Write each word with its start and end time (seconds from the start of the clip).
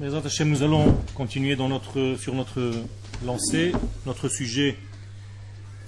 nous 0.00 0.62
allons 0.62 0.96
continuer 1.14 1.56
sur 1.56 2.34
notre 2.34 2.72
lancée. 3.24 3.72
Notre 4.06 4.28
sujet, 4.28 4.76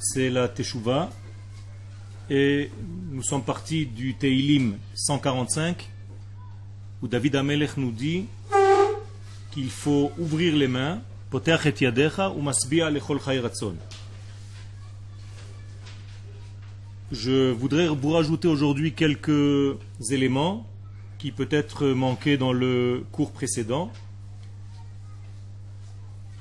c'est 0.00 0.30
la 0.30 0.48
Teshuvah. 0.48 1.10
Et 2.28 2.72
nous 3.12 3.22
sommes 3.22 3.44
partis 3.44 3.86
du 3.86 4.14
Teilim 4.14 4.78
145, 4.94 5.88
où 7.02 7.08
David 7.08 7.36
Amelech 7.36 7.76
nous 7.76 7.92
dit 7.92 8.26
qu'il 9.52 9.70
faut 9.70 10.10
ouvrir 10.18 10.56
les 10.56 10.68
mains, 10.68 11.00
Je 17.12 17.50
voudrais 17.52 17.88
vous 17.88 18.10
rajouter 18.10 18.48
aujourd'hui 18.48 18.92
quelques 18.92 19.76
éléments 20.10 20.66
qui 21.20 21.32
peut-être 21.32 21.88
manquaient 21.88 22.38
dans 22.38 22.54
le 22.54 23.04
cours 23.12 23.30
précédent. 23.30 23.92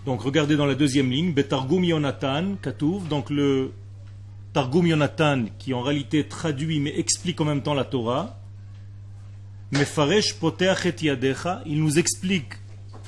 Donc 0.05 0.21
regardez 0.21 0.55
dans 0.55 0.65
la 0.65 0.75
deuxième 0.75 1.11
ligne, 1.11 1.33
Betargum 1.33 1.83
Yonatan, 1.83 2.55
donc 3.09 3.29
le 3.29 3.73
Targum 4.53 4.87
Yonatan 4.87 5.47
qui 5.59 5.73
en 5.73 5.81
réalité 5.81 6.25
traduit 6.25 6.79
mais 6.79 6.97
explique 6.97 7.41
en 7.41 7.45
même 7.45 7.61
temps 7.61 7.73
la 7.73 7.83
Torah. 7.83 8.39
Mefaresh 9.71 10.33
Poteach 10.35 10.85
et 10.85 11.05
Yadecha, 11.05 11.61
il 11.65 11.83
nous 11.83 11.99
explique 11.99 12.53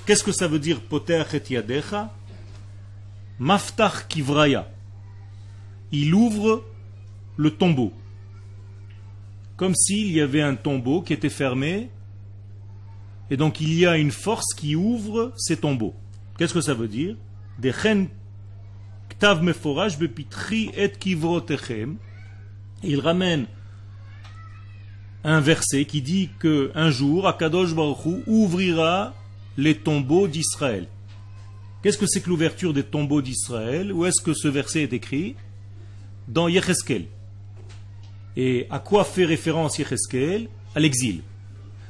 qu'est-ce 0.05 0.25
que 0.25 0.33
ça 0.33 0.49
veut 0.49 0.59
dire 0.59 0.81
Poteach 0.81 1.33
et 1.33 1.53
Yadecha. 1.53 2.13
Kivraya, 4.09 4.69
il 5.93 6.13
ouvre 6.13 6.65
le 7.37 7.49
tombeau. 7.49 7.93
Comme 9.61 9.75
s'il 9.75 10.11
y 10.11 10.19
avait 10.21 10.41
un 10.41 10.55
tombeau 10.55 11.03
qui 11.03 11.13
était 11.13 11.29
fermé, 11.29 11.91
et 13.29 13.37
donc 13.37 13.61
il 13.61 13.71
y 13.75 13.85
a 13.85 13.95
une 13.95 14.09
force 14.09 14.55
qui 14.55 14.75
ouvre 14.75 15.33
ces 15.37 15.55
tombeaux. 15.55 15.93
Qu'est-ce 16.39 16.55
que 16.55 16.61
ça 16.61 16.73
veut 16.73 16.87
dire? 16.87 17.15
Il 22.83 22.99
ramène 22.99 23.45
un 25.23 25.39
verset 25.39 25.85
qui 25.85 26.01
dit 26.01 26.31
que 26.39 26.71
un 26.73 26.89
jour 26.89 27.27
Akadosh 27.27 27.75
Baruch 27.75 28.23
ouvrira 28.25 29.13
les 29.57 29.77
tombeaux 29.77 30.27
d'Israël. 30.27 30.87
Qu'est-ce 31.83 31.99
que 31.99 32.07
c'est 32.07 32.21
que 32.21 32.31
l'ouverture 32.31 32.73
des 32.73 32.81
tombeaux 32.81 33.21
d'Israël? 33.21 33.93
Où 33.93 34.07
est-ce 34.07 34.23
que 34.23 34.33
ce 34.33 34.47
verset 34.47 34.81
est 34.81 34.93
écrit? 34.93 35.35
Dans 36.27 36.47
Yecheskel. 36.47 37.05
Et 38.37 38.67
à 38.69 38.79
quoi 38.79 39.03
fait 39.03 39.25
référence 39.25 39.77
Yecheskel? 39.77 40.47
À 40.75 40.79
l'exil. 40.79 41.21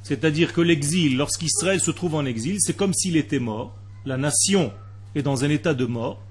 C'est-à-dire 0.03 0.53
que 0.53 0.61
l'exil, 0.61 1.17
lorsqu'Israël 1.17 1.80
se 1.80 1.92
trouve 1.92 2.16
en 2.16 2.25
exil, 2.25 2.58
c'est 2.59 2.75
comme 2.75 2.94
s'il 2.94 3.16
était 3.16 3.39
mort. 3.39 3.75
La 4.06 4.17
nation 4.17 4.73
est 5.14 5.22
dans 5.22 5.44
un 5.44 5.50
état 5.50 5.73
de 5.73 5.86
mort. 5.86 6.22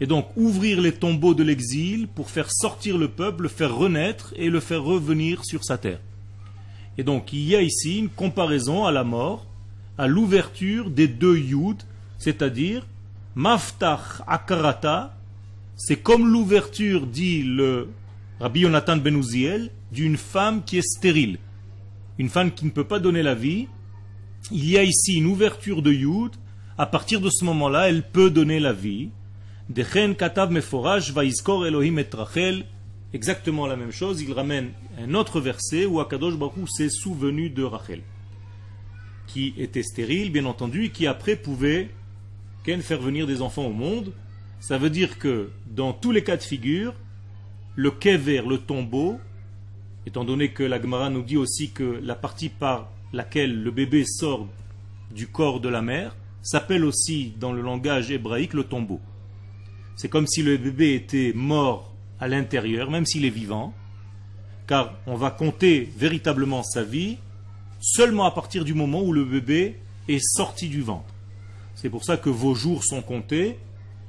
Et 0.00 0.06
donc 0.06 0.28
ouvrir 0.36 0.80
les 0.80 0.92
tombeaux 0.92 1.34
de 1.34 1.42
l'exil 1.42 2.06
pour 2.06 2.30
faire 2.30 2.52
sortir 2.52 2.98
le 2.98 3.08
peuple, 3.08 3.44
le 3.44 3.48
faire 3.48 3.74
renaître 3.74 4.32
et 4.36 4.50
le 4.50 4.60
faire 4.60 4.82
revenir 4.82 5.44
sur 5.44 5.64
sa 5.64 5.78
terre. 5.78 6.00
Et 6.98 7.02
donc 7.02 7.32
il 7.32 7.44
y 7.44 7.56
a 7.56 7.62
ici 7.62 7.98
une 7.98 8.08
comparaison 8.08 8.84
à 8.84 8.92
la 8.92 9.04
mort, 9.04 9.46
à 9.96 10.06
l'ouverture 10.06 10.90
des 10.90 11.08
deux 11.08 11.38
Yud, 11.38 11.82
c'est-à-dire 12.18 12.86
Maftach 13.34 14.22
Akarata, 14.26 15.16
c'est 15.76 15.96
comme 15.96 16.30
l'ouverture, 16.30 17.06
dit 17.06 17.42
le 17.42 17.88
Rabbi 18.40 18.60
Yonatan 18.60 18.98
Ben 18.98 19.20
d'une 19.90 20.16
femme 20.16 20.64
qui 20.64 20.78
est 20.78 20.82
stérile, 20.82 21.38
une 22.18 22.28
femme 22.28 22.52
qui 22.52 22.64
ne 22.64 22.70
peut 22.70 22.86
pas 22.86 22.98
donner 22.98 23.22
la 23.22 23.34
vie. 23.34 23.68
Il 24.52 24.68
y 24.68 24.78
a 24.78 24.82
ici 24.82 25.14
une 25.16 25.26
ouverture 25.26 25.82
de 25.82 25.92
Yud, 25.92 26.32
à 26.76 26.86
partir 26.86 27.20
de 27.20 27.30
ce 27.30 27.44
moment-là, 27.44 27.88
elle 27.88 28.02
peut 28.02 28.30
donner 28.30 28.60
la 28.60 28.72
vie. 28.72 29.10
Katav 30.16 30.50
Meforaj 30.50 31.12
Elohim 31.66 31.98
et 31.98 32.06
Rachel. 32.12 32.64
Exactement 33.12 33.66
la 33.66 33.76
même 33.76 33.92
chose, 33.92 34.20
il 34.20 34.32
ramène 34.32 34.70
un 34.98 35.14
autre 35.14 35.40
verset 35.40 35.86
où 35.86 35.98
Akadosh 35.98 36.36
Baruch 36.36 36.68
s'est 36.68 36.90
souvenu 36.90 37.48
de 37.48 37.62
Rachel, 37.62 38.02
qui 39.26 39.54
était 39.56 39.82
stérile, 39.82 40.30
bien 40.30 40.44
entendu, 40.44 40.84
et 40.84 40.90
qui 40.90 41.06
après 41.06 41.36
pouvait 41.36 41.88
faire 42.76 43.00
venir 43.00 43.26
des 43.26 43.40
enfants 43.40 43.64
au 43.64 43.72
monde. 43.72 44.12
Ça 44.60 44.76
veut 44.76 44.90
dire 44.90 45.18
que 45.18 45.50
dans 45.74 45.92
tous 45.92 46.12
les 46.12 46.22
cas 46.22 46.36
de 46.36 46.42
figure, 46.42 46.94
le 47.78 47.92
kever, 47.92 48.42
le 48.44 48.58
tombeau, 48.58 49.20
étant 50.04 50.24
donné 50.24 50.50
que 50.50 50.64
la 50.64 50.82
Gemara 50.82 51.10
nous 51.10 51.22
dit 51.22 51.36
aussi 51.36 51.70
que 51.70 52.00
la 52.02 52.16
partie 52.16 52.48
par 52.48 52.90
laquelle 53.12 53.62
le 53.62 53.70
bébé 53.70 54.04
sort 54.04 54.48
du 55.14 55.28
corps 55.28 55.60
de 55.60 55.68
la 55.68 55.80
mère 55.80 56.16
s'appelle 56.42 56.84
aussi 56.84 57.34
dans 57.38 57.52
le 57.52 57.62
langage 57.62 58.10
hébraïque 58.10 58.54
le 58.54 58.64
tombeau. 58.64 58.98
C'est 59.94 60.08
comme 60.08 60.26
si 60.26 60.42
le 60.42 60.56
bébé 60.56 60.94
était 60.94 61.32
mort 61.36 61.94
à 62.18 62.26
l'intérieur, 62.26 62.90
même 62.90 63.06
s'il 63.06 63.24
est 63.24 63.30
vivant, 63.30 63.72
car 64.66 64.94
on 65.06 65.14
va 65.14 65.30
compter 65.30 65.88
véritablement 65.96 66.64
sa 66.64 66.82
vie 66.82 67.18
seulement 67.78 68.24
à 68.24 68.32
partir 68.32 68.64
du 68.64 68.74
moment 68.74 69.04
où 69.04 69.12
le 69.12 69.24
bébé 69.24 69.76
est 70.08 70.18
sorti 70.36 70.68
du 70.68 70.82
ventre. 70.82 71.14
C'est 71.76 71.90
pour 71.90 72.04
ça 72.04 72.16
que 72.16 72.28
vos 72.28 72.56
jours 72.56 72.82
sont 72.82 73.02
comptés 73.02 73.56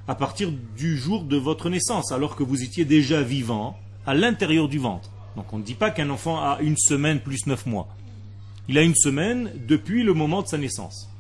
à 0.10 0.16
partir 0.16 0.52
du 0.76 0.98
jour 0.98 1.24
de 1.24 1.38
votre 1.38 1.70
naissance, 1.70 2.12
alors 2.12 2.36
que 2.36 2.42
vous 2.42 2.64
étiez 2.64 2.84
déjà 2.84 3.22
vivant 3.22 3.78
à 4.08 4.16
l'intérieur 4.16 4.68
du 4.68 4.80
ventre. 4.80 5.12
Donc 5.36 5.54
on 5.54 5.60
ne 5.60 5.64
dit 5.64 5.76
pas 5.76 5.92
qu'un 5.92 6.10
enfant 6.10 6.42
a 6.42 6.58
une 6.62 6.78
semaine 6.78 7.20
plus 7.20 7.46
neuf 7.46 7.68
mois. 7.68 7.88
Il 8.68 8.80
a 8.80 8.82
une 8.82 8.96
semaine 8.96 9.52
depuis 9.68 10.02
le 10.02 10.16
moment 10.16 10.42
de 10.42 10.48
sa 10.48 10.58
naissance. 10.58 11.12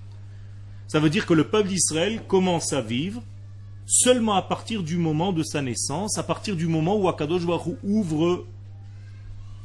Ça 0.87 0.99
veut 0.99 1.11
dire 1.11 1.27
que 1.27 1.35
le 1.35 1.43
peuple 1.43 1.67
d'Israël 1.67 2.23
commence 2.27 2.73
à 2.73 2.81
vivre 2.81 3.21
seulement 3.85 4.33
à 4.33 4.41
partir 4.41 4.81
du 4.81 4.97
moment 4.97 5.33
de 5.33 5.43
sa 5.43 5.61
naissance, 5.61 6.17
à 6.17 6.23
partir 6.23 6.55
du 6.55 6.65
moment 6.65 6.97
où 6.97 7.07
Akadosh 7.07 7.43
ouvre 7.83 8.47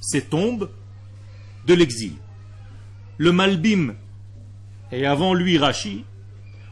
ses 0.02 0.20
tombes 0.20 0.68
de 1.66 1.72
l'exil. 1.72 2.12
Le 3.16 3.32
Malbim, 3.32 3.94
et 4.92 5.06
avant 5.06 5.32
lui 5.32 5.56
Rashi, 5.56 6.04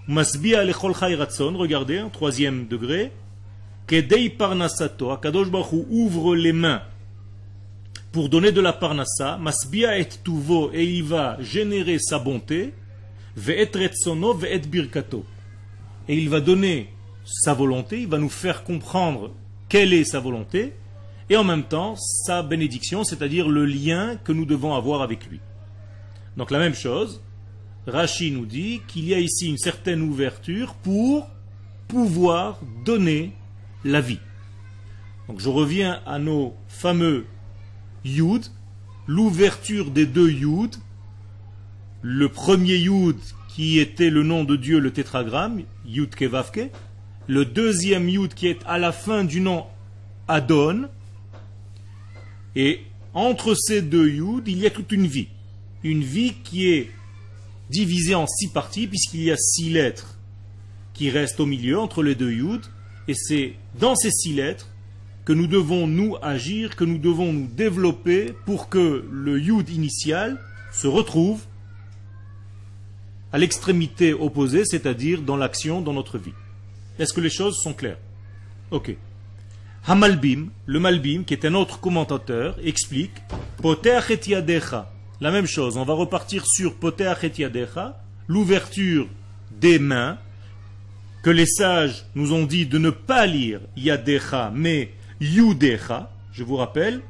Masbia 0.09 0.65
lechol 0.65 0.93
regardez, 0.93 1.99
un 1.99 2.09
troisième 2.09 2.67
degré. 2.67 3.13
Kedei 3.87 4.31
parnasato, 4.31 5.11
Akadosh 5.11 5.51
Baruch 5.51 5.87
ouvre 5.91 6.35
les 6.35 6.53
mains 6.53 6.83
pour 8.11 8.29
donner 8.29 8.53
de 8.53 8.61
la 8.61 8.73
parnassa. 8.73 9.39
Masbia 9.39 9.99
et 9.99 10.09
tuvo, 10.09 10.71
et 10.73 10.85
il 10.85 11.05
va 11.05 11.37
générer 11.41 11.99
sa 11.99 12.19
bonté. 12.19 12.75
Ve'et 13.37 13.71
retsono, 13.75 14.35
ve'et 14.35 14.61
birkato. 14.69 15.25
Et 16.09 16.17
il 16.19 16.29
va 16.29 16.41
donner 16.41 16.91
sa 17.25 17.55
volonté, 17.55 18.03
il 18.03 18.09
va 18.09 18.19
nous 18.19 18.29
faire 18.29 18.65
comprendre 18.65 19.31
quelle 19.69 19.93
est 19.93 20.05
sa 20.05 20.21
volonté, 20.21 20.75
et 21.31 21.37
en 21.37 21.45
même 21.45 21.63
temps 21.63 21.95
sa 21.97 22.43
bénédiction, 22.43 23.05
c'est-à-dire 23.05 23.49
le 23.49 23.65
lien 23.65 24.17
que 24.23 24.33
nous 24.33 24.45
devons 24.45 24.75
avoir 24.75 25.03
avec 25.03 25.27
lui. 25.27 25.41
Donc 26.37 26.51
la 26.51 26.59
même 26.59 26.75
chose, 26.75 27.23
Rashi 27.87 28.31
nous 28.31 28.47
dit 28.47 28.81
qu'il 28.87 29.07
y 29.09 29.15
a 29.15 29.19
ici 29.19 29.49
une 29.49 29.59
certaine 29.59 30.03
ouverture 30.03 30.75
pour 30.75 31.29
pouvoir 31.89 32.61
donner 32.85 33.33
la 33.85 34.01
vie. 34.01 34.21
Donc 35.29 35.41
je 35.41 35.49
reviens 35.49 36.01
à 36.07 36.19
nos 36.19 36.55
fameux 36.69 37.27
Yud, 38.05 38.47
l'ouverture 39.07 39.91
des 39.91 40.07
deux 40.07 40.31
Yud, 40.31 40.77
le 42.03 42.29
premier 42.29 42.77
Yud 42.77 43.17
qui 43.49 43.79
était 43.79 44.11
le 44.11 44.23
nom 44.23 44.45
de 44.45 44.57
Dieu, 44.57 44.79
le 44.79 44.93
tétragramme, 44.93 45.63
Yud 45.85 46.15
Kevavke, 46.15 46.71
le 47.27 47.45
deuxième 47.45 48.09
Yud 48.09 48.35
qui 48.35 48.47
est 48.47 48.61
à 48.67 48.79
la 48.79 48.93
fin 48.93 49.25
du 49.25 49.41
nom 49.41 49.67
Adon, 50.29 50.89
et 52.55 52.81
entre 53.15 53.55
ces 53.55 53.83
deux 53.83 54.09
Yud, 54.09 54.47
il 54.47 54.59
y 54.59 54.67
a 54.67 54.71
toute 54.71 54.93
une 54.93 55.07
vie. 55.07 55.29
Une 55.83 56.03
vie 56.03 56.35
qui 56.45 56.69
est 56.69 56.91
divisé 57.73 58.15
en 58.15 58.27
six 58.27 58.49
parties, 58.49 58.87
puisqu'il 58.87 59.23
y 59.23 59.33
a 59.33 59.37
six 59.37 59.71
lettres 59.71 60.19
qui 60.95 61.11
restent 61.11 61.41
au 61.41 61.47
milieu 61.47 61.79
entre 61.79 62.03
les 62.03 62.15
deux 62.15 62.31
yud, 62.31 62.61
et 63.09 63.15
c'est 63.15 63.55
dans 63.81 63.97
ces 63.97 64.11
six 64.11 64.35
lettres 64.35 64.69
que 65.25 65.33
nous 65.33 65.47
devons 65.47 65.87
nous 65.87 66.17
agir, 66.23 66.77
que 66.77 66.85
nous 66.85 66.99
devons 66.99 67.33
nous 67.33 67.47
développer 67.47 68.35
pour 68.45 68.69
que 68.69 69.05
le 69.11 69.41
yud 69.41 69.69
initial 69.71 70.39
se 70.73 70.87
retrouve 70.87 71.43
à 73.33 73.39
l'extrémité 73.39 74.13
opposée, 74.13 74.65
c'est-à-dire 74.65 75.23
dans 75.23 75.37
l'action, 75.37 75.81
dans 75.81 75.95
notre 75.95 76.19
vie. 76.19 76.35
Est-ce 76.99 77.13
que 77.13 77.21
les 77.21 77.31
choses 77.31 77.57
sont 77.57 77.73
claires? 77.73 77.99
Ok. 78.71 78.95
Hamalbim, 79.87 80.51
le 80.67 80.79
Malbim, 80.79 81.25
qui 81.25 81.35
est 81.35 81.45
un 81.45 81.55
autre 81.55 81.81
commentateur, 81.81 82.57
explique 82.63 83.15
Poter 83.61 84.01
la 85.23 85.31
même 85.31 85.47
chose, 85.47 85.77
on 85.77 85.85
va 85.85 85.95
repartir 85.95 86.45
sur 86.45 86.75
Poteach 86.75 87.23
et 87.23 87.33
l'ouverture 88.27 89.07
des 89.53 89.79
mains, 89.79 90.19
que 91.23 91.31
les 91.31 91.47
sages 91.47 92.05
nous 92.17 92.33
ont 92.33 92.45
dit 92.45 92.67
de 92.67 92.77
ne 92.77 92.91
pas 92.91 93.25
lire 93.25 93.61
Yadecha, 93.77 94.51
mais 94.53 94.93
Yudecha, 95.21 96.11
je 96.33 96.43
vous 96.43 96.57
rappelle. 96.57 97.03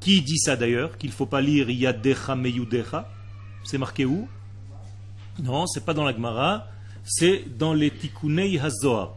Qui 0.00 0.20
dit 0.20 0.38
ça 0.38 0.56
d'ailleurs 0.56 0.98
Qu'il 0.98 1.08
ne 1.08 1.14
faut 1.14 1.24
pas 1.24 1.40
lire 1.40 1.70
Yadecha 1.70 2.36
mais 2.36 2.50
Yudecha? 2.50 3.08
C'est 3.64 3.78
marqué 3.78 4.04
où? 4.04 4.28
Non, 5.42 5.66
c'est 5.66 5.86
pas 5.86 5.94
dans 5.94 6.04
la 6.04 6.12
Gemara, 6.12 6.66
c'est 7.02 7.44
dans 7.56 7.72
les 7.72 7.90
Tikkunei 7.90 8.58
HaZohar. 8.58 9.16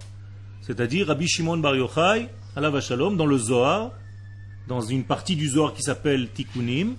C'est-à-dire 0.62 1.08
Rabbi 1.08 1.28
Shimon 1.28 1.58
Bar 1.58 1.76
Yochai, 1.76 2.30
Allah 2.56 2.80
Shalom, 2.80 3.18
dans 3.18 3.26
le 3.26 3.38
Zohar, 3.38 3.92
dans 4.70 4.80
une 4.80 5.04
partie 5.04 5.36
du 5.36 5.50
Zohar 5.50 5.74
qui 5.74 5.82
s'appelle 5.82 6.30
Tikkunim, 6.30 6.96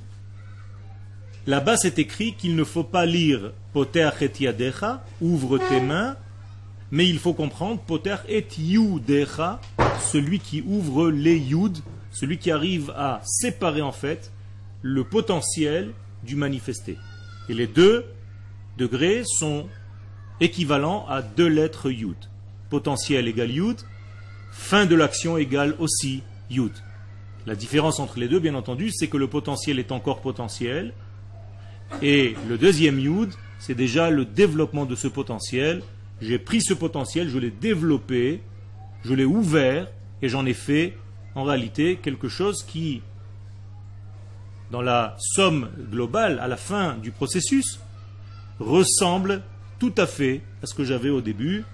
là-bas 1.46 1.76
c'est 1.76 1.98
écrit 1.98 2.34
qu'il 2.34 2.56
ne 2.56 2.64
faut 2.64 2.84
pas 2.84 3.06
lire 3.06 3.52
Poter 3.72 4.10
et 4.20 4.30
Yadecha, 4.40 5.04
ouvre 5.20 5.58
tes 5.58 5.80
mains, 5.80 6.16
mais 6.90 7.08
il 7.08 7.18
faut 7.18 7.34
comprendre 7.34 7.80
Poter 7.80 8.16
et 8.28 8.46
Yudecha, 8.58 9.60
celui 10.00 10.38
qui 10.38 10.62
ouvre 10.62 11.10
les 11.10 11.36
Yud, 11.36 11.78
celui 12.10 12.38
qui 12.38 12.50
arrive 12.50 12.90
à 12.96 13.20
séparer 13.24 13.82
en 13.82 13.92
fait 13.92 14.32
le 14.82 15.04
potentiel 15.04 15.92
du 16.22 16.36
manifesté. 16.36 16.96
Et 17.48 17.54
les 17.54 17.66
deux 17.66 18.04
degrés 18.78 19.22
sont 19.24 19.66
équivalents 20.40 21.06
à 21.08 21.22
deux 21.22 21.48
lettres 21.48 21.90
Yud. 21.90 22.16
Potentiel 22.70 23.28
égale 23.28 23.50
Yud, 23.50 23.76
fin 24.52 24.86
de 24.86 24.94
l'action 24.94 25.36
égale 25.36 25.74
aussi 25.78 26.22
Yud. 26.50 26.72
La 27.46 27.54
différence 27.54 28.00
entre 28.00 28.18
les 28.18 28.28
deux, 28.28 28.40
bien 28.40 28.54
entendu, 28.54 28.90
c'est 28.92 29.06
que 29.06 29.16
le 29.16 29.28
potentiel 29.28 29.78
est 29.78 29.92
encore 29.92 30.20
potentiel, 30.20 30.92
et 32.02 32.34
le 32.48 32.58
deuxième 32.58 32.98
Yud, 32.98 33.32
c'est 33.58 33.74
déjà 33.74 34.10
le 34.10 34.24
développement 34.24 34.84
de 34.84 34.94
ce 34.94 35.08
potentiel. 35.08 35.82
J'ai 36.20 36.38
pris 36.38 36.60
ce 36.60 36.74
potentiel, 36.74 37.28
je 37.28 37.38
l'ai 37.38 37.50
développé, 37.50 38.42
je 39.04 39.14
l'ai 39.14 39.24
ouvert, 39.24 39.88
et 40.22 40.28
j'en 40.28 40.46
ai 40.46 40.54
fait 40.54 40.96
en 41.34 41.44
réalité 41.44 41.96
quelque 41.96 42.28
chose 42.28 42.62
qui 42.62 43.02
dans 44.70 44.82
la 44.82 45.16
somme 45.18 45.70
globale, 45.90 46.38
à 46.40 46.48
la 46.48 46.56
fin 46.56 46.96
du 46.96 47.12
processus, 47.12 47.78
ressemble 48.58 49.42
tout 49.78 49.94
à 49.96 50.06
fait 50.06 50.40
à 50.62 50.66
ce 50.66 50.74
que 50.74 50.84
j'avais 50.84 51.10
au 51.10 51.20
début, 51.20 51.64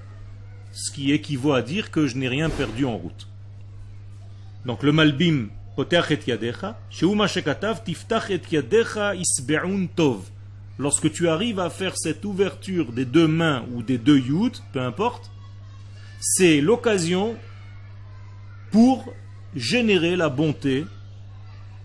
ce 0.73 0.93
qui 0.93 1.13
équivaut 1.13 1.53
à 1.53 1.63
dire 1.63 1.91
que 1.91 2.07
je 2.07 2.17
n'ai 2.17 2.29
rien 2.29 2.51
perdu 2.51 2.85
en 2.85 2.97
route. 2.97 3.29
Donc 4.67 4.83
le 4.83 4.93
malbim 4.93 5.49
Lorsque 10.79 11.13
tu 11.13 11.29
arrives 11.29 11.61
à 11.61 11.71
faire 11.71 11.97
cette 11.97 12.25
ouverture 12.25 12.93
des 12.93 13.05
deux 13.05 13.29
mains 13.29 13.65
ou 13.73 13.83
des 13.83 13.99
deux 13.99 14.19
yud, 14.19 14.53
peu 14.73 14.81
importe, 14.81 15.31
c'est 16.21 16.61
l'occasion 16.61 17.37
pour 18.71 19.13
générer 19.55 20.17
la 20.17 20.29
bonté 20.29 20.87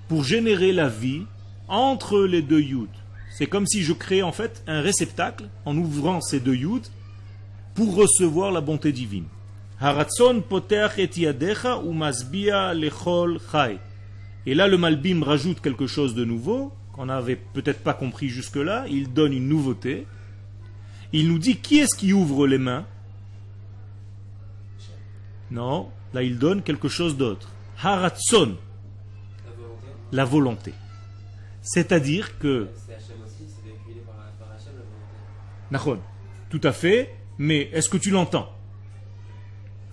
pour 0.07 0.23
générer 0.23 0.71
la 0.71 0.87
vie 0.87 1.23
entre 1.67 2.21
les 2.21 2.41
deux 2.41 2.61
yud. 2.61 2.89
C'est 3.29 3.47
comme 3.47 3.67
si 3.67 3.83
je 3.83 3.93
créais 3.93 4.21
en 4.21 4.31
fait 4.31 4.63
un 4.67 4.81
réceptacle 4.81 5.49
en 5.65 5.77
ouvrant 5.77 6.21
ces 6.21 6.39
deux 6.39 6.55
yud 6.55 6.83
pour 7.75 7.95
recevoir 7.95 8.51
la 8.51 8.61
bonté 8.61 8.91
divine. 8.91 9.25
Haratson 9.79 10.41
poter 10.47 10.87
et 10.97 11.09
ou 11.83 11.93
masbia 11.93 12.73
lechol 12.73 13.39
chai. 13.51 13.77
Et 14.45 14.55
là, 14.55 14.67
le 14.67 14.77
Malbim 14.77 15.23
rajoute 15.23 15.61
quelque 15.61 15.87
chose 15.87 16.15
de 16.15 16.25
nouveau 16.25 16.73
qu'on 16.93 17.05
n'avait 17.05 17.35
peut-être 17.35 17.83
pas 17.83 17.93
compris 17.93 18.29
jusque-là. 18.29 18.85
Il 18.89 19.13
donne 19.13 19.33
une 19.33 19.47
nouveauté. 19.47 20.07
Il 21.13 21.27
nous 21.27 21.37
dit 21.37 21.57
qui 21.57 21.77
est-ce 21.79 21.95
qui 21.95 22.11
ouvre 22.11 22.47
les 22.47 22.57
mains? 22.57 22.85
Non, 25.51 25.89
là 26.13 26.23
il 26.23 26.39
donne 26.39 26.63
quelque 26.63 26.87
chose 26.87 27.15
d'autre. 27.15 27.51
Haratson, 27.81 28.57
la 30.11 30.25
volonté. 30.25 30.73
C'est-à-dire 31.61 32.37
que. 32.39 32.67
Tout 36.49 36.61
à 36.63 36.71
fait, 36.71 37.13
mais 37.37 37.69
est-ce 37.73 37.89
que 37.89 37.97
tu 37.97 38.09
l'entends? 38.09 38.56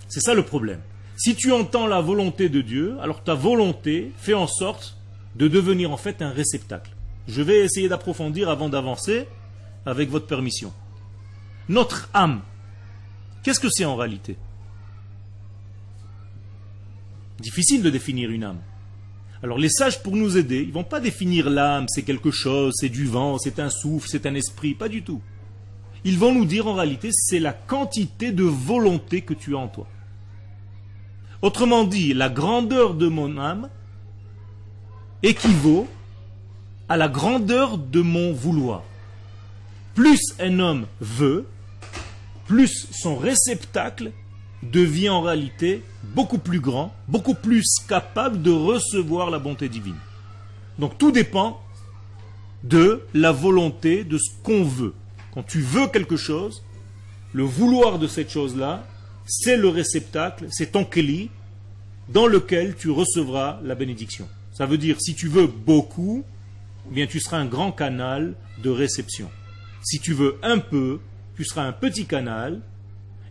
C'est 0.07 0.19
ça 0.19 0.33
le 0.33 0.43
problème. 0.43 0.81
Si 1.17 1.35
tu 1.35 1.51
entends 1.51 1.87
la 1.87 2.01
volonté 2.01 2.49
de 2.49 2.61
Dieu, 2.61 2.97
alors 3.01 3.23
ta 3.23 3.33
volonté 3.33 4.11
fait 4.17 4.33
en 4.33 4.47
sorte 4.47 4.97
de 5.35 5.47
devenir 5.47 5.91
en 5.91 5.97
fait 5.97 6.21
un 6.21 6.29
réceptacle. 6.29 6.91
Je 7.27 7.41
vais 7.41 7.59
essayer 7.59 7.89
d'approfondir 7.89 8.49
avant 8.49 8.69
d'avancer 8.69 9.27
avec 9.85 10.09
votre 10.09 10.27
permission. 10.27 10.73
Notre 11.69 12.09
âme, 12.13 12.41
qu'est-ce 13.43 13.59
que 13.59 13.69
c'est 13.69 13.85
en 13.85 13.95
réalité? 13.95 14.37
Difficile 17.39 17.81
de 17.81 17.89
définir 17.89 18.29
une 18.29 18.43
âme. 18.43 18.59
Alors 19.43 19.57
les 19.57 19.69
sages, 19.69 20.01
pour 20.01 20.15
nous 20.15 20.37
aider, 20.37 20.61
ils 20.61 20.71
vont 20.71 20.83
pas 20.83 20.99
définir 20.99 21.49
l'âme, 21.49 21.85
c'est 21.87 22.03
quelque 22.03 22.31
chose, 22.31 22.73
c'est 22.77 22.89
du 22.89 23.05
vent, 23.05 23.37
c'est 23.37 23.59
un 23.59 23.69
souffle, 23.69 24.07
c'est 24.09 24.25
un 24.25 24.35
esprit, 24.35 24.73
pas 24.73 24.89
du 24.89 25.03
tout. 25.03 25.21
Ils 26.03 26.17
vont 26.17 26.33
nous 26.33 26.45
dire 26.45 26.67
en 26.67 26.75
réalité, 26.75 27.09
c'est 27.11 27.39
la 27.39 27.53
quantité 27.53 28.31
de 28.31 28.43
volonté 28.43 29.21
que 29.21 29.33
tu 29.33 29.55
as 29.55 29.59
en 29.59 29.67
toi. 29.67 29.87
Autrement 31.41 31.83
dit, 31.83 32.13
la 32.13 32.29
grandeur 32.29 32.93
de 32.93 33.07
mon 33.07 33.37
âme 33.37 33.69
équivaut 35.23 35.87
à 36.87 36.97
la 36.97 37.07
grandeur 37.07 37.77
de 37.77 38.01
mon 38.01 38.33
vouloir. 38.33 38.83
Plus 39.95 40.19
un 40.39 40.59
homme 40.59 40.85
veut, 40.99 41.45
plus 42.45 42.87
son 42.91 43.15
réceptacle 43.15 44.11
devient 44.61 45.09
en 45.09 45.21
réalité 45.21 45.83
beaucoup 46.03 46.37
plus 46.37 46.59
grand, 46.59 46.93
beaucoup 47.07 47.33
plus 47.33 47.65
capable 47.87 48.41
de 48.41 48.51
recevoir 48.51 49.29
la 49.29 49.39
bonté 49.39 49.69
divine. 49.69 49.97
Donc 50.79 50.97
tout 50.97 51.11
dépend 51.11 51.61
de 52.63 53.03
la 53.13 53.31
volonté, 53.31 54.03
de 54.03 54.17
ce 54.17 54.31
qu'on 54.43 54.63
veut. 54.63 54.93
Quand 55.33 55.43
tu 55.43 55.61
veux 55.61 55.87
quelque 55.87 56.17
chose, 56.17 56.63
le 57.33 57.43
vouloir 57.43 57.99
de 57.99 58.07
cette 58.07 58.29
chose-là, 58.29 58.83
c'est 59.25 59.57
le 59.57 59.69
réceptacle, 59.69 60.45
c'est 60.49 60.71
ton 60.71 60.85
keli, 60.85 61.29
dans 62.09 62.27
lequel 62.27 62.75
tu 62.75 62.89
recevras 62.89 63.59
la 63.63 63.75
bénédiction. 63.75 64.27
Ça 64.53 64.65
veut 64.65 64.77
dire, 64.77 65.01
si 65.01 65.15
tu 65.15 65.27
veux 65.27 65.47
beaucoup, 65.47 66.23
eh 66.89 66.93
bien 66.93 67.07
tu 67.07 67.19
seras 67.19 67.37
un 67.37 67.45
grand 67.45 67.71
canal 67.71 68.35
de 68.63 68.69
réception. 68.69 69.29
Si 69.83 69.99
tu 69.99 70.13
veux 70.13 70.37
un 70.43 70.59
peu, 70.59 70.99
tu 71.35 71.43
seras 71.43 71.63
un 71.63 71.71
petit 71.71 72.05
canal 72.05 72.61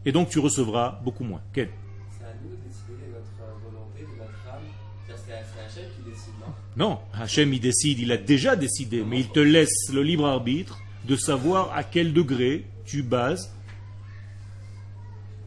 et 0.04 0.12
donc 0.12 0.28
tu 0.28 0.38
recevras 0.38 1.00
beaucoup 1.04 1.24
moins. 1.24 1.40
C'est 1.54 1.62
à 1.62 2.34
nous 2.42 2.50
de 2.50 2.56
décider 2.66 3.10
notre 3.12 3.62
volonté, 3.64 4.00
de 4.00 4.18
notre 4.18 4.48
âme. 4.52 4.62
C'est 5.06 5.32
Hachem 5.32 5.90
qui 5.96 6.10
décide, 6.10 6.32
non? 6.40 6.52
Non, 6.76 6.98
Hachem 7.14 7.54
il 7.54 7.60
décide, 7.60 8.00
il 8.00 8.12
a 8.12 8.16
déjà 8.16 8.56
décidé, 8.56 9.04
mais 9.04 9.20
il 9.20 9.28
te 9.28 9.40
laisse 9.40 9.92
le 9.92 10.02
libre 10.02 10.26
arbitre 10.26 10.80
de 11.06 11.16
savoir 11.16 11.72
à 11.74 11.84
quel 11.84 12.12
degré 12.12 12.66
tu 12.84 13.02
bases 13.02 13.52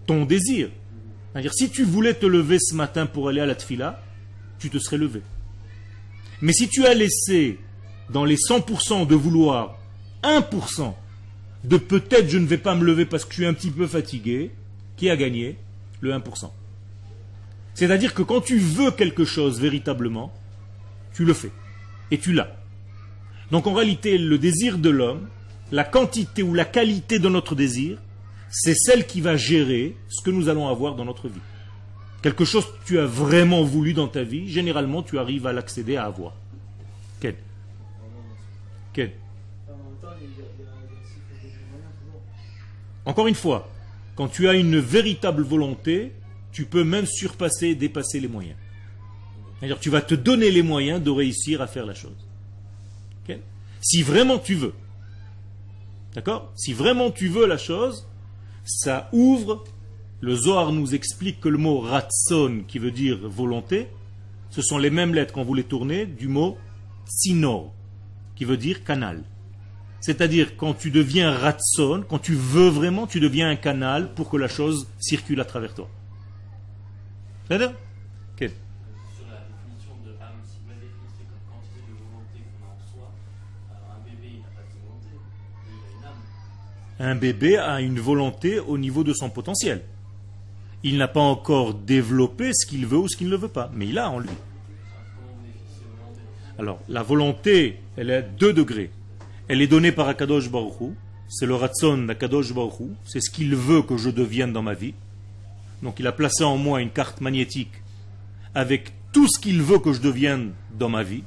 ton 0.08 0.26
désir. 0.26 0.70
C'est-à-dire, 1.32 1.54
si 1.54 1.70
tu 1.70 1.84
voulais 1.84 2.16
te 2.16 2.26
lever 2.26 2.58
ce 2.60 2.74
matin 2.74 3.06
pour 3.06 3.30
aller 3.30 3.42
à 3.42 3.46
la 3.46 3.54
tfila, 3.54 4.02
tu 4.58 4.72
te 4.72 4.80
serais 4.80 4.98
levé. 4.98 5.22
Mais 6.42 6.54
si 6.54 6.68
tu 6.68 6.86
as 6.88 6.96
laissé 6.96 7.60
dans 8.10 8.26
les 8.26 8.38
100% 8.38 9.06
de 9.06 9.16
vouloir 9.16 9.78
1% 10.24 10.94
de 11.64 11.78
peut-être 11.78 12.30
je 12.30 12.38
ne 12.38 12.48
vais 12.48 12.58
pas 12.58 12.76
me 12.76 12.84
lever 12.84 13.06
parce 13.06 13.26
que 13.26 13.32
je 13.32 13.36
suis 13.36 13.46
un 13.46 13.54
petit 13.54 13.72
peu 13.72 13.88
fatigué, 13.88 14.52
qui 14.96 15.10
a 15.10 15.16
gagné 15.16 15.58
Le 16.02 16.12
1%. 16.12 16.50
C'est-à-dire 17.74 18.14
que 18.14 18.24
quand 18.24 18.42
tu 18.42 18.58
veux 18.58 18.92
quelque 18.92 19.26
chose 19.26 19.60
véritablement, 19.60 20.34
tu 21.14 21.26
le 21.26 21.34
fais. 21.34 21.52
Et 22.10 22.18
tu 22.18 22.34
l'as. 22.34 22.56
Donc 23.52 23.68
en 23.68 23.74
réalité, 23.74 24.18
le 24.18 24.38
désir 24.38 24.78
de 24.78 24.90
l'homme, 24.90 25.28
la 25.72 25.84
quantité 25.84 26.42
ou 26.42 26.54
la 26.54 26.66
qualité 26.66 27.20
de 27.20 27.30
notre 27.30 27.54
désir, 27.54 28.00
c'est 28.50 28.76
celle 28.76 29.06
qui 29.06 29.22
va 29.22 29.36
gérer 29.36 29.96
ce 30.10 30.22
que 30.22 30.32
nous 30.32 30.50
allons 30.50 30.68
avoir 30.68 30.96
dans 30.96 31.06
notre 31.06 31.28
vie. 31.28 31.42
Quelque 32.22 32.46
chose 32.46 32.66
que 32.66 32.86
tu 32.86 33.00
as 33.00 33.06
vraiment 33.06 33.64
voulu 33.64 33.94
dans 33.94 34.08
ta 34.08 34.24
vie, 34.24 34.50
généralement 34.50 35.04
tu 35.04 35.20
arrives 35.20 35.48
à 35.48 35.54
l'accéder 35.54 35.96
à 35.98 36.06
avoir. 36.06 36.34
Quel 37.20 37.36
Quel 38.94 39.12
Encore 43.06 43.28
une 43.28 43.36
fois, 43.36 43.70
quand 44.16 44.28
tu 44.28 44.50
as 44.50 44.54
une 44.54 44.80
véritable 44.80 45.44
volonté, 45.44 46.12
tu 46.52 46.66
peux 46.66 46.84
même 46.84 47.06
surpasser 47.06 47.68
et 47.68 47.76
dépasser 47.76 48.20
les 48.20 48.28
moyens. 48.28 48.58
C'est-à-dire 49.60 49.80
tu 49.80 49.90
vas 49.90 50.02
te 50.02 50.16
donner 50.16 50.52
les 50.52 50.64
moyens 50.64 51.02
de 51.02 51.10
réussir 51.10 51.62
à 51.62 51.68
faire 51.68 51.86
la 51.86 51.94
chose. 51.94 52.12
si 53.80 54.02
vraiment 54.02 54.40
tu 54.40 54.56
veux. 54.56 54.74
D'accord? 56.16 56.52
Si 56.56 56.74
vraiment 56.74 57.12
tu 57.12 57.28
veux 57.28 57.46
la 57.46 57.58
chose, 57.58 58.08
ça 58.68 59.10
ouvre. 59.14 59.64
Le 60.20 60.36
Zohar 60.36 60.72
nous 60.72 60.96
explique 60.96 61.40
que 61.40 61.50
le 61.50 61.58
mot 61.58 61.80
ratson, 61.80 62.64
qui 62.68 62.80
veut 62.80 62.92
dire 62.92 63.18
volonté, 63.28 63.88
ce 64.50 64.62
sont 64.62 64.78
les 64.78 64.90
mêmes 64.90 65.14
lettres 65.14 65.34
qu'on 65.34 65.44
voulait 65.44 65.64
tourner 65.64 66.06
du 66.06 66.28
mot 66.28 66.58
sino, 67.06 67.72
qui 68.36 68.46
veut 68.46 68.58
dire 68.58 68.84
canal. 68.84 69.24
C'est-à-dire, 70.00 70.56
quand 70.58 70.74
tu 70.74 70.92
deviens 70.92 71.32
ratson, 71.32 72.04
quand 72.08 72.20
tu 72.20 72.34
veux 72.34 72.70
vraiment, 72.70 73.08
tu 73.08 73.20
deviens 73.20 73.50
un 73.50 73.56
canal 73.56 74.14
pour 74.14 74.30
que 74.30 74.38
la 74.38 74.48
chose 74.48 74.88
circule 75.00 75.42
à 75.42 75.46
travers 75.46 75.74
toi. 75.74 75.90
C'est-à-dire 77.48 77.74
Sur 78.38 79.26
la 79.28 79.42
définition 79.48 79.96
de 80.06 80.12
âme, 80.22 80.40
si 80.44 80.60
vous 80.64 80.70
la 80.70 80.76
définissez 80.76 81.26
comme 81.26 81.42
quantité 81.50 81.82
de 81.82 81.94
volonté 81.98 82.44
qu'on 82.46 82.68
a 82.68 82.76
en 82.76 82.80
soi, 82.92 83.12
alors 83.72 83.98
un 87.00 87.16
bébé, 87.16 87.58
a 87.58 87.82
une 87.82 88.00
volonté 88.00 88.60
au 88.60 88.78
niveau 88.78 89.04
de 89.04 89.14
son 89.14 89.30
potentiel. 89.30 89.84
Il 90.84 90.98
n'a 90.98 91.08
pas 91.08 91.22
encore 91.22 91.74
développé 91.74 92.52
ce 92.54 92.66
qu'il 92.66 92.86
veut 92.86 92.98
ou 92.98 93.08
ce 93.08 93.18
qu'il 93.18 93.30
ne 93.30 93.36
veut 93.36 93.48
pas, 93.48 93.72
mais 93.74 93.88
il 93.88 93.98
a 93.98 94.10
en 94.10 94.20
lui. 94.20 94.30
Alors, 96.60 96.80
la 96.90 97.04
volonté, 97.04 97.80
elle 97.98 98.10
est 98.10 98.16
à 98.16 98.22
deux 98.22 98.54
degrés. 98.54 98.90
Elle 99.48 99.62
est 99.62 99.68
donnée 99.68 99.92
par 99.92 100.08
Akadosh 100.08 100.50
Baruch 100.50 100.94
c'est 101.30 101.46
le 101.46 101.56
Ratson 101.56 101.98
d'Akadosh 101.98 102.54
Baruch 102.54 102.92
c'est 103.06 103.20
ce 103.20 103.30
qu'il 103.30 103.56
veut 103.56 103.82
que 103.82 103.98
je 103.98 104.10
devienne 104.10 104.54
dans 104.54 104.62
ma 104.62 104.74
vie. 104.74 104.94
Donc 105.84 106.00
il 106.00 106.08
a 106.08 106.12
placé 106.12 106.44
en 106.44 106.58
moi 106.58 106.82
une 106.82 106.90
carte 106.90 107.22
magnétique 107.22 107.72
avec 108.56 108.94
tout 109.12 109.28
ce 109.28 109.40
qu'il 109.40 109.62
veut 109.62 109.80
que 109.80 109.94
je 109.94 110.02
devienne 110.02 110.54
dans 110.78 110.90
ma 110.90 111.04
vie. 111.04 111.24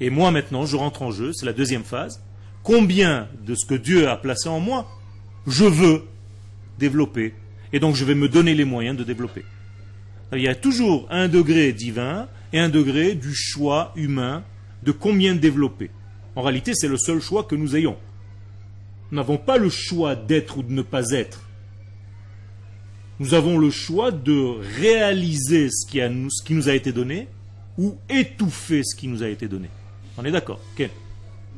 Et 0.00 0.10
moi 0.10 0.30
maintenant, 0.30 0.66
je 0.66 0.76
rentre 0.76 1.02
en 1.02 1.10
jeu, 1.10 1.32
c'est 1.32 1.46
la 1.46 1.52
deuxième 1.52 1.84
phase. 1.84 2.22
Combien 2.68 3.28
de 3.46 3.54
ce 3.54 3.64
que 3.64 3.74
Dieu 3.74 4.10
a 4.10 4.16
placé 4.18 4.46
en 4.50 4.60
moi, 4.60 4.86
je 5.46 5.64
veux 5.64 6.04
développer. 6.78 7.32
Et 7.72 7.80
donc 7.80 7.94
je 7.94 8.04
vais 8.04 8.14
me 8.14 8.28
donner 8.28 8.54
les 8.54 8.66
moyens 8.66 8.94
de 8.94 9.04
développer. 9.04 9.46
Il 10.34 10.42
y 10.42 10.48
a 10.48 10.54
toujours 10.54 11.06
un 11.08 11.28
degré 11.28 11.72
divin 11.72 12.28
et 12.52 12.58
un 12.58 12.68
degré 12.68 13.14
du 13.14 13.34
choix 13.34 13.94
humain 13.96 14.44
de 14.82 14.92
combien 14.92 15.34
développer. 15.34 15.90
En 16.36 16.42
réalité, 16.42 16.74
c'est 16.74 16.88
le 16.88 16.98
seul 16.98 17.22
choix 17.22 17.44
que 17.44 17.54
nous 17.54 17.74
ayons. 17.74 17.96
Nous 19.10 19.16
n'avons 19.16 19.38
pas 19.38 19.56
le 19.56 19.70
choix 19.70 20.14
d'être 20.14 20.58
ou 20.58 20.62
de 20.62 20.70
ne 20.70 20.82
pas 20.82 21.12
être. 21.12 21.48
Nous 23.18 23.32
avons 23.32 23.56
le 23.56 23.70
choix 23.70 24.10
de 24.10 24.58
réaliser 24.78 25.70
ce 25.70 25.86
qui, 25.86 26.54
nous 26.54 26.68
a 26.68 26.74
été 26.74 26.92
donné 26.92 27.28
ou 27.78 27.96
étouffer 28.10 28.82
ce 28.84 28.94
qui 28.94 29.08
nous 29.08 29.22
a 29.22 29.28
été 29.28 29.48
donné. 29.48 29.70
On 30.18 30.24
est 30.26 30.30
d'accord 30.30 30.60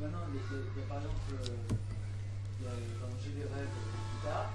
Maintenant, 0.00 0.18
il 0.32 0.36
y 0.36 0.40
a, 0.40 0.88
par 0.88 0.98
exemple, 0.98 1.16
il 1.28 2.64
y 2.64 2.68
a, 2.68 2.72
quand 3.00 3.12
j'ai 3.22 3.32
des 3.36 3.44
rêves 3.44 3.68
plus 3.68 4.24
tard, 4.24 4.48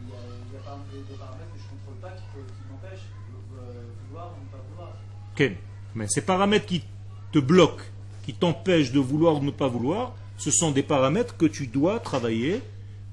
il 0.00 0.08
y 0.08 0.16
a, 0.16 0.20
il 0.48 0.54
y 0.54 0.56
a 0.56 0.60
par 0.64 0.74
exemple 0.74 0.96
des, 0.96 1.16
paramètres 1.16 1.52
que 1.52 1.58
je 1.60 1.64
ne 1.64 1.76
contrôle 1.76 2.00
pas 2.00 2.16
qui, 2.16 2.24
qui 2.32 2.64
m'empêchent 2.72 3.12
de 3.28 4.08
vouloir 4.08 4.32
ou 4.32 4.40
ne 4.40 4.48
pas 4.48 4.64
vouloir. 4.70 4.96
Ken, 5.42 5.56
mais 5.96 6.06
ces 6.08 6.20
paramètres 6.20 6.66
qui 6.66 6.84
te 7.32 7.38
bloquent, 7.40 7.82
qui 8.24 8.32
t'empêchent 8.32 8.92
de 8.92 9.00
vouloir 9.00 9.36
ou 9.36 9.40
de 9.40 9.46
ne 9.46 9.50
pas 9.50 9.66
vouloir, 9.66 10.14
ce 10.38 10.52
sont 10.52 10.70
des 10.70 10.84
paramètres 10.84 11.36
que 11.36 11.46
tu 11.46 11.66
dois 11.66 11.98
travailler 11.98 12.62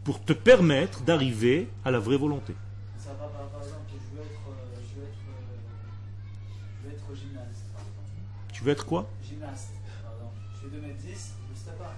pour 0.04 0.24
te 0.24 0.34
permettre 0.34 1.02
d'arriver 1.02 1.68
à 1.84 1.92
la 1.92 1.98
vraie 2.00 2.18
volonté. 2.18 2.54
Ça 2.98 3.10
va, 3.20 3.28
par 3.28 3.64
exemple, 3.64 3.82
je 3.90 4.16
veux 4.16 4.22
être, 4.22 4.40
je 4.94 5.00
veux 5.00 5.08
être, 5.08 5.18
je 6.84 6.88
veux 6.88 6.94
être 6.94 7.16
gymnaste. 7.16 7.66
Tu 8.54 8.64
veux 8.64 8.72
être 8.72 8.86
quoi? 8.86 9.10
Gymnaste, 9.28 9.72
par 10.04 10.14
exemple. 10.14 10.36
Je 10.54 10.60
fais 10.60 10.76
2m10, 10.76 11.18
je 11.54 11.60
sais 11.60 11.78
pas. 11.78 11.96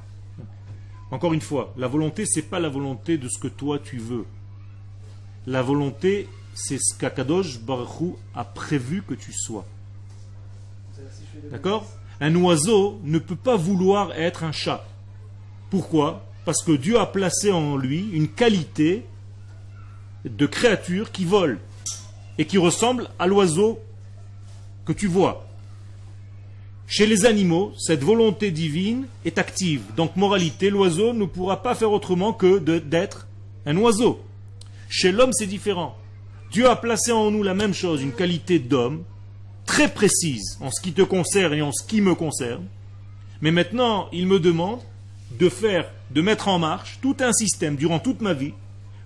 Encore 1.12 1.34
une 1.34 1.42
fois, 1.42 1.74
la 1.76 1.88
volonté, 1.90 2.26
c'est 2.26 2.44
pas 2.44 2.60
la 2.60 2.70
volonté 2.70 3.18
de 3.18 3.28
ce 3.28 3.38
que 3.38 3.50
toi 3.50 3.80
tu 3.80 3.98
veux. 3.98 4.26
La 5.46 5.62
volonté, 5.62 6.30
c'est 6.54 6.78
ce 6.80 6.98
qu'Akadosh 6.98 7.60
Baruch 7.60 8.16
a 8.34 8.46
prévu 8.46 9.04
que 9.04 9.14
tu 9.14 9.34
sois. 9.34 9.66
D'accord? 11.50 11.90
Un 12.20 12.36
oiseau 12.36 13.00
ne 13.04 13.18
peut 13.18 13.36
pas 13.36 13.56
vouloir 13.56 14.14
être 14.14 14.44
un 14.44 14.52
chat. 14.52 14.86
Pourquoi? 15.70 16.26
Parce 16.46 16.64
que 16.64 16.72
Dieu 16.72 17.00
a 17.00 17.06
placé 17.06 17.52
en 17.52 17.78
lui 17.78 18.10
une 18.14 18.28
qualité 18.28 19.06
de 20.26 20.46
créature 20.46 21.12
qui 21.12 21.26
vole 21.26 21.60
et 22.38 22.46
qui 22.46 22.58
ressemble 22.58 23.10
à 23.18 23.28
l'oiseau 23.28 23.80
que 24.86 24.94
tu 24.94 25.08
vois. 25.08 25.48
Chez 26.88 27.06
les 27.06 27.26
animaux, 27.26 27.74
cette 27.78 28.04
volonté 28.04 28.52
divine 28.52 29.06
est 29.24 29.38
active. 29.38 29.82
Donc, 29.96 30.18
moralité, 30.18 30.70
l'oiseau 30.70 31.14
ne 31.14 31.26
pourra 31.26 31.64
pas 31.64 31.74
faire 31.74 31.92
autrement 31.92 32.34
que 32.34 32.60
d'être 32.60 33.28
un 33.66 33.78
oiseau. 33.78 34.20
Chez 34.90 35.12
l'homme, 35.12 35.32
c'est 35.32 35.48
différent. 35.48 35.96
Dieu 36.52 36.70
a 36.70 36.76
placé 36.76 37.14
en 37.14 37.32
nous 37.32 37.44
la 37.44 37.54
même 37.54 37.74
chose, 37.74 38.02
une 38.02 38.12
qualité 38.12 38.60
d'homme, 38.60 39.04
très 39.72 39.88
précise 39.88 40.58
en 40.60 40.70
ce 40.70 40.82
qui 40.82 40.92
te 40.92 41.02
concerne 41.02 41.54
et 41.54 41.62
en 41.62 41.72
ce 41.72 41.86
qui 41.86 42.02
me 42.02 42.14
concerne. 42.14 42.66
Mais 43.40 43.52
maintenant, 43.52 44.10
il 44.12 44.28
me 44.28 44.38
demande 44.38 44.82
de 45.40 45.48
faire, 45.48 45.90
de 46.10 46.22
mettre 46.22 46.50
en 46.50 46.60
marche 46.60 47.00
tout 47.02 47.16
un 47.22 47.32
système 47.32 47.78
durant 47.78 48.00
toute 48.00 48.20
ma 48.20 48.34
vie 48.34 48.52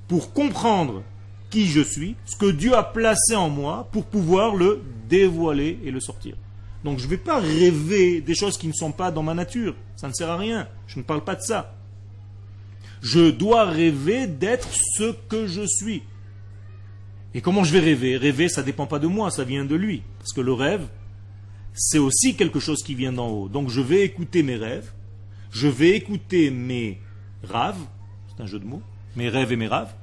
pour 0.08 0.34
comprendre 0.34 1.04
qui 1.52 1.68
je 1.68 1.82
suis, 1.82 2.16
ce 2.26 2.36
que 2.36 2.50
Dieu 2.50 2.74
a 2.74 2.82
placé 2.82 3.36
en 3.36 3.48
moi 3.48 3.88
pour 3.92 4.06
pouvoir 4.06 4.56
le 4.56 4.82
dévoiler 5.08 5.78
et 5.86 5.92
le 5.92 6.00
sortir. 6.00 6.36
Donc 6.84 6.98
je 6.98 7.06
ne 7.06 7.12
vais 7.12 7.18
pas 7.18 7.40
rêver 7.40 8.22
des 8.22 8.34
choses 8.34 8.58
qui 8.58 8.68
ne 8.68 8.74
sont 8.74 8.92
pas 8.92 9.12
dans 9.12 9.22
ma 9.22 9.36
nature. 9.36 9.76
Ça 9.96 10.08
ne 10.08 10.14
sert 10.14 10.32
à 10.32 10.38
rien. 10.38 10.68
Je 10.88 10.98
ne 10.98 11.04
parle 11.04 11.24
pas 11.24 11.36
de 11.36 11.42
ça. 11.42 11.76
Je 13.04 13.30
dois 13.30 13.66
rêver 13.66 14.26
d'être 14.26 14.70
ce 14.74 15.12
que 15.30 15.46
je 15.46 15.68
suis. 15.68 16.02
Et 17.36 17.42
comment 17.42 17.64
je 17.64 17.72
vais 17.72 17.82
rêver? 17.82 18.18
Rêver, 18.18 18.50
ça 18.50 18.62
ne 18.62 18.66
dépend 18.66 18.88
pas 18.88 18.98
de 18.98 19.06
moi, 19.06 19.30
ça 19.30 19.44
vient 19.44 19.66
de 19.66 19.76
lui. 19.76 20.02
Parce 20.18 20.34
que 20.34 20.42
le 20.42 20.54
rêve, 20.54 20.88
c'est 21.76 22.00
aussi 22.00 22.36
quelque 22.36 22.60
chose 22.60 22.82
qui 22.82 22.96
vient 22.96 23.14
d'en 23.14 23.30
haut. 23.30 23.50
Donc 23.50 23.70
je 23.70 23.82
vais 23.82 24.04
écouter 24.04 24.42
mes 24.42 24.56
rêves 24.56 24.92
je 25.56 25.70
vais 25.70 25.92
écouter 25.92 26.52
mes 26.52 27.00
raves, 27.42 27.80
c'est 28.28 28.44
un 28.44 28.46
jeu 28.46 28.60
de 28.60 28.66
mots, 28.66 28.82
mes 29.16 29.30
rêves 29.30 29.54
et 29.54 29.56
mes 29.56 29.68
raves, 29.68 29.94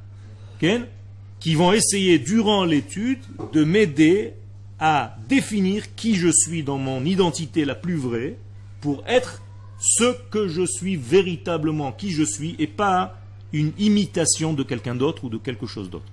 qui 1.41 1.55
vont 1.55 1.73
essayer 1.73 2.19
durant 2.19 2.65
l'étude 2.65 3.19
de 3.53 3.63
m'aider 3.63 4.33
à 4.79 5.15
définir 5.29 5.95
qui 5.95 6.15
je 6.15 6.31
suis 6.33 6.63
dans 6.63 6.79
mon 6.79 7.05
identité 7.05 7.67
la 7.67 7.75
plus 7.75 7.97
vraie 7.97 8.39
pour 8.81 9.05
être 9.07 9.43
ce 9.79 10.17
que 10.31 10.49
je 10.49 10.65
suis 10.65 10.97
véritablement, 10.97 11.93
qui 11.93 12.13
je 12.13 12.23
suis, 12.23 12.57
et 12.59 12.67
pas 12.67 13.19
une 13.53 13.73
imitation 13.79 14.55
de 14.55 14.63
quelqu'un 14.63 14.95
d'autre 14.95 15.25
ou 15.25 15.29
de 15.29 15.37
quelque 15.37 15.67
chose 15.67 15.91
d'autre. 15.91 16.11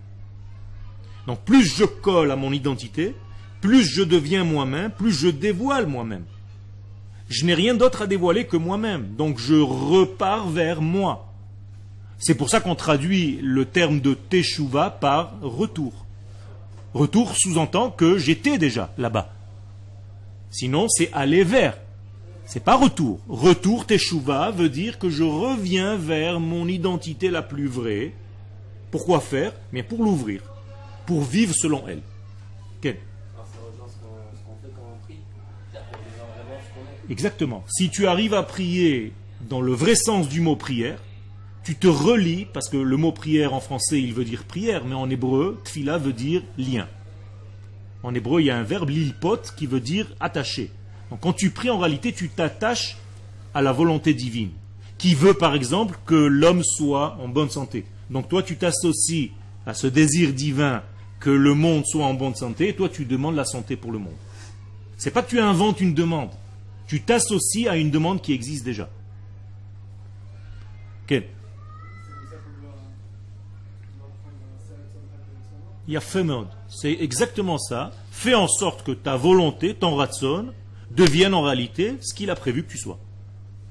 Donc 1.28 1.40
plus 1.42 1.66
je 1.66 1.86
colle 1.86 2.32
à 2.32 2.36
mon 2.36 2.52
identité, 2.52 3.16
plus 3.62 3.84
je 3.84 4.04
deviens 4.04 4.44
moi-même, 4.44 4.92
plus 4.92 5.12
je 5.12 5.28
dévoile 5.28 5.88
moi-même 5.88 6.24
je 7.30 7.46
n'ai 7.46 7.54
rien 7.54 7.76
d'autre 7.76 8.02
à 8.02 8.08
dévoiler 8.08 8.46
que 8.46 8.58
moi-même. 8.58 9.16
Donc 9.16 9.38
je 9.38 9.56
repars 9.56 10.50
vers 10.50 10.82
moi. 10.82 11.32
C'est 12.18 12.36
pour 12.36 12.50
ça 12.50 12.60
qu'on 12.60 12.76
traduit 12.76 13.40
le 13.42 13.66
terme 13.66 14.02
de 14.02 14.14
teshuva 14.14 14.90
par 14.90 15.40
retour. 15.42 15.94
Retour 16.94 17.36
sous-entend 17.38 17.92
que 17.92 18.18
j'étais 18.18 18.58
déjà 18.58 18.92
là-bas. 18.98 19.32
Sinon, 20.50 20.88
c'est 20.90 21.12
aller 21.14 21.44
vers. 21.44 21.78
C'est 22.46 22.64
pas 22.64 22.76
retour. 22.76 23.20
Retour 23.30 23.86
teshuva 23.86 24.50
veut 24.50 24.70
dire 24.70 24.98
que 24.98 25.10
je 25.10 25.24
reviens 25.24 25.96
vers 25.96 26.40
mon 26.40 26.68
identité 26.68 27.30
la 27.30 27.44
plus 27.44 27.68
vraie. 27.68 28.12
Pourquoi 28.90 29.20
faire? 29.20 29.54
Mais 29.72 29.84
pour 29.84 30.04
l'ouvrir, 30.04 30.42
pour 31.10 31.24
vivre 31.24 31.56
selon 31.56 31.88
elle. 31.88 32.04
Exactement. 37.10 37.64
Si 37.68 37.90
tu 37.90 38.06
arrives 38.06 38.36
à 38.36 38.44
prier 38.44 39.12
dans 39.50 39.60
le 39.60 39.74
vrai 39.74 39.96
sens 39.96 40.30
du 40.30 40.40
mot 40.40 40.56
prière, 40.56 41.00
tu 41.64 41.74
te 41.74 41.88
relis, 41.88 42.46
parce 42.54 42.70
que 42.70 42.78
le 42.78 42.96
mot 42.96 43.12
prière 43.12 43.56
en 43.56 43.60
français, 43.60 44.00
il 44.00 44.14
veut 44.14 44.24
dire 44.24 44.44
prière, 44.44 44.86
mais 44.86 44.94
en 44.94 45.10
hébreu, 45.10 45.60
tfila 45.64 45.98
veut 45.98 46.14
dire 46.14 46.44
lien. 46.60 46.88
En 48.04 48.14
hébreu, 48.14 48.42
il 48.42 48.46
y 48.46 48.52
a 48.52 48.58
un 48.58 48.64
verbe 48.64 48.90
lilpot 48.90 49.42
qui 49.58 49.66
veut 49.66 49.82
dire 49.82 50.06
attacher. 50.20 50.70
Donc 51.10 51.22
quand 51.22 51.34
tu 51.34 51.50
pries, 51.50 51.72
en 51.72 51.80
réalité, 51.80 52.14
tu 52.14 52.30
t'attaches 52.30 52.98
à 53.56 53.64
la 53.64 53.72
volonté 53.72 54.14
divine, 54.14 54.52
qui 55.00 55.16
veut 55.16 55.34
par 55.34 55.56
exemple 55.56 55.98
que 56.06 56.14
l'homme 56.14 56.62
soit 56.64 57.18
en 57.20 57.28
bonne 57.28 57.50
santé. 57.50 57.86
Donc 58.12 58.30
toi, 58.30 58.44
tu 58.44 58.58
t'associes 58.58 59.32
à 59.66 59.74
ce 59.74 59.88
désir 59.88 60.34
divin 60.34 60.84
que 61.20 61.30
le 61.30 61.54
monde 61.54 61.86
soit 61.86 62.06
en 62.06 62.14
bonne 62.14 62.36
santé, 62.36 62.70
et 62.70 62.76
toi, 62.76 62.90
tu 62.90 63.06
demandes 63.06 63.36
la 63.36 63.46
santé 63.46 63.76
pour 63.76 63.92
le 63.92 64.00
monde. 64.00 64.16
C'est 64.98 65.12
pas 65.12 65.22
que 65.22 65.30
tu 65.30 65.40
inventes 65.40 65.82
une 65.82 65.94
demande, 65.94 66.30
tu 66.88 67.02
t'associes 67.02 67.68
à 67.68 67.78
une 67.78 67.92
demande 67.92 68.22
qui 68.22 68.34
existe 68.34 68.66
déjà. 68.66 68.90
Quel 71.08 71.26
Il 75.90 75.94
y 75.94 75.98
a 75.98 76.02
C'est 76.68 76.92
exactement 77.00 77.58
ça. 77.58 77.92
Fais 78.12 78.36
en 78.36 78.48
sorte 78.48 78.84
que 78.84 78.92
ta 78.92 79.16
volonté, 79.16 79.74
ton 79.74 79.96
ratson, 79.96 80.54
devienne 80.92 81.34
en 81.34 81.42
réalité 81.42 81.96
ce 82.00 82.14
qu'il 82.14 82.30
a 82.30 82.36
prévu 82.36 82.64
que 82.64 82.70
tu 82.70 82.78
sois. 82.78 83.00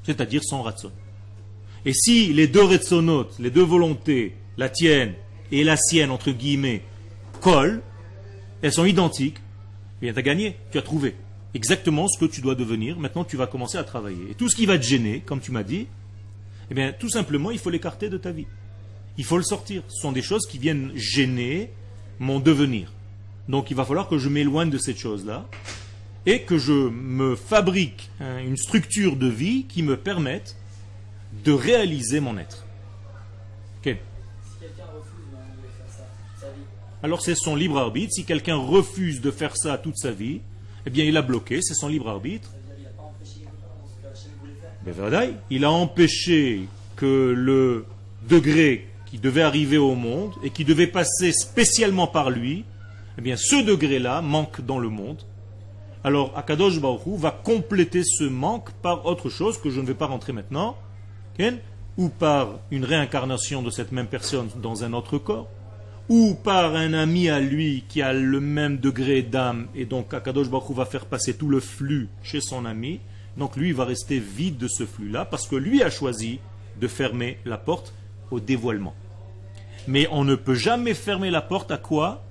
C'est-à-dire 0.03 0.43
son 0.43 0.63
ratson. 0.63 0.91
Et 1.85 1.93
si 1.93 2.33
les 2.33 2.49
deux 2.49 2.65
ratsonotes, 2.65 3.39
les 3.39 3.53
deux 3.53 3.63
volontés, 3.63 4.35
la 4.57 4.69
tienne 4.69 5.15
et 5.53 5.63
la 5.63 5.77
sienne, 5.77 6.11
entre 6.11 6.33
guillemets, 6.33 6.83
collent, 7.41 7.83
elles 8.63 8.73
sont 8.73 8.85
identiques, 8.85 9.39
bien 10.01 10.13
tu 10.13 10.19
as 10.19 10.23
gagné, 10.23 10.57
tu 10.71 10.79
as 10.79 10.83
trouvé 10.83 11.15
exactement 11.55 12.09
ce 12.09 12.19
que 12.19 12.25
tu 12.25 12.41
dois 12.41 12.55
devenir. 12.55 12.99
Maintenant, 12.99 13.25
tu 13.25 13.37
vas 13.37 13.47
commencer 13.47 13.79
à 13.79 13.85
travailler. 13.85 14.31
Et 14.31 14.35
tout 14.35 14.49
ce 14.49 14.57
qui 14.57 14.67
va 14.67 14.79
te 14.79 14.85
gêner, 14.85 15.21
comme 15.21 15.41
tu 15.41 15.53
m'as 15.53 15.63
dit, 15.63 15.87
eh 16.71 16.75
bien, 16.75 16.93
tout 16.93 17.09
simplement, 17.09 17.51
il 17.51 17.59
faut 17.59 17.71
l'écarter 17.71 18.09
de 18.09 18.19
ta 18.19 18.31
vie. 18.31 18.47
Il 19.17 19.25
faut 19.25 19.39
le 19.39 19.43
sortir. 19.43 19.83
Ce 19.89 20.03
sont 20.03 20.13
des 20.13 20.23
choses 20.23 20.47
qui 20.47 20.59
viennent 20.59 20.93
gêner 20.95 21.71
mon 22.19 22.41
devenir. 22.41 22.93
Donc, 23.49 23.71
il 23.71 23.77
va 23.77 23.85
falloir 23.85 24.09
que 24.09 24.19
je 24.19 24.29
m'éloigne 24.29 24.71
de 24.71 24.79
cette 24.79 24.99
chose-là 24.99 25.47
et 26.27 26.43
que 26.43 26.59
je 26.59 26.73
me 26.73 27.37
fabrique 27.37 28.11
une 28.21 28.57
structure 28.57 29.17
de 29.17 29.29
vie 29.29 29.65
qui 29.65 29.83
me 29.83 29.97
permette 29.97 30.57
de 31.45 31.53
réaliser 31.53 32.21
mon 32.21 32.37
être. 32.37 32.67
Ok? 33.81 33.97
Alors 37.03 37.23
c'est 37.23 37.35
son 37.35 37.55
libre 37.55 37.79
arbitre. 37.79 38.13
Si 38.13 38.25
quelqu'un 38.25 38.57
refuse 38.57 39.21
de 39.21 39.31
faire 39.31 39.57
ça 39.57 39.79
toute 39.79 39.97
sa 39.97 40.11
vie, 40.11 40.41
eh 40.87 40.91
bien 40.91 41.05
il 41.05 41.17
a 41.17 41.23
bloqué, 41.23 41.63
c'est 41.63 41.75
son 41.75 41.89
libre 41.89 42.09
arbitre. 42.09 42.51
Ben, 44.85 45.35
il 45.51 45.65
a 45.65 45.71
empêché 45.71 46.67
que 46.97 47.35
le 47.37 47.85
degré 48.29 48.89
qui 49.07 49.19
devait 49.19 49.43
arriver 49.43 49.79
au 49.79 49.95
monde 49.95 50.33
et 50.43 50.51
qui 50.51 50.65
devait 50.65 50.87
passer 50.87 51.33
spécialement 51.33 52.07
par 52.07 52.31
lui, 52.31 52.65
eh 53.19 53.21
bien 53.21 53.37
ce 53.37 53.63
degré-là 53.65 54.23
manque 54.23 54.61
dans 54.61 54.79
le 54.79 54.89
monde. 54.89 55.23
Alors 56.05 56.37
Akadosh 56.37 56.81
Baruch 56.81 57.07
Hu 57.07 57.17
va 57.17 57.31
compléter 57.31 58.03
ce 58.05 58.25
manque 58.25 58.71
par 58.83 59.07
autre 59.07 59.29
chose 59.29 59.59
que 59.59 59.71
je 59.71 59.81
ne 59.81 59.87
vais 59.87 59.95
pas 59.95 60.07
rentrer 60.07 60.33
maintenant, 60.33 60.77
ou 61.97 62.09
par 62.09 62.61
une 62.71 62.85
réincarnation 62.85 63.63
de 63.63 63.71
cette 63.71 63.93
même 63.93 64.07
personne 64.07 64.49
dans 64.57 64.85
un 64.85 64.93
autre 64.93 65.19
corps, 65.19 65.49
ou 66.09 66.35
par 66.35 66.75
un 66.75 66.95
ami 66.95 67.29
à 67.29 67.39
lui 67.39 67.85
qui 67.89 68.01
a 68.01 68.13
le 68.13 68.41
même 68.41 68.79
degré 68.79 69.23
d'âme, 69.23 69.69
et 69.75 69.85
donc 69.85 70.15
Akadosh 70.15 70.49
Baruch 70.49 70.75
va 70.75 70.87
faire 70.87 71.07
passer 71.07 71.35
tout 71.35 71.49
le 71.49 71.61
flux 71.61 72.09
chez 72.23 72.41
son 72.41 72.65
ami, 72.65 73.01
donc 73.37 73.57
lui 73.57 73.69
il 73.69 73.75
va 73.75 73.85
rester 73.85 74.19
vide 74.19 74.57
de 74.57 74.69
ce 74.69 74.87
flux-là, 74.87 75.25
parce 75.25 75.47
que 75.47 75.57
lui 75.57 75.83
a 75.83 75.91
choisi 75.91 76.41
de 76.81 76.89
fermer 76.89 77.39
la 77.45 77.59
porte 77.59 77.93
au 78.31 78.41
dévoilement. 78.41 78.95
Mais 79.87 80.09
on 80.11 80.25
ne 80.25 80.35
peut 80.35 80.55
jamais 80.55 80.95
fermer 80.95 81.31
la 81.31 81.43
porte 81.43 81.71
à 81.71 81.79
quoi? 81.79 82.25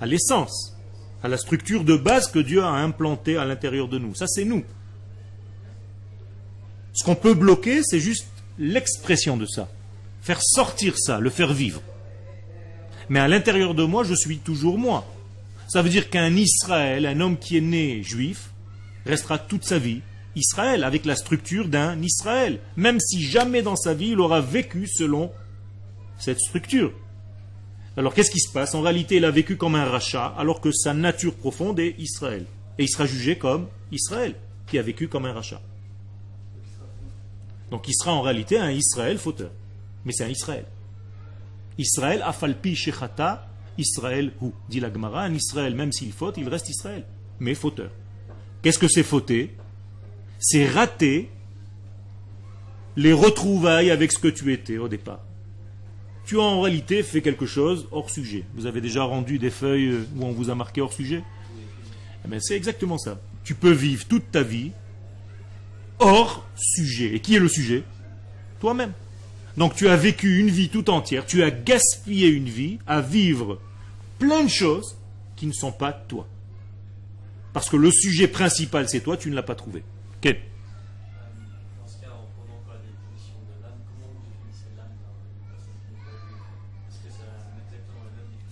À 0.00 0.06
l'essence, 0.06 0.76
à 1.22 1.28
la 1.28 1.36
structure 1.36 1.84
de 1.84 1.96
base 1.96 2.30
que 2.30 2.38
Dieu 2.38 2.62
a 2.62 2.68
implantée 2.68 3.36
à 3.36 3.44
l'intérieur 3.44 3.88
de 3.88 3.98
nous. 3.98 4.14
Ça 4.14 4.26
c'est 4.26 4.44
nous. 4.44 4.64
Ce 6.92 7.04
qu'on 7.04 7.14
peut 7.14 7.34
bloquer, 7.34 7.82
c'est 7.84 8.00
juste 8.00 8.26
l'expression 8.58 9.36
de 9.36 9.46
ça. 9.46 9.68
Faire 10.20 10.40
sortir 10.42 10.98
ça, 10.98 11.20
le 11.20 11.30
faire 11.30 11.52
vivre. 11.52 11.80
Mais 13.08 13.20
à 13.20 13.28
l'intérieur 13.28 13.74
de 13.74 13.84
moi, 13.84 14.04
je 14.04 14.14
suis 14.14 14.38
toujours 14.38 14.78
moi. 14.78 15.06
Ça 15.68 15.82
veut 15.82 15.90
dire 15.90 16.10
qu'un 16.10 16.34
Israël, 16.36 17.06
un 17.06 17.20
homme 17.20 17.38
qui 17.38 17.56
est 17.56 17.62
né 17.62 18.02
juif, 18.02 18.50
restera 19.04 19.38
toute 19.38 19.64
sa 19.64 19.78
vie 19.78 20.00
Israël, 20.38 20.84
avec 20.84 21.04
la 21.04 21.16
structure 21.16 21.68
d'un 21.68 22.00
Israël, 22.00 22.60
même 22.76 23.00
si 23.00 23.22
jamais 23.22 23.62
dans 23.62 23.76
sa 23.76 23.94
vie 23.94 24.10
il 24.10 24.20
aura 24.20 24.40
vécu 24.40 24.86
selon 24.86 25.32
cette 26.18 26.38
structure. 26.38 26.92
Alors 27.96 28.14
qu'est-ce 28.14 28.30
qui 28.30 28.40
se 28.40 28.52
passe? 28.52 28.74
En 28.74 28.80
réalité, 28.80 29.16
il 29.16 29.24
a 29.24 29.30
vécu 29.30 29.56
comme 29.56 29.74
un 29.74 29.84
rachat, 29.84 30.34
alors 30.38 30.60
que 30.60 30.70
sa 30.70 30.94
nature 30.94 31.34
profonde 31.34 31.80
est 31.80 31.96
Israël. 31.98 32.44
Et 32.78 32.84
il 32.84 32.88
sera 32.88 33.06
jugé 33.06 33.36
comme 33.36 33.66
Israël, 33.90 34.34
qui 34.68 34.78
a 34.78 34.82
vécu 34.82 35.08
comme 35.08 35.26
un 35.26 35.32
rachat. 35.32 35.60
Donc 37.70 37.88
il 37.88 37.94
sera 37.94 38.12
en 38.12 38.22
réalité 38.22 38.58
un 38.58 38.70
Israël 38.70 39.18
fauteur. 39.18 39.50
Mais 40.04 40.12
c'est 40.12 40.24
un 40.24 40.28
Israël. 40.28 40.64
Israël, 41.78 42.22
afalpi 42.24 42.74
shechata, 42.74 43.48
Israël 43.78 44.32
hu. 44.42 44.50
Dit 44.68 44.80
la 44.80 44.92
Gemara, 44.92 45.22
un 45.22 45.34
Israël, 45.34 45.74
même 45.74 45.92
s'il 45.92 46.12
faute, 46.12 46.36
il 46.36 46.48
reste 46.48 46.68
Israël. 46.68 47.04
Mais 47.40 47.54
fauteur. 47.54 47.90
Qu'est-ce 48.62 48.78
que 48.78 48.88
c'est 48.88 49.04
fauter? 49.04 49.56
C'est 50.40 50.66
rater 50.66 51.30
les 52.96 53.12
retrouvailles 53.12 53.90
avec 53.90 54.12
ce 54.12 54.18
que 54.18 54.28
tu 54.28 54.52
étais 54.52 54.78
au 54.78 54.88
départ. 54.88 55.20
Tu 56.26 56.38
as 56.38 56.42
en 56.42 56.60
réalité 56.60 57.02
fait 57.02 57.22
quelque 57.22 57.46
chose 57.46 57.86
hors 57.92 58.10
sujet. 58.10 58.44
Vous 58.54 58.66
avez 58.66 58.80
déjà 58.80 59.04
rendu 59.04 59.38
des 59.38 59.50
feuilles 59.50 60.04
où 60.16 60.24
on 60.24 60.32
vous 60.32 60.50
a 60.50 60.54
marqué 60.54 60.80
hors 60.80 60.92
sujet? 60.92 61.22
Eh 62.24 62.28
bien, 62.28 62.40
C'est 62.40 62.56
exactement 62.56 62.98
ça. 62.98 63.20
Tu 63.44 63.54
peux 63.54 63.70
vivre 63.70 64.04
toute 64.06 64.30
ta 64.30 64.42
vie 64.42 64.72
hors 66.00 66.44
sujet. 66.56 67.14
Et 67.14 67.20
qui 67.20 67.36
est 67.36 67.40
le 67.40 67.48
sujet? 67.48 67.84
Toi-même. 68.60 68.92
Donc 69.58 69.74
tu 69.74 69.88
as 69.88 69.96
vécu 69.96 70.38
une 70.38 70.50
vie 70.50 70.68
tout 70.68 70.88
entière, 70.88 71.26
tu 71.26 71.42
as 71.42 71.50
gaspillé 71.50 72.28
une 72.28 72.48
vie 72.48 72.78
à 72.86 73.00
vivre 73.00 73.60
plein 74.20 74.44
de 74.44 74.48
choses 74.48 74.96
qui 75.34 75.46
ne 75.48 75.52
sont 75.52 75.72
pas 75.72 75.92
toi. 75.92 76.28
Parce 77.52 77.68
que 77.68 77.76
le 77.76 77.90
sujet 77.90 78.28
principal 78.28 78.88
c'est 78.88 79.00
toi, 79.00 79.16
tu 79.16 79.30
ne 79.30 79.34
l'as 79.34 79.42
pas 79.42 79.56
trouvé. 79.56 79.82
Quel? 80.20 80.38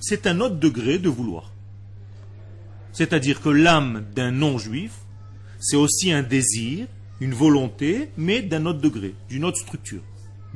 C'est 0.00 0.26
un 0.26 0.40
autre 0.40 0.56
degré 0.56 0.98
de 0.98 1.08
vouloir. 1.08 1.52
C'est-à-dire 2.90 3.40
que 3.40 3.48
l'âme 3.48 4.04
d'un 4.12 4.32
non-juif, 4.32 4.92
c'est 5.60 5.76
aussi 5.76 6.10
un 6.10 6.24
désir, 6.24 6.88
une 7.20 7.32
volonté, 7.32 8.10
mais 8.16 8.42
d'un 8.42 8.66
autre 8.66 8.80
degré, 8.80 9.14
d'une 9.28 9.44
autre 9.44 9.58
structure 9.58 10.02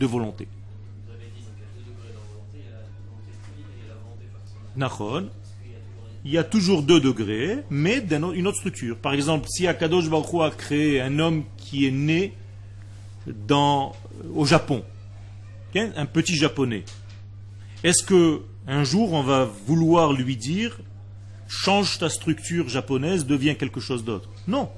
de 0.01 0.07
volonté. 0.07 0.49
Nachon, 4.77 5.29
il 6.25 6.33
y 6.33 6.39
a 6.39 6.45
toujours 6.45 6.83
deux 6.83 7.01
degrés, 7.01 7.59
mais 7.71 8.01
d'une 8.01 8.47
autre 8.47 8.59
structure. 8.59 8.97
Par 8.97 9.15
exemple, 9.15 9.47
si 9.49 9.67
Akadosh 9.67 10.09
Baruch 10.09 10.43
a 10.43 10.51
créé 10.51 11.01
un 11.01 11.19
homme 11.19 11.45
qui 11.57 11.87
est 11.87 11.91
né 11.91 12.35
dans, 13.27 13.95
au 14.35 14.45
Japon, 14.45 14.83
un 15.75 16.07
petit 16.07 16.35
japonais, 16.35 16.85
est-ce 17.85 18.03
que 18.03 18.43
un 18.67 18.85
jour 18.85 19.13
on 19.13 19.23
va 19.23 19.45
vouloir 19.67 20.13
lui 20.13 20.37
dire 20.37 20.81
change 21.49 21.99
ta 21.99 22.09
structure 22.09 22.69
japonaise, 22.69 23.27
deviens 23.27 23.55
quelque 23.55 23.81
chose 23.81 24.05
d'autre? 24.05 24.29
Non, 24.49 24.71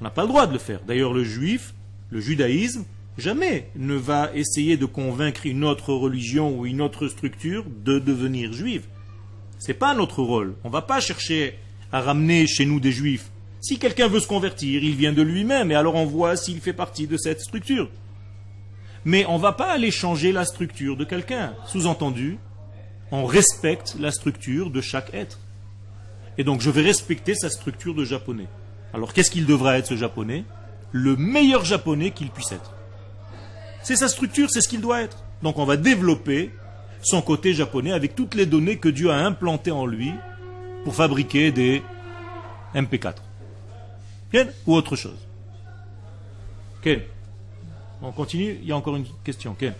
on 0.00 0.04
n'a 0.04 0.10
pas 0.10 0.22
le 0.22 0.28
droit 0.28 0.46
de 0.46 0.52
le 0.52 0.58
faire. 0.58 0.80
D'ailleurs, 0.86 1.12
le 1.12 1.24
juif, 1.24 1.74
le 2.10 2.20
judaïsme, 2.20 2.84
jamais 3.18 3.68
ne 3.76 3.94
va 3.94 4.30
essayer 4.34 4.76
de 4.76 4.86
convaincre 4.86 5.44
une 5.44 5.64
autre 5.64 5.92
religion 5.92 6.56
ou 6.56 6.66
une 6.66 6.80
autre 6.80 7.08
structure 7.08 7.64
de 7.84 7.98
devenir 7.98 8.52
juive. 8.52 8.86
C'est 9.58 9.74
pas 9.74 9.94
notre 9.94 10.22
rôle. 10.22 10.54
On 10.64 10.70
va 10.70 10.82
pas 10.82 11.00
chercher 11.00 11.58
à 11.92 12.00
ramener 12.00 12.46
chez 12.46 12.64
nous 12.64 12.80
des 12.80 12.92
juifs. 12.92 13.30
Si 13.60 13.78
quelqu'un 13.78 14.06
veut 14.06 14.20
se 14.20 14.28
convertir, 14.28 14.84
il 14.84 14.94
vient 14.94 15.12
de 15.12 15.22
lui-même 15.22 15.72
et 15.72 15.74
alors 15.74 15.96
on 15.96 16.06
voit 16.06 16.36
s'il 16.36 16.60
fait 16.60 16.72
partie 16.72 17.08
de 17.08 17.16
cette 17.16 17.40
structure. 17.40 17.90
Mais 19.04 19.26
on 19.26 19.38
va 19.38 19.52
pas 19.52 19.72
aller 19.72 19.90
changer 19.90 20.32
la 20.32 20.44
structure 20.44 20.96
de 20.96 21.04
quelqu'un. 21.04 21.54
Sous-entendu, 21.66 22.38
on 23.10 23.24
respecte 23.24 23.96
la 23.98 24.12
structure 24.12 24.70
de 24.70 24.80
chaque 24.80 25.12
être. 25.12 25.40
Et 26.36 26.44
donc 26.44 26.60
je 26.60 26.70
vais 26.70 26.82
respecter 26.82 27.34
sa 27.34 27.50
structure 27.50 27.94
de 27.94 28.04
japonais. 28.04 28.46
Alors 28.94 29.12
qu'est-ce 29.12 29.30
qu'il 29.32 29.44
devra 29.44 29.76
être 29.76 29.86
ce 29.86 29.96
japonais? 29.96 30.44
Le 30.92 31.16
meilleur 31.16 31.64
japonais 31.64 32.12
qu'il 32.12 32.30
puisse 32.30 32.52
être. 32.52 32.77
C'est 33.88 33.96
sa 33.96 34.08
structure, 34.08 34.50
c'est 34.50 34.60
ce 34.60 34.68
qu'il 34.68 34.82
doit 34.82 35.00
être. 35.00 35.16
Donc 35.42 35.56
on 35.56 35.64
va 35.64 35.78
développer 35.78 36.50
son 37.02 37.22
côté 37.22 37.54
japonais 37.54 37.92
avec 37.92 38.14
toutes 38.14 38.34
les 38.34 38.44
données 38.44 38.76
que 38.76 38.90
Dieu 38.90 39.10
a 39.10 39.16
implantées 39.16 39.70
en 39.70 39.86
lui 39.86 40.12
pour 40.84 40.94
fabriquer 40.94 41.52
des 41.52 41.82
MP4. 42.74 43.14
Bien 44.30 44.46
Ou 44.66 44.74
autre 44.74 44.94
chose? 44.94 45.16
Ken 46.82 47.00
On 48.02 48.12
continue? 48.12 48.58
Il 48.60 48.68
y 48.68 48.72
a 48.72 48.76
encore 48.76 48.94
une 48.94 49.06
question. 49.24 49.54
Ken 49.54 49.72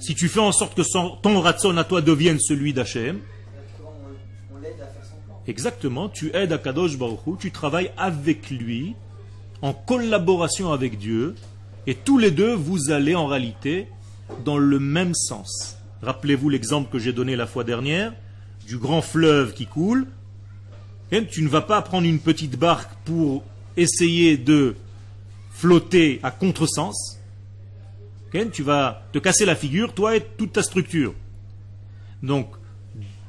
Si 0.00 0.16
tu 0.16 0.28
fais 0.28 0.40
en 0.40 0.50
sorte 0.50 0.74
que 0.74 0.82
son- 0.82 1.18
ton 1.22 1.40
ratson 1.40 1.76
à 1.76 1.84
toi 1.84 2.02
devienne 2.02 2.40
celui 2.40 2.72
d'Hachem, 2.72 3.20
comment 3.78 3.92
on, 4.50 4.56
on 4.56 4.60
l'aide 4.60 4.80
à 4.80 4.86
faire 4.86 5.04
son 5.04 5.14
plan. 5.24 5.33
Exactement, 5.46 6.08
tu 6.08 6.34
aides 6.34 6.52
Akadosh 6.52 6.96
Baruch 6.96 7.38
tu 7.38 7.50
travailles 7.50 7.90
avec 7.96 8.50
lui, 8.50 8.94
en 9.62 9.72
collaboration 9.72 10.72
avec 10.72 10.98
Dieu, 10.98 11.34
et 11.86 11.94
tous 11.94 12.18
les 12.18 12.30
deux, 12.30 12.54
vous 12.54 12.90
allez 12.90 13.14
en 13.14 13.26
réalité 13.26 13.88
dans 14.44 14.56
le 14.56 14.78
même 14.78 15.14
sens. 15.14 15.76
Rappelez-vous 16.02 16.48
l'exemple 16.48 16.90
que 16.90 16.98
j'ai 16.98 17.12
donné 17.12 17.36
la 17.36 17.46
fois 17.46 17.64
dernière, 17.64 18.12
du 18.66 18.78
grand 18.78 19.02
fleuve 19.02 19.52
qui 19.52 19.66
coule. 19.66 20.06
Et 21.12 21.26
tu 21.26 21.42
ne 21.42 21.48
vas 21.48 21.60
pas 21.60 21.80
prendre 21.82 22.06
une 22.06 22.18
petite 22.18 22.58
barque 22.58 22.90
pour 23.04 23.44
essayer 23.76 24.38
de 24.38 24.76
flotter 25.50 26.20
à 26.22 26.30
contresens. 26.30 27.20
Tu 28.52 28.64
vas 28.64 29.06
te 29.12 29.20
casser 29.20 29.44
la 29.44 29.54
figure, 29.54 29.94
toi 29.94 30.16
et 30.16 30.20
toute 30.20 30.54
ta 30.54 30.62
structure. 30.62 31.14
Donc, 32.22 32.48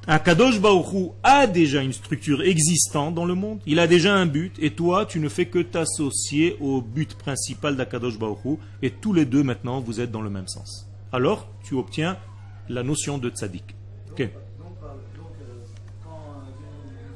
Akadosh 0.07 0.59
Hu 0.59 1.09
a 1.23 1.47
déjà 1.47 1.81
une 1.81 1.93
structure 1.93 2.43
existante 2.43 3.15
dans 3.15 3.25
le 3.25 3.33
monde, 3.33 3.59
il 3.65 3.79
a 3.79 3.87
déjà 3.87 4.13
un 4.15 4.27
but, 4.27 4.55
et 4.59 4.69
toi, 4.71 5.05
tu 5.07 5.19
ne 5.19 5.29
fais 5.29 5.47
que 5.47 5.57
t'associer 5.59 6.57
au 6.61 6.79
but 6.81 7.15
principal 7.15 7.75
d'Akadosh 7.75 8.19
Hu, 8.45 8.57
et 8.83 8.91
tous 8.91 9.13
les 9.13 9.25
deux 9.25 9.41
maintenant, 9.41 9.79
vous 9.81 9.99
êtes 9.99 10.11
dans 10.11 10.21
le 10.21 10.29
même 10.29 10.47
sens. 10.47 10.87
Alors, 11.11 11.47
tu 11.63 11.73
obtiens 11.73 12.17
la 12.69 12.83
notion 12.83 13.17
de 13.17 13.29
tzaddik. 13.29 13.75
Ok. 14.11 14.19
Donc, 14.19 14.29
donc, 14.59 15.33
euh, 15.41 15.63
quand 16.03 16.19
euh, 16.37 16.43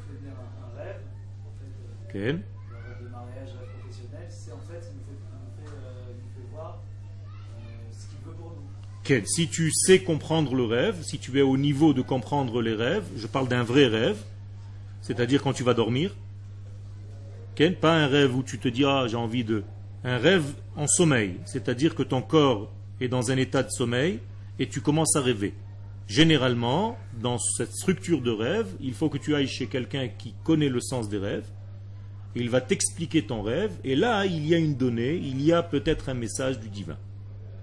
fait 0.08 0.17
venir 0.19 0.34
un, 0.34 0.65
un 0.65 0.84
rêve, 0.84 1.02
en 1.45 1.52
fait, 1.60 1.69
euh, 1.69 2.08
Ok. 2.08 2.13
le 2.15 2.21
rêve 2.32 3.04
de 3.04 3.10
mariage, 3.10 3.49
rêve 3.60 3.69
professionnel, 3.82 4.25
c'est 4.30 4.52
en 4.52 4.62
fait, 4.65 4.82
il 4.89 4.97
nous 4.97 5.06
fait, 5.06 5.13
il 5.13 5.38
nous 5.38 5.54
fait, 5.62 5.78
euh, 5.78 6.10
il 6.10 6.23
nous 6.25 6.32
fait 6.34 6.49
voir 6.56 6.82
euh, 6.82 7.62
ce 7.91 8.08
qu'il 8.10 8.17
veut 8.25 8.34
Si 9.26 9.48
tu 9.48 9.72
sais 9.72 10.00
comprendre 10.00 10.54
le 10.54 10.65
rêve, 10.65 11.02
si 11.02 11.17
tu 11.17 11.39
es 11.39 11.41
au 11.41 11.58
niveau 11.58 11.93
de 11.93 12.02
comprendre 12.02 12.62
les 12.62 12.76
rêves, 12.76 13.06
je 13.15 13.26
parle 13.26 13.48
d'un 13.48 13.63
vrai 13.63 13.88
rêve, 13.88 14.17
c'est-à-dire 15.02 15.41
quand 15.41 15.54
tu 15.54 15.63
vas 15.63 15.74
dormir. 15.74 16.15
Pas 17.82 17.93
un 17.93 18.08
rêve 18.08 18.38
où 18.38 18.41
tu 18.41 18.58
te 18.58 18.69
dis 18.69 18.86
ah 18.86 19.06
j'ai 19.10 19.17
envie 19.17 19.43
de. 19.43 19.63
Un 20.06 20.17
rêve 20.17 20.45
en 20.78 20.88
sommeil, 20.88 21.36
c'est-à-dire 21.45 21.93
que 21.93 22.04
ton 22.04 22.22
corps 22.22 22.72
est 23.02 23.10
dans 23.10 23.32
un 23.32 23.38
état 23.38 23.63
de 23.63 23.69
sommeil 23.69 24.19
et 24.60 24.69
tu 24.69 24.80
commences 24.80 25.17
à 25.17 25.22
rêver. 25.22 25.54
Généralement, 26.08 26.98
dans 27.22 27.38
cette 27.38 27.74
structure 27.74 28.22
de 28.22 28.32
rêve, 28.32 28.67
il 28.80 28.93
faut 28.93 29.10
que 29.10 29.17
tu 29.17 29.36
ailles 29.36 29.50
chez 29.50 29.67
quelqu'un 29.67 30.08
qui 30.08 30.36
connaît 30.45 30.69
le 30.69 30.80
sens 30.80 31.10
des 31.10 31.17
rêves. 31.17 31.48
Il 32.34 32.50
va 32.50 32.62
t'expliquer 32.62 33.24
ton 33.24 33.41
rêve 33.41 33.72
et 33.84 33.98
là 33.98 34.26
il 34.26 34.48
y 34.48 34.56
a 34.56 34.58
une 34.58 34.76
donnée, 34.76 35.15
il 35.15 35.41
y 35.41 35.52
a 35.52 35.62
peut-être 35.62 36.08
un 36.08 36.13
message 36.13 36.60
du 36.60 36.69
divin. 36.69 36.98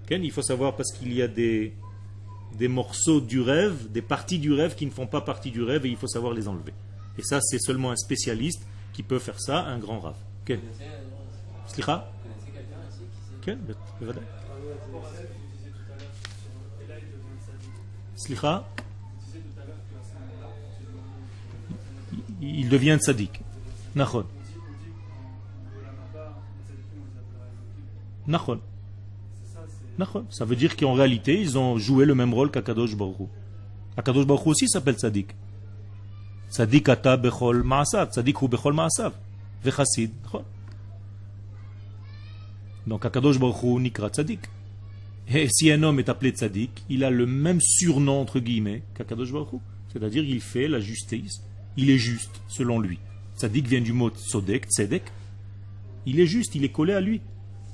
Il 0.09 0.31
faut 0.31 0.41
savoir 0.41 0.75
parce 0.75 0.91
qu'il 0.91 1.13
y 1.13 1.21
a 1.21 1.27
des, 1.27 1.73
des 2.57 2.67
morceaux 2.67 3.19
du 3.19 3.41
rêve, 3.41 3.91
des 3.91 4.01
parties 4.01 4.39
du 4.39 4.53
rêve 4.53 4.75
qui 4.75 4.85
ne 4.85 4.91
font 4.91 5.07
pas 5.07 5.21
partie 5.21 5.51
du 5.51 5.63
rêve 5.63 5.85
et 5.85 5.89
il 5.89 5.97
faut 5.97 6.07
savoir 6.07 6.33
les 6.33 6.47
enlever. 6.47 6.73
Et 7.17 7.23
ça, 7.23 7.39
c'est 7.41 7.59
seulement 7.59 7.91
un 7.91 7.95
spécialiste 7.95 8.61
qui 8.93 9.03
peut 9.03 9.19
faire 9.19 9.39
ça, 9.39 9.59
un 9.65 9.79
grand 9.79 9.99
rave. 9.99 10.17
Connaissez, 10.45 10.65
euh, 10.81 11.67
Slicha 11.67 12.11
il 13.47 13.59
devient 16.69 17.39
sadique. 17.45 17.81
Slicha, 18.15 18.67
il 22.41 22.69
devient 22.69 22.97
tzaddik. 22.99 23.41
Nachon. 23.95 24.25
Nachon. 28.27 28.59
Ça, 30.29 30.45
veut 30.45 30.55
dire 30.55 30.77
qu'en 30.77 30.93
réalité, 30.93 31.41
ils 31.41 31.57
ont 31.57 31.77
joué 31.77 32.05
le 32.05 32.13
même 32.13 32.33
rôle 32.33 32.51
qu'Akadosh 32.51 32.95
Baruch. 32.95 33.29
Akadosh 33.95 34.27
Baruch 34.27 34.45
aussi 34.45 34.67
s'appelle 34.67 34.95
tzaddik. 34.95 35.35
Tzaddik 36.51 36.89
ata 36.89 37.17
bechol 37.17 37.63
ma'asav. 37.63 38.11
Tzaddik 38.11 38.39
hu 38.41 38.47
bechol 38.47 38.73
ma'asav. 38.73 39.13
Vechassid. 39.63 40.11
Donc 42.85 43.05
Akadosh 43.05 43.39
Baruch 43.39 43.79
nikra 43.79 44.09
tzaddik. 44.09 44.41
Et 45.29 45.47
si 45.49 45.71
un 45.71 45.81
homme 45.81 45.99
est 45.99 46.09
appelé 46.09 46.29
tzaddik, 46.31 46.83
il 46.89 47.03
a 47.03 47.09
le 47.09 47.25
même 47.25 47.59
surnom 47.59 48.21
entre 48.21 48.39
guillemets 48.39 48.83
qu'Akadosh 48.93 49.31
Baruch. 49.31 49.61
C'est-à-dire 49.91 50.23
il 50.23 50.41
fait 50.41 50.67
la 50.67 50.79
justice. 50.79 51.41
Il 51.75 51.89
est 51.89 51.97
juste, 51.97 52.41
selon 52.47 52.79
lui. 52.79 52.99
Tzaddik 53.35 53.67
vient 53.67 53.81
du 53.81 53.93
mot 53.93 54.11
tzodek, 54.11 54.67
tzedek. 54.67 55.03
Il 56.05 56.19
est 56.19 56.27
juste, 56.27 56.53
il 56.53 56.63
est 56.63 56.71
collé 56.71 56.93
à 56.93 57.01
lui, 57.01 57.21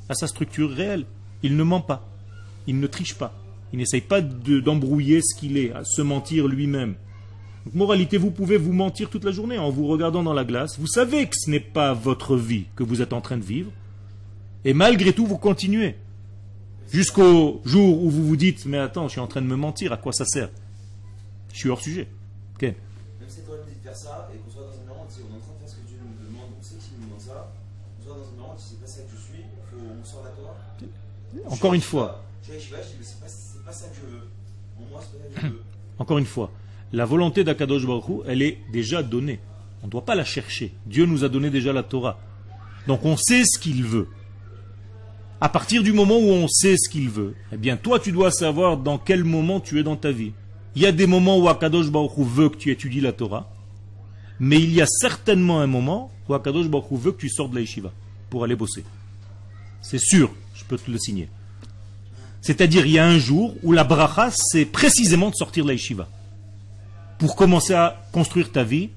à 0.08 0.14
sa 0.14 0.28
structure 0.28 0.72
réelle. 0.72 1.06
Il 1.42 1.58
ne 1.58 1.64
ment 1.64 1.82
pas. 1.82 2.13
Il 2.68 2.80
ne 2.80 2.88
triche 2.88 3.16
pas. 3.16 3.34
Il 3.72 3.80
n'essaye 3.80 4.02
pas 4.02 4.22
de- 4.22 4.60
d'embrouiller 4.60 5.22
ce 5.22 5.36
qu'il 5.40 5.58
est, 5.58 5.72
à 5.74 5.84
se 5.84 6.02
mentir 6.02 6.48
lui-même. 6.48 6.96
Donc, 7.66 7.76
moralité, 7.76 8.18
vous 8.18 8.32
pouvez 8.32 8.58
vous 8.58 8.74
mentir 8.74 9.10
toute 9.10 9.24
la 9.24 9.32
journée 9.32 9.58
en 9.58 9.70
vous 9.70 9.88
regardant 9.88 10.22
dans 10.24 10.34
la 10.34 10.44
glace. 10.46 10.78
Vous 10.80 10.88
savez 10.88 11.28
que 11.28 11.36
ce 11.38 11.50
n'est 11.50 11.60
pas 11.60 11.94
votre 11.94 12.36
vie 12.38 12.66
que 12.76 12.84
vous 12.84 13.02
êtes 13.02 13.14
en 13.14 13.22
train 13.22 13.38
de 13.38 13.44
vivre. 13.44 13.72
Et 14.66 14.74
malgré 14.74 15.14
tout, 15.14 15.26
vous 15.26 15.38
continuez. 15.38 15.96
Jusqu'au 16.92 17.62
jour 17.66 18.04
où 18.04 18.10
vous 18.10 18.26
vous 18.26 18.36
dites, 18.36 18.66
mais 18.66 18.78
attends, 18.78 19.08
je 19.08 19.14
suis 19.14 19.20
en 19.22 19.28
train 19.28 19.42
de 19.42 19.48
me 19.48 19.56
mentir, 19.56 19.92
à 19.92 19.98
quoi 19.98 20.12
ça 20.14 20.26
sert? 20.26 20.50
Je 21.52 21.58
suis 21.58 21.70
hors 21.70 21.82
sujet. 21.82 22.08
Ok. 22.56 22.62
Même 22.64 22.76
si 23.28 23.42
toi 23.42 23.56
faire 23.84 23.96
ça 23.96 24.30
et 24.34 24.38
qu'on 24.38 24.52
soit 24.52 24.62
dans 24.64 24.70
un 24.70 24.94
environnement, 24.94 25.08
on 25.18 25.34
est 25.34 25.38
en 25.38 25.40
train 25.40 25.54
de 25.56 25.60
faire 25.60 25.70
ce 25.70 25.76
que 25.76 25.88
Dieu 25.88 25.98
nous 26.00 26.28
demande, 26.28 26.50
on 26.60 26.64
sait 26.64 26.76
qu'il 26.76 26.98
nous 27.00 27.06
demande 27.08 27.20
ça, 27.20 27.52
on 28.00 28.04
soit 28.04 28.14
dans 28.14 28.20
un 28.20 28.24
environnement, 28.24 28.52
on 28.54 28.58
dit 28.58 28.64
c'est 28.70 28.80
pas 28.82 28.88
ça 28.88 29.02
que 29.02 29.12
je 29.18 29.22
suis, 29.22 29.44
on 29.74 30.06
sort 30.06 30.24
la 30.24 30.30
Torah. 30.32 31.54
Encore 31.54 31.74
une 31.74 31.82
fois, 31.82 32.24
Encore 36.00 36.18
une 36.18 36.26
fois, 36.26 36.52
la 36.92 37.06
volonté 37.06 37.44
d'Akadosh 37.44 37.86
Baruch 37.86 38.24
elle 38.28 38.42
est 38.42 38.60
déjà 38.72 39.04
donnée. 39.04 39.40
On 39.82 39.88
ne 39.88 39.92
doit 39.92 40.06
pas 40.06 40.16
la 40.16 40.26
chercher. 40.26 40.74
Dieu 40.86 41.06
nous 41.06 41.24
a 41.24 41.30
donné 41.30 41.50
déjà 41.50 41.74
la 41.74 41.84
Torah. 41.84 42.20
Donc 42.88 43.06
on 43.06 43.18
sait 43.18 43.44
ce 43.46 43.60
qu'il 43.60 43.84
veut. 43.84 44.08
À 45.42 45.50
partir 45.50 45.84
du 45.84 45.92
moment 45.92 46.18
où 46.18 46.30
on 46.30 46.48
sait 46.48 46.78
ce 46.78 46.90
qu'il 46.90 47.10
veut, 47.10 47.36
eh 47.52 47.58
bien 47.58 47.76
toi 47.78 48.00
tu 48.00 48.12
dois 48.12 48.32
savoir 48.32 48.78
dans 48.78 48.98
quel 48.98 49.24
moment 49.24 49.60
tu 49.60 49.80
es 49.80 49.84
dans 49.84 49.98
ta 49.98 50.12
vie. 50.12 50.32
Il 50.76 50.82
y 50.82 50.86
a 50.86 50.92
des 50.92 51.06
moments 51.06 51.38
où 51.38 51.50
Akadosh 51.50 51.92
Baruch 51.92 52.18
veut 52.18 52.50
que 52.50 52.58
tu 52.58 52.72
étudies 52.72 53.02
la 53.02 53.12
Torah, 53.12 53.52
mais 54.40 54.60
il 54.60 54.74
y 54.74 54.82
a 54.82 54.88
certainement 54.88 55.60
un 55.60 55.68
moment 55.68 56.12
où 56.28 56.34
Akadosh 56.34 56.68
Baruch 56.68 56.92
veut 56.94 57.12
que 57.12 57.20
tu 57.20 57.30
sortes 57.30 57.52
de 57.52 57.56
la 57.56 57.62
yeshiva 57.62 57.92
pour 58.30 58.44
aller 58.44 58.56
bosser. 58.56 58.84
C'est 59.82 60.00
sûr, 60.00 60.32
je 60.56 60.64
peux 60.64 60.78
te 60.78 60.90
le 60.90 60.98
signer. 60.98 61.28
C'est-à-dire, 62.44 62.86
il 62.86 62.92
y 62.92 63.00
a 63.00 63.08
un 63.08 63.18
jour 63.18 63.56
où 63.64 63.72
la 63.72 63.86
bracha, 63.86 64.30
c'est 64.32 64.66
précisément 64.66 65.30
de 65.30 65.36
sortir 65.36 65.64
de 65.64 65.70
la. 65.70 66.08
Pour 67.18 67.38
commencer 67.38 67.74
à 67.74 68.04
construire 68.12 68.52
ta 68.52 68.66
vie, 68.66 68.90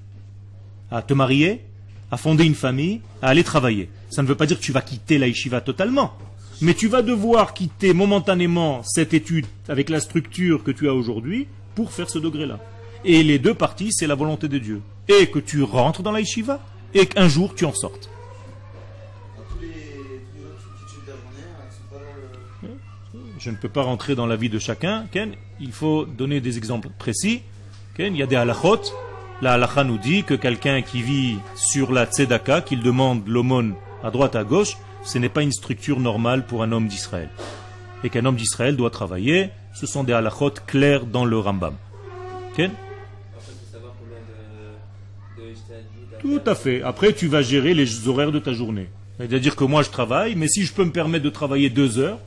à 0.91 1.01
te 1.01 1.15
marier, 1.15 1.63
à 2.11 2.17
fonder 2.17 2.45
une 2.45 2.57
famille, 2.57 3.01
à 3.23 3.29
aller 3.29 3.45
travailler. 3.45 3.89
Ça 4.11 4.23
ne 4.23 4.27
veut 4.27 4.35
pas 4.35 4.47
dire 4.47 4.59
que 4.59 4.65
tu 4.65 4.73
vas 4.73 4.81
quitter 4.81 5.19
la 5.19 5.29
totalement. 5.61 6.13
Mais 6.61 6.75
tu 6.75 6.89
vas 6.89 7.03
devoir 7.03 7.55
quitter 7.55 7.95
momentanément 7.95 8.83
cette 8.83 9.15
étude 9.15 9.47
avec 9.69 9.91
la 9.91 10.01
structure 10.01 10.65
que 10.65 10.73
tu 10.73 10.89
as 10.89 10.95
aujourd'hui 10.95 11.47
pour 11.77 11.93
faire 11.93 12.11
ce 12.11 12.19
degré-là. 12.19 12.59
Et 13.05 13.23
les 13.23 13.39
deux 13.39 13.55
parties, 13.55 13.93
c'est 13.93 14.09
la 14.09 14.17
volonté 14.17 14.49
de 14.49 14.59
Dieu. 14.59 14.83
Et 15.07 15.29
que 15.29 15.39
tu 15.39 15.63
rentres 15.63 16.03
dans 16.03 16.11
la 16.11 16.23
et 16.95 17.07
qu'un 17.07 17.29
jour 17.29 17.55
tu 17.55 17.65
en 17.65 17.73
sortes. 17.73 18.11
Je 23.47 23.53
ne 23.53 23.57
peux 23.57 23.69
pas 23.69 23.83
rentrer 23.83 24.17
dans 24.17 24.27
la 24.27 24.35
vie 24.35 24.49
de 24.49 24.59
chacun. 24.59 25.07
Ken, 25.13 25.31
il 25.61 25.71
faut 25.71 26.05
donner 26.05 26.41
des 26.41 26.59
exemples 26.59 26.89
précis. 26.99 27.43
Ken, 27.97 28.13
il 28.13 28.19
y 28.19 28.23
a 28.25 28.27
des 28.27 28.35
halachot. 28.35 28.83
La 29.41 29.53
halacha 29.53 29.85
nous 29.85 29.99
dit 29.99 30.25
que 30.25 30.35
quelqu'un 30.35 30.83
qui 30.83 31.01
vit 31.01 31.37
sur 31.55 31.93
la 31.93 32.07
tzedaka, 32.07 32.61
qu'il 32.63 32.83
demande 32.83 33.23
l'aumône 33.29 33.75
à 34.03 34.11
droite 34.11 34.35
à 34.35 34.43
gauche, 34.43 34.77
ce 35.05 35.19
n'est 35.19 35.29
pas 35.29 35.43
une 35.43 35.53
structure 35.53 36.01
normale 36.01 36.45
pour 36.45 36.65
un 36.65 36.73
homme 36.73 36.89
d'Israël. 36.89 37.29
Et 38.03 38.11
qu'un 38.11 38.25
homme 38.25 38.35
d'Israël 38.35 38.75
doit 38.75 38.91
travailler. 38.91 39.51
Ce 39.75 39.87
sont 39.87 40.03
des 40.03 40.13
halachot 40.13 40.55
clairs 40.67 41.07
dans 41.07 41.25
le 41.25 41.39
Rambam. 41.39 41.77
Ken? 42.57 42.73
Tout 46.19 46.41
à 46.45 46.57
fait. 46.57 46.83
Après, 46.83 47.13
tu 47.13 47.29
vas 47.29 47.43
gérer 47.43 47.75
les 47.75 48.09
horaires 48.09 48.33
de 48.33 48.41
ta 48.41 48.53
journée. 48.53 48.89
C'est-à-dire 49.19 49.55
que 49.55 49.63
moi, 49.63 49.85
je 49.85 49.91
travaille, 49.91 50.35
mais 50.35 50.49
si 50.49 50.65
je 50.65 50.73
peux 50.73 50.85
me 50.85 50.91
permettre 50.91 51.25
de 51.25 51.31
travailler 51.31 51.71
deux 51.71 52.01
heures, 52.01 52.19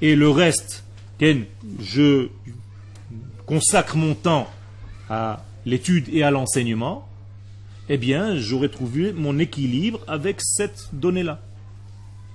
et 0.00 0.16
le 0.16 0.28
reste, 0.28 0.84
je 1.20 2.28
consacre 3.46 3.96
mon 3.96 4.14
temps 4.14 4.48
à 5.10 5.44
l'étude 5.64 6.08
et 6.12 6.22
à 6.22 6.30
l'enseignement, 6.30 7.08
eh 7.88 7.96
bien, 7.96 8.36
j'aurai 8.36 8.68
trouvé 8.68 9.12
mon 9.12 9.38
équilibre 9.38 10.00
avec 10.06 10.40
cette 10.40 10.90
donnée-là. 10.92 11.40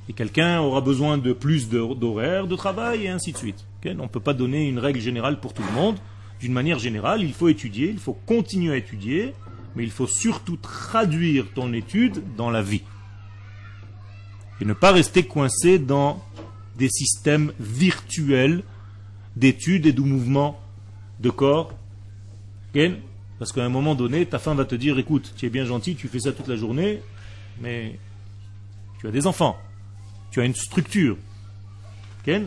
Et 0.10 0.13
quelqu'un 0.13 0.60
aura 0.60 0.82
besoin 0.82 1.17
de 1.17 1.32
plus 1.32 1.69
d'horaires 1.69 2.47
de 2.47 2.56
travail, 2.56 3.06
et 3.06 3.10
ainsi 3.10 3.32
de 3.32 3.38
suite. 3.38 3.65
Ken, 3.82 3.99
on 3.99 4.04
ne 4.04 4.10
peut 4.10 4.19
pas 4.19 4.34
donner 4.34 4.67
une 4.67 4.80
règle 4.80 4.99
générale 4.99 5.39
pour 5.39 5.54
tout 5.54 5.63
le 5.63 5.73
monde. 5.73 5.97
D'une 6.41 6.52
manière 6.52 6.80
générale, 6.80 7.21
il 7.21 7.34
faut 7.34 7.47
étudier, 7.47 7.89
il 7.89 7.99
faut 7.99 8.17
continuer 8.26 8.73
à 8.73 8.78
étudier, 8.78 9.34
mais 9.76 9.84
il 9.84 9.91
faut 9.91 10.08
surtout 10.08 10.58
traduire 10.58 11.45
ton 11.54 11.71
étude 11.71 12.21
dans 12.36 12.49
la 12.49 12.62
vie. 12.62 12.82
Et 14.60 14.65
ne 14.65 14.73
pas 14.73 14.91
rester 14.91 15.23
coincé 15.23 15.80
dans 15.80 16.21
des 16.77 16.89
systèmes 16.89 17.53
virtuels 17.59 18.63
d'études 19.36 19.86
et 19.86 19.93
de 19.93 20.01
mouvements 20.01 20.59
de 21.19 21.29
corps. 21.29 21.73
Parce 23.39 23.51
qu'à 23.51 23.63
un 23.63 23.69
moment 23.69 23.95
donné, 23.95 24.25
ta 24.25 24.39
femme 24.39 24.57
va 24.57 24.65
te 24.65 24.75
dire, 24.75 24.97
écoute, 24.97 25.33
tu 25.38 25.45
es 25.45 25.49
bien 25.49 25.65
gentil, 25.65 25.95
tu 25.95 26.07
fais 26.07 26.19
ça 26.19 26.31
toute 26.31 26.47
la 26.47 26.55
journée, 26.55 27.01
mais 27.62 27.99
tu 28.99 29.07
as 29.07 29.12
des 29.12 29.27
enfants, 29.27 29.57
tu 30.31 30.41
as 30.41 30.45
une 30.45 30.55
structure. 30.55 31.17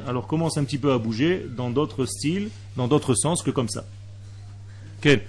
Alors 0.07 0.27
commence 0.27 0.57
un 0.57 0.65
petit 0.65 0.79
peu 0.79 0.93
à 0.93 0.99
bouger 0.99 1.47
dans 1.55 1.69
d'autres 1.69 2.07
styles, 2.07 2.49
dans 2.77 2.89
d'autres 2.89 3.15
sens 3.15 3.43
que 3.43 3.51
comme 3.51 3.69
ça. 3.69 3.85
Ken 5.03 5.21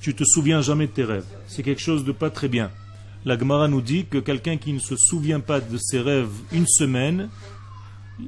tu 0.00 0.14
te 0.14 0.24
souviens 0.24 0.62
jamais 0.62 0.86
de 0.88 0.92
tes 0.92 1.04
rêves. 1.04 1.24
C'est 1.52 1.62
quelque 1.62 1.82
chose 1.82 2.06
de 2.06 2.12
pas 2.12 2.30
très 2.30 2.48
bien. 2.48 2.70
La 3.26 3.38
Gemara 3.38 3.68
nous 3.68 3.82
dit 3.82 4.06
que 4.06 4.16
quelqu'un 4.16 4.56
qui 4.56 4.72
ne 4.72 4.78
se 4.78 4.96
souvient 4.96 5.40
pas 5.40 5.60
de 5.60 5.76
ses 5.76 6.00
rêves 6.00 6.32
une 6.50 6.66
semaine, 6.66 7.28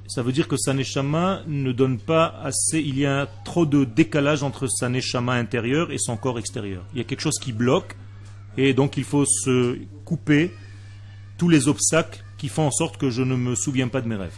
ça 0.07 0.23
veut 0.23 0.31
dire 0.33 0.47
que 0.47 0.59
sa 0.59 0.75
neshama 0.75 1.41
ne 1.47 1.73
donne 1.73 1.99
pas 1.99 2.39
assez, 2.43 2.81
il 2.81 2.99
y 2.99 3.07
a 3.07 3.27
trop 3.47 3.65
de 3.65 3.85
décalage 3.85 4.43
entre 4.43 4.67
sa 4.67 4.91
neshama 4.91 5.33
intérieure 5.33 5.91
et 5.91 5.97
son 5.97 6.19
corps 6.19 6.39
extérieur. 6.39 6.85
Il 6.93 6.99
y 6.99 7.01
a 7.01 7.05
quelque 7.05 7.23
chose 7.23 7.39
qui 7.41 7.55
bloque, 7.55 7.97
et 8.59 8.75
donc 8.75 8.99
il 8.99 9.05
faut 9.05 9.25
se 9.25 9.79
couper 10.05 10.53
tous 11.39 11.49
les 11.49 11.67
obstacles 11.67 12.23
qui 12.37 12.49
font 12.49 12.67
en 12.67 12.71
sorte 12.71 12.99
que 12.99 13.09
je 13.09 13.23
ne 13.23 13.37
me 13.37 13.55
souviens 13.55 13.89
pas 13.89 14.03
de 14.03 14.09
mes 14.09 14.17
rêves. 14.17 14.37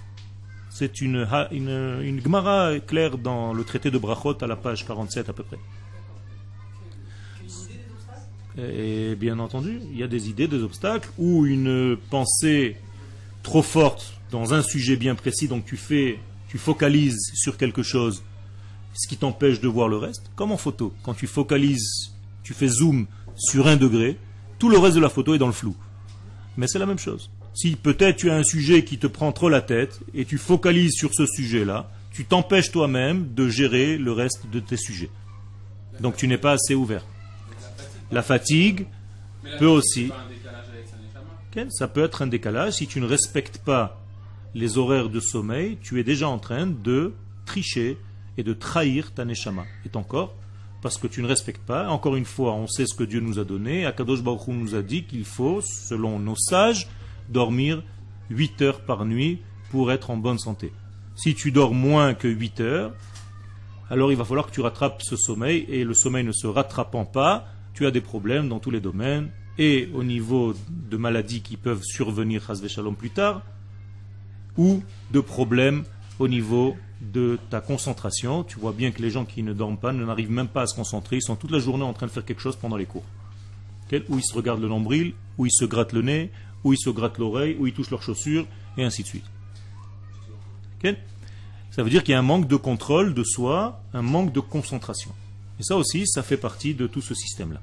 C'est 0.71 1.01
une, 1.01 1.27
une, 1.51 1.99
une 2.03 2.23
Gemara 2.23 2.79
claire 2.87 3.19
dans 3.19 3.53
le 3.53 3.65
traité 3.65 3.91
de 3.91 3.99
Brachot 3.99 4.41
à 4.45 4.47
la 4.47 4.55
page 4.55 4.87
47 4.87 5.29
à 5.29 5.33
peu 5.33 5.43
près. 5.43 5.59
Et 8.59 9.15
bien 9.17 9.39
entendu, 9.39 9.81
il 9.93 9.99
y 9.99 10.03
a 10.03 10.09
des 10.09 10.31
idées, 10.31 10.49
des 10.49 10.63
obstacles, 10.63 11.11
ou 11.19 11.45
une 11.47 11.97
pensée 12.11 12.77
trop 13.43 13.63
forte 13.63 14.15
dans 14.31 14.55
un 14.55 14.63
sujet 14.63 14.97
bien 14.97 15.15
précis, 15.15 15.47
donc 15.47 15.65
tu 15.65 15.77
fais, 15.77 16.19
tu 16.49 16.59
focalises 16.59 17.33
sur 17.35 17.57
quelque 17.57 17.83
chose. 17.83 18.23
ce 18.99 19.09
qui 19.09 19.19
t'empêche 19.19 19.61
de 19.61 19.69
voir 19.69 19.89
le 19.89 19.99
reste, 19.99 20.31
comme 20.37 20.53
en 20.53 20.57
photo. 20.57 20.95
Quand 21.03 21.13
tu 21.13 21.27
focalises, 21.27 22.13
tu 22.43 22.55
fais 22.55 22.69
zoom 22.69 23.07
sur 23.37 23.67
un 23.67 23.77
degré, 23.77 24.17
tout 24.59 24.71
le 24.71 24.79
reste 24.79 24.97
de 24.97 25.03
la 25.03 25.11
photo 25.11 25.35
est 25.35 25.39
dans 25.39 25.47
le 25.47 25.53
flou. 25.53 25.77
Mais 26.57 26.67
c'est 26.67 26.79
la 26.79 26.87
même 26.87 26.99
chose. 26.99 27.31
Si 27.53 27.77
peut-être 27.77 28.17
tu 28.17 28.31
as 28.31 28.37
un 28.37 28.43
sujet 28.43 28.85
qui 28.85 28.97
te 28.97 29.07
prend 29.07 29.33
trop 29.33 29.51
la 29.51 29.61
tête 29.61 30.01
et 30.15 30.25
tu 30.25 30.39
focalises 30.39 30.95
sur 30.95 31.13
ce 31.13 31.27
sujet-là, 31.27 31.91
tu 32.11 32.25
t'empêches 32.25 32.71
toi-même 32.71 33.35
de 33.35 33.51
gérer 33.51 33.99
le 33.99 34.13
reste 34.13 34.49
de 34.51 34.61
tes 34.61 34.79
sujets. 34.79 35.11
Donc 36.01 36.17
tu 36.17 36.27
n'es 36.27 36.39
pas 36.39 36.53
assez 36.53 36.75
ouvert. 36.75 37.05
La 38.11 38.23
fatigue 38.23 38.87
peut 39.59 39.67
aussi. 39.67 40.11
Ça 41.71 41.89
peut 41.89 42.05
être 42.05 42.23
un 42.23 42.27
décalage. 42.27 42.75
Si 42.75 42.87
tu 42.87 43.01
ne 43.01 43.07
respectes 43.07 43.59
pas 43.59 44.01
les 44.55 44.79
horaires 44.79 45.09
de 45.09 45.21
sommeil, 45.21 45.79
tu 45.81 45.99
es 46.01 46.05
déjà 46.05 46.29
en 46.29 46.39
train 46.39 46.67
de 46.67 47.15
tricher 47.47 47.99
et 48.37 48.43
de 48.43 48.53
trahir 48.53 49.13
ta 49.15 49.25
neshama 49.25 49.65
et 49.85 49.89
ton 49.89 50.03
corps 50.03 50.35
parce 50.83 50.99
que 50.99 51.07
tu 51.07 51.23
ne 51.23 51.27
respectes 51.27 51.65
pas. 51.65 51.89
Encore 51.89 52.17
une 52.17 52.25
fois, 52.25 52.53
on 52.55 52.67
sait 52.67 52.87
ce 52.87 52.95
que 52.95 53.05
Dieu 53.05 53.21
nous 53.21 53.39
a 53.39 53.45
donné. 53.45 53.87
Akadosh 53.87 54.23
Baruch 54.23 54.47
Hu 54.49 54.53
nous 54.53 54.75
a 54.75 54.83
dit 54.83 55.05
qu'il 55.05 55.25
faut, 55.25 55.61
selon 55.61 56.19
nos 56.19 56.37
sages, 56.37 56.89
dormir 57.29 57.83
8 58.31 58.63
heures 58.63 58.81
par 58.83 59.05
nuit 59.05 59.41
pour 59.71 59.91
être 59.91 60.11
en 60.11 60.17
bonne 60.17 60.39
santé. 60.39 60.73
Si 61.15 61.35
tu 61.35 61.51
dors 61.51 61.75
moins 61.75 62.15
que 62.15 62.29
8 62.29 62.61
heures, 62.61 62.93
alors 63.89 64.13
il 64.13 64.19
va 64.19 64.25
falloir 64.25 64.47
que 64.47 64.53
tu 64.53 64.61
rattrapes 64.61 65.03
ce 65.03 65.17
sommeil 65.17 65.65
et 65.69 65.85
le 65.85 65.95
sommeil 65.95 66.25
ne 66.25 66.33
se 66.33 66.47
rattrapant 66.47 67.05
pas, 67.05 67.47
tu 67.77 67.87
as 67.87 67.91
des 67.91 68.01
problèmes 68.01 68.49
dans 68.49 68.59
tous 68.59 68.71
les 68.71 68.81
domaines 68.81 69.29
et 69.59 69.89
au 69.95 70.03
niveau 70.03 70.55
de 70.69 70.97
maladies 70.97 71.43
qui 71.43 71.59
peuvent 71.59 71.83
survenir 71.83 72.43
plus 72.99 73.11
tard 73.11 73.43
ou 74.57 74.83
de 75.13 75.21
problèmes 75.21 75.85
au 76.19 76.27
niveau 76.27 76.75
de 77.03 77.39
ta 77.51 77.61
concentration. 77.61 78.45
Tu 78.45 78.59
vois 78.59 78.73
bien 78.73 78.91
que 78.93 79.03
les 79.03 79.11
gens 79.11 79.27
qui 79.27 79.43
ne 79.43 79.53
dorment 79.53 79.77
pas 79.77 79.93
n'arrivent 79.93 80.31
même 80.31 80.49
pas 80.49 80.63
à 80.63 80.67
se 80.67 80.75
concentrer, 80.75 81.17
ils 81.17 81.23
sont 81.23 81.37
toute 81.37 81.51
la 81.51 81.59
journée 81.59 81.85
en 81.85 81.93
train 81.93 82.07
de 82.07 82.11
faire 82.11 82.25
quelque 82.25 82.41
chose 82.41 82.57
pendant 82.57 82.79
les 82.79 82.87
cours. 82.87 83.05
Ou 83.93 84.19
ils 84.19 84.25
se 84.25 84.35
regardent 84.35 84.63
le 84.63 84.69
nombril, 84.69 85.13
ou 85.37 85.45
ils 85.45 85.53
se 85.53 85.67
grattent 85.67 85.93
le 85.93 86.01
nez, 86.01 86.31
ou 86.65 86.73
ils 86.73 86.79
se 86.79 86.89
grattent 86.89 87.19
l'oreille, 87.19 87.57
ou 87.61 87.67
ils 87.67 87.75
touchent 87.75 87.91
leurs 87.91 88.03
chaussures, 88.03 88.47
et 88.79 88.85
ainsi 88.85 89.03
de 89.03 89.09
suite. 89.09 89.25
Ça 91.71 91.83
veut 91.83 91.91
dire 91.91 92.03
qu'il 92.03 92.13
y 92.13 92.15
a 92.15 92.19
un 92.19 92.23
manque 92.23 92.49
de 92.49 92.57
contrôle 92.57 93.13
de 93.13 93.23
soi, 93.23 93.83
un 93.93 94.03
manque 94.03 94.33
de 94.33 94.41
concentration. 94.41 95.13
Et 95.59 95.63
ça 95.63 95.77
aussi, 95.77 96.07
ça 96.07 96.23
fait 96.23 96.37
partie 96.37 96.75
de 96.75 96.87
tout 96.87 97.01
ce 97.01 97.15
système-là. 97.15 97.61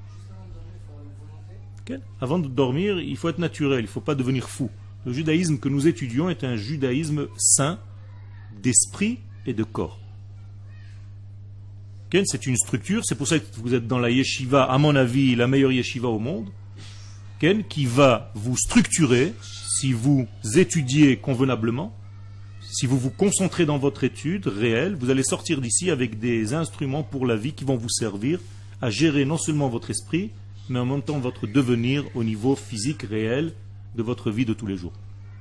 Avant 2.20 2.38
de 2.38 2.48
dormir, 2.48 2.98
il 2.98 3.16
faut 3.16 3.28
être 3.28 3.38
naturel, 3.38 3.80
il 3.80 3.82
ne 3.82 3.88
faut 3.88 4.00
pas 4.00 4.14
devenir 4.14 4.48
fou. 4.48 4.70
Le 5.04 5.12
judaïsme 5.12 5.58
que 5.58 5.68
nous 5.68 5.86
étudions 5.86 6.30
est 6.30 6.42
un 6.42 6.56
judaïsme 6.56 7.28
saint 7.36 7.78
d'esprit 8.62 9.18
et 9.46 9.52
de 9.52 9.64
corps. 9.64 10.00
C'est 12.26 12.46
une 12.46 12.56
structure, 12.56 13.02
c'est 13.04 13.16
pour 13.16 13.26
ça 13.26 13.40
que 13.40 13.44
vous 13.56 13.74
êtes 13.74 13.88
dans 13.88 13.98
la 13.98 14.08
yeshiva, 14.08 14.62
à 14.62 14.78
mon 14.78 14.94
avis, 14.94 15.34
la 15.34 15.48
meilleure 15.48 15.72
yeshiva 15.72 16.06
au 16.06 16.20
monde, 16.20 16.48
qui 17.68 17.86
va 17.86 18.30
vous 18.34 18.56
structurer 18.56 19.34
si 19.80 19.92
vous 19.92 20.26
étudiez 20.54 21.16
convenablement 21.16 21.94
si 22.74 22.86
vous 22.86 22.98
vous 22.98 23.10
concentrez 23.10 23.66
dans 23.66 23.78
votre 23.78 24.02
étude 24.02 24.48
réelle, 24.48 24.96
vous 24.96 25.08
allez 25.08 25.22
sortir 25.22 25.60
d'ici 25.60 25.92
avec 25.92 26.18
des 26.18 26.54
instruments 26.54 27.04
pour 27.04 27.24
la 27.24 27.36
vie 27.36 27.52
qui 27.52 27.64
vont 27.64 27.76
vous 27.76 27.88
servir 27.88 28.40
à 28.82 28.90
gérer 28.90 29.24
non 29.24 29.38
seulement 29.38 29.68
votre 29.68 29.90
esprit, 29.90 30.30
mais 30.68 30.80
en 30.80 30.84
même 30.84 31.02
temps 31.02 31.20
votre 31.20 31.46
devenir 31.46 32.04
au 32.16 32.24
niveau 32.24 32.56
physique 32.56 33.02
réel 33.02 33.52
de 33.94 34.02
votre 34.02 34.32
vie 34.32 34.44
de 34.44 34.54
tous 34.54 34.66
les 34.66 34.76
jours. 34.76 34.92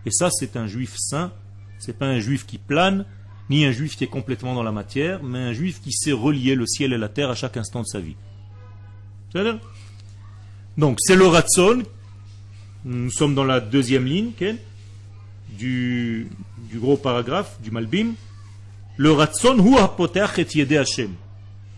Et 0.06 0.12
ça, 0.12 0.30
c'est 0.32 0.56
un 0.58 0.68
juif 0.68 0.94
saint, 0.96 1.32
c'est 1.80 1.98
pas 1.98 2.06
un 2.06 2.20
juif 2.20 2.46
qui 2.46 2.60
plane, 2.60 3.04
ni 3.50 3.66
un 3.66 3.72
juif 3.72 3.96
qui 3.96 4.04
est 4.04 4.08
complètement 4.08 4.54
dans 4.54 4.62
la 4.62 4.72
matière, 4.72 5.24
mais 5.24 5.40
un 5.40 5.54
juif 5.54 5.82
qui 5.82 5.92
sait 5.92 6.12
relier 6.12 6.54
le 6.54 6.68
ciel 6.68 6.94
et 6.94 7.00
la 7.00 7.10
terre 7.10 7.32
à 7.32 7.36
chaque 7.36 7.58
instant 7.58 7.82
de 7.82 7.88
sa 7.88 8.00
vie. 8.00 8.16
C'est-à-dire 9.32 9.60
Donc, 10.78 10.98
c'est 11.00 11.16
le 11.16 11.26
ratson. 11.26 11.82
Nous 12.86 13.12
sommes 13.12 13.34
dans 13.34 13.44
la 13.44 13.60
deuxième 13.60 14.06
ligne, 14.06 14.34
du, 15.58 16.30
gros 16.76 16.98
paragraphe, 16.98 17.60
du 17.62 17.72
Malbim. 17.72 18.14
Le 18.98 19.12
ratson 19.12 19.58
hu 19.60 19.76
et 20.38 20.58
yedei 20.58 20.78
Hashem. 20.78 21.12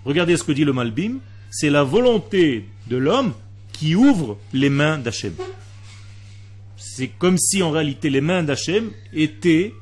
Regardez 0.05 0.37
ce 0.37 0.43
que 0.43 0.51
dit 0.51 0.65
le 0.65 0.73
Malbim. 0.73 1.19
C'est 1.49 1.69
la 1.69 1.83
volonté 1.83 2.65
de 2.87 2.97
l'homme 2.97 3.33
qui 3.71 3.95
ouvre 3.95 4.37
les 4.53 4.69
mains 4.69 4.97
d'Hachem. 4.97 5.33
C'est 6.77 7.07
comme 7.07 7.37
si 7.37 7.63
en 7.63 7.71
réalité 7.71 8.09
les 8.09 8.21
mains 8.21 8.43
d'Hachem 8.43 8.91
étaient 9.13 9.73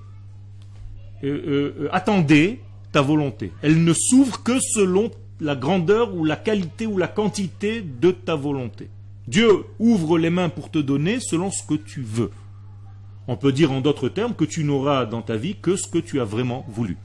euh, 1.24 1.28
euh, 1.28 1.74
euh, 1.82 1.90
attendaient 1.92 2.60
ta 2.92 3.02
volonté. 3.02 3.52
Elles 3.62 3.84
ne 3.84 3.94
s'ouvrent 3.94 4.44
que 4.44 4.60
selon 4.60 5.12
la 5.40 5.56
grandeur 5.56 6.16
ou 6.16 6.26
la 6.26 6.36
qualité 6.36 6.86
ou 6.86 6.98
la 6.98 7.08
quantité 7.08 7.82
de 7.82 8.12
ta 8.12 8.36
volonté. 8.36 8.90
Dieu 9.28 9.66
ouvre 9.80 10.18
les 10.18 10.30
mains 10.30 10.50
pour 10.50 10.70
te 10.70 10.80
donner 10.80 11.20
selon 11.20 11.50
ce 11.50 11.66
que 11.68 11.76
tu 11.76 12.02
veux. 12.02 12.32
On 13.28 13.38
peut 13.38 13.52
dire 13.52 13.72
en 13.72 13.82
d'autres 13.82 14.10
termes 14.10 14.36
que 14.36 14.46
tu 14.46 14.64
n'auras 14.64 15.06
dans 15.06 15.22
ta 15.22 15.38
vie 15.38 15.56
que 15.56 15.76
ce 15.76 15.88
que 15.88 15.98
tu 15.98 16.20
as 16.20 16.26
vraiment 16.26 16.66
voulu. 16.68 16.98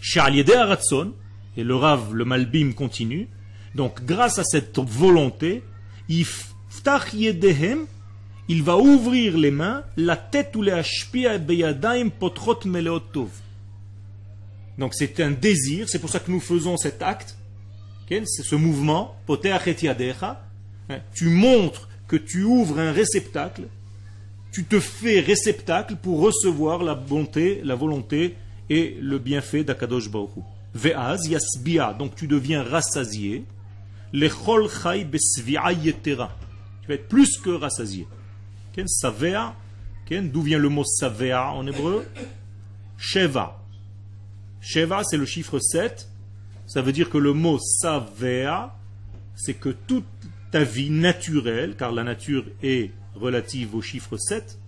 Sha'al 0.00 0.36
yedei 0.36 0.54
haratzon, 0.54 1.12
et 1.56 1.64
le 1.64 1.74
Rav, 1.74 2.14
le 2.14 2.24
Malbim 2.24 2.72
continue, 2.72 3.28
donc 3.74 4.04
grâce 4.04 4.38
à 4.38 4.44
cette 4.44 4.78
volonté, 4.78 5.62
il 6.08 6.26
va 8.62 8.76
ouvrir 8.76 9.38
les 9.38 9.50
mains, 9.50 9.82
la 9.96 10.16
tête 10.16 10.54
ou 10.54 10.62
les 10.62 10.82
beyadaim 11.40 12.10
potrot 12.10 12.60
meleot 12.66 13.00
tov. 13.00 13.30
Donc 14.78 14.94
c'est 14.94 15.20
un 15.20 15.30
désir, 15.30 15.88
c'est 15.88 15.98
pour 15.98 16.10
ça 16.10 16.20
que 16.20 16.30
nous 16.30 16.40
faisons 16.40 16.76
cet 16.76 17.02
acte, 17.02 17.36
ok, 18.02 18.22
c'est 18.26 18.42
ce 18.42 18.56
mouvement, 18.56 19.16
hein, 19.30 20.98
tu 21.14 21.28
montres 21.28 21.88
que 22.06 22.16
tu 22.16 22.42
ouvres 22.42 22.78
un 22.78 22.92
réceptacle, 22.92 23.62
tu 24.54 24.62
te 24.62 24.78
fais 24.78 25.18
réceptacle 25.18 25.96
pour 25.96 26.20
recevoir 26.20 26.84
la 26.84 26.94
bonté, 26.94 27.60
la 27.64 27.74
volonté 27.74 28.36
et 28.70 28.96
le 29.00 29.18
bienfait 29.18 29.64
d'Akadosh 29.64 30.08
Baruch. 30.08 30.30
Ve'az 30.72 31.26
yasbia, 31.26 31.92
donc 31.92 32.14
tu 32.14 32.28
deviens 32.28 32.62
rassasié. 32.62 33.44
Lechol 34.12 34.68
chai 34.70 35.04
besvi'a 35.04 35.72
yetera. 35.72 36.38
Tu 36.82 36.88
vas 36.88 36.94
être 36.94 37.08
plus 37.08 37.36
que 37.38 37.50
rassasié. 37.50 38.06
Ken 38.72 38.86
savea, 38.86 39.56
ken, 40.06 40.30
d'où 40.30 40.42
vient 40.42 40.58
le 40.58 40.68
mot 40.68 40.84
savea 40.84 41.50
en 41.50 41.66
hébreu? 41.66 42.06
Sheva. 42.96 43.60
Sheva, 44.60 45.02
c'est 45.02 45.16
le 45.16 45.26
chiffre 45.26 45.58
7. 45.58 46.08
Ça 46.68 46.80
veut 46.80 46.92
dire 46.92 47.10
que 47.10 47.18
le 47.18 47.32
mot 47.32 47.58
savea, 47.58 48.72
c'est 49.34 49.54
que 49.54 49.70
toute 49.70 50.06
ta 50.52 50.62
vie 50.62 50.90
naturelle, 50.90 51.74
car 51.76 51.90
la 51.90 52.04
nature 52.04 52.44
est 52.62 52.92
relative 53.14 53.74
au 53.74 53.82
chiffre 53.82 54.16
7, 54.16 54.58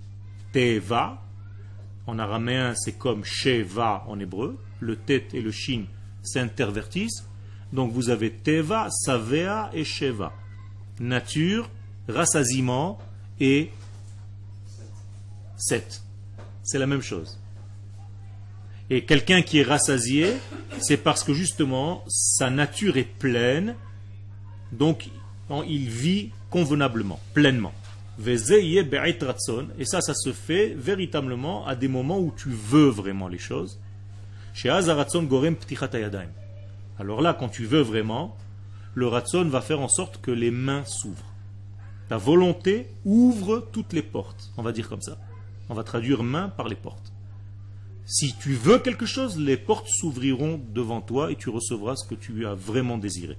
teva, 0.52 1.22
en 2.06 2.18
araméen 2.18 2.74
c'est 2.74 2.98
comme 2.98 3.24
sheva 3.24 4.04
en 4.06 4.18
hébreu, 4.20 4.59
le 4.80 4.96
tet 4.96 5.28
et 5.32 5.40
le 5.40 5.50
shin 5.50 5.85
s'intervertissent, 6.22 7.24
donc 7.72 7.92
vous 7.92 8.11
avez 8.11 8.30
teva, 8.30 8.88
savea 8.90 9.70
et 9.72 9.85
sheva. 9.85 10.32
Nature, 11.00 11.68
rassasiement 12.09 12.98
et 13.40 13.70
7. 15.56 16.02
C'est 16.62 16.78
la 16.78 16.87
même 16.87 17.02
chose. 17.02 17.38
Et 18.88 19.04
quelqu'un 19.04 19.42
qui 19.42 19.59
est 19.59 19.64
rassasié, 19.64 20.32
c'est 20.78 20.96
parce 20.96 21.24
que 21.24 21.35
justement 21.35 22.04
sa 22.09 22.50
nature 22.50 22.96
est 22.96 23.04
pleine, 23.18 23.74
donc 24.70 25.09
il 25.66 25.88
vit 25.88 26.30
convenablement, 26.50 27.20
pleinement. 27.35 27.74
Et 28.18 29.85
ça, 29.85 30.00
ça 30.00 30.14
se 30.14 30.33
fait 30.33 30.74
véritablement 30.74 31.66
à 31.66 31.76
des 31.76 31.88
moments 31.88 32.18
où 32.18 32.33
tu 32.37 32.48
veux 32.48 32.88
vraiment 32.88 33.29
les 33.29 33.38
choses. 33.38 33.79
Alors 36.98 37.20
là, 37.20 37.35
quand 37.35 37.48
tu 37.48 37.66
veux 37.66 37.83
vraiment, 37.83 38.37
le 38.94 39.07
ratson 39.07 39.44
va 39.44 39.61
faire 39.61 39.81
en 39.81 39.88
sorte 39.88 40.20
que 40.22 40.31
les 40.31 40.50
mains 40.50 40.85
s'ouvrent. 40.87 41.35
Ta 42.09 42.16
volonté 42.16 42.88
ouvre 43.05 43.68
toutes 43.72 43.92
les 43.92 44.02
portes, 44.02 44.50
on 44.57 44.62
va 44.62 44.72
dire 44.72 44.88
comme 44.88 45.02
ça. 45.02 45.18
On 45.68 45.74
va 45.74 45.83
traduire 45.83 46.22
main 46.22 46.48
par 46.48 46.68
les 46.68 46.76
portes. 46.76 47.12
Si 48.07 48.35
tu 48.38 48.55
veux 48.55 48.79
quelque 48.79 49.05
chose, 49.05 49.37
les 49.38 49.57
portes 49.57 49.88
s'ouvriront 49.88 50.61
devant 50.72 51.00
toi 51.00 51.33
et 51.33 51.37
tu 51.37 51.50
recevras 51.50 51.96
ce 51.96 52.09
que 52.09 52.14
tu 52.14 52.46
as 52.46 52.55
vraiment 52.55 52.98
désiré. 52.98 53.37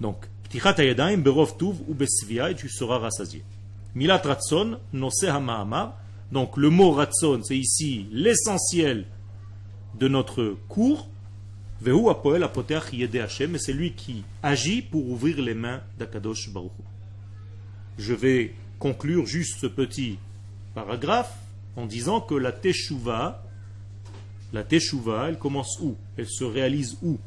Donc, 0.00 0.26
et 0.56 2.54
tu 2.54 2.68
seras 2.68 2.98
rassasié. 2.98 3.42
Milat 3.94 4.18
ratson, 4.18 4.78
Donc 6.32 6.56
le 6.56 6.70
mot 6.70 6.90
ratson, 6.92 7.40
c'est 7.42 7.56
ici 7.56 8.06
l'essentiel 8.12 9.06
de 9.98 10.08
notre 10.08 10.56
cours. 10.68 11.08
Vehu 11.80 12.08
apoel 12.08 12.42
apoteach 12.42 12.92
yedei 12.92 13.20
Hashem, 13.20 13.54
et 13.54 13.58
c'est 13.58 13.72
lui 13.72 13.92
qui 13.92 14.24
agit 14.42 14.80
pour 14.82 15.06
ouvrir 15.08 15.40
les 15.42 15.54
mains 15.54 15.82
d'Akadosh 15.98 16.50
Baruch. 16.50 16.72
Je 17.98 18.14
vais 18.14 18.54
conclure 18.78 19.26
juste 19.26 19.60
ce 19.60 19.66
petit 19.66 20.18
paragraphe 20.74 21.34
en 21.76 21.86
disant 21.86 22.20
que 22.20 22.34
la 22.34 22.52
teshuva, 22.52 23.42
La 24.52 24.62
teshuva, 24.62 25.28
elle 25.28 25.38
commence 25.38 25.78
où? 25.80 25.96
Elle 26.16 26.28
se 26.28 26.44
réalise 26.44 26.96
où? 27.02 27.18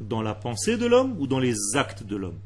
Dans 0.00 0.22
la 0.22 0.34
pensée 0.34 0.76
de 0.76 0.86
l'homme 0.86 1.16
ou 1.18 1.26
dans 1.26 1.40
les 1.40 1.56
actes 1.74 2.04
de 2.04 2.16
l'homme? 2.16 2.38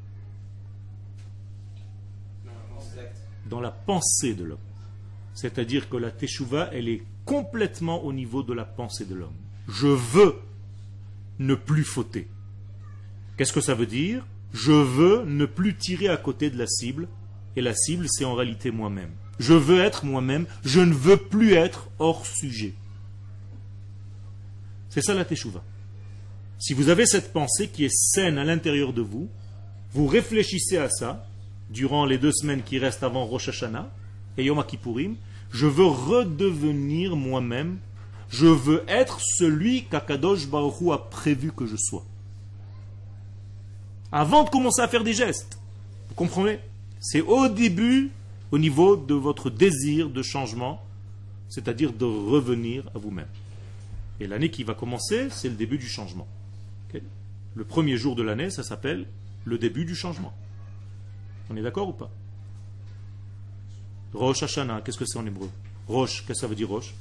Dans 3.52 3.60
la 3.60 3.70
pensée 3.70 4.32
de 4.32 4.44
l'homme. 4.44 4.58
C'est-à-dire 5.34 5.90
que 5.90 5.98
la 5.98 6.10
teshuva, 6.10 6.70
elle 6.72 6.88
est 6.88 7.02
complètement 7.26 8.02
au 8.02 8.10
niveau 8.10 8.42
de 8.42 8.54
la 8.54 8.64
pensée 8.64 9.04
de 9.04 9.14
l'homme. 9.14 9.36
Je 9.68 9.88
veux 9.88 10.36
ne 11.38 11.54
plus 11.54 11.84
fauter. 11.84 12.28
Qu'est-ce 13.36 13.52
que 13.52 13.60
ça 13.60 13.74
veut 13.74 13.84
dire? 13.84 14.24
Je 14.54 14.72
veux 14.72 15.24
ne 15.26 15.44
plus 15.44 15.76
tirer 15.76 16.08
à 16.08 16.16
côté 16.16 16.48
de 16.48 16.56
la 16.56 16.66
cible. 16.66 17.08
Et 17.54 17.60
la 17.60 17.74
cible, 17.74 18.06
c'est 18.08 18.24
en 18.24 18.32
réalité 18.32 18.70
moi-même. 18.70 19.10
Je 19.38 19.52
veux 19.52 19.80
être 19.80 20.06
moi-même. 20.06 20.46
Je 20.64 20.80
ne 20.80 20.94
veux 20.94 21.18
plus 21.18 21.52
être 21.52 21.90
hors 21.98 22.24
sujet. 22.24 22.72
C'est 24.88 25.02
ça 25.02 25.12
la 25.12 25.26
teshuva. 25.26 25.62
Si 26.58 26.72
vous 26.72 26.88
avez 26.88 27.04
cette 27.04 27.34
pensée 27.34 27.68
qui 27.68 27.84
est 27.84 27.94
saine 27.94 28.38
à 28.38 28.44
l'intérieur 28.44 28.94
de 28.94 29.02
vous, 29.02 29.28
vous 29.92 30.06
réfléchissez 30.06 30.78
à 30.78 30.88
ça 30.88 31.26
durant 31.72 32.04
les 32.04 32.18
deux 32.18 32.32
semaines 32.32 32.62
qui 32.62 32.78
restent 32.78 33.02
avant 33.02 33.24
Rosh 33.24 33.48
Hashanah 33.48 33.90
et 34.36 34.44
Yom 34.44 34.62
Kippourim. 34.64 35.16
Je 35.50 35.66
veux 35.66 35.86
redevenir 35.86 37.16
moi-même. 37.16 37.78
Je 38.28 38.46
veux 38.46 38.84
être 38.88 39.20
celui 39.20 39.84
qu'Akadosh 39.84 40.46
Baruch 40.48 40.90
a 40.92 40.98
prévu 40.98 41.52
que 41.52 41.66
je 41.66 41.76
sois. 41.76 42.04
Avant 44.10 44.44
de 44.44 44.50
commencer 44.50 44.80
à 44.80 44.88
faire 44.88 45.04
des 45.04 45.14
gestes. 45.14 45.58
Vous 46.08 46.14
comprenez? 46.14 46.58
C'est 47.00 47.20
au 47.20 47.48
début, 47.48 48.10
au 48.50 48.58
niveau 48.58 48.96
de 48.96 49.14
votre 49.14 49.50
désir 49.50 50.08
de 50.08 50.22
changement, 50.22 50.82
c'est-à-dire 51.48 51.92
de 51.92 52.04
revenir 52.04 52.84
à 52.94 52.98
vous-même. 52.98 53.26
Et 54.20 54.26
l'année 54.26 54.50
qui 54.50 54.62
va 54.62 54.74
commencer, 54.74 55.28
c'est 55.30 55.48
le 55.48 55.54
début 55.54 55.78
du 55.78 55.88
changement. 55.88 56.26
Le 57.54 57.64
premier 57.64 57.98
jour 57.98 58.16
de 58.16 58.22
l'année, 58.22 58.48
ça 58.48 58.62
s'appelle 58.62 59.06
le 59.44 59.58
début 59.58 59.84
du 59.84 59.94
changement. 59.94 60.32
On 61.52 61.56
est 61.56 61.62
d'accord 61.62 61.88
ou 61.88 61.92
pas? 61.92 62.10
Rosh 64.14 64.42
Hashanah, 64.42 64.80
qu'est-ce 64.80 64.96
que 64.96 65.04
c'est 65.04 65.18
en 65.18 65.26
hébreu? 65.26 65.50
Rosh, 65.86 66.24
qu'est-ce 66.26 66.28
que 66.28 66.34
ça 66.40 66.46
veut 66.46 66.54
dire 66.54 66.68
Rosh? 66.68 66.94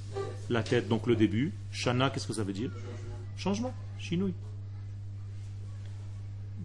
La 0.50 0.62
tête, 0.62 0.90
donc 0.90 1.08
le 1.08 1.16
début. 1.16 1.54
Shana, 1.72 2.10
qu'est-ce 2.10 2.28
que 2.28 2.34
ça 2.34 2.44
veut 2.44 2.52
dire? 2.52 2.70
Changement, 3.38 3.74
chinouille. 3.98 4.34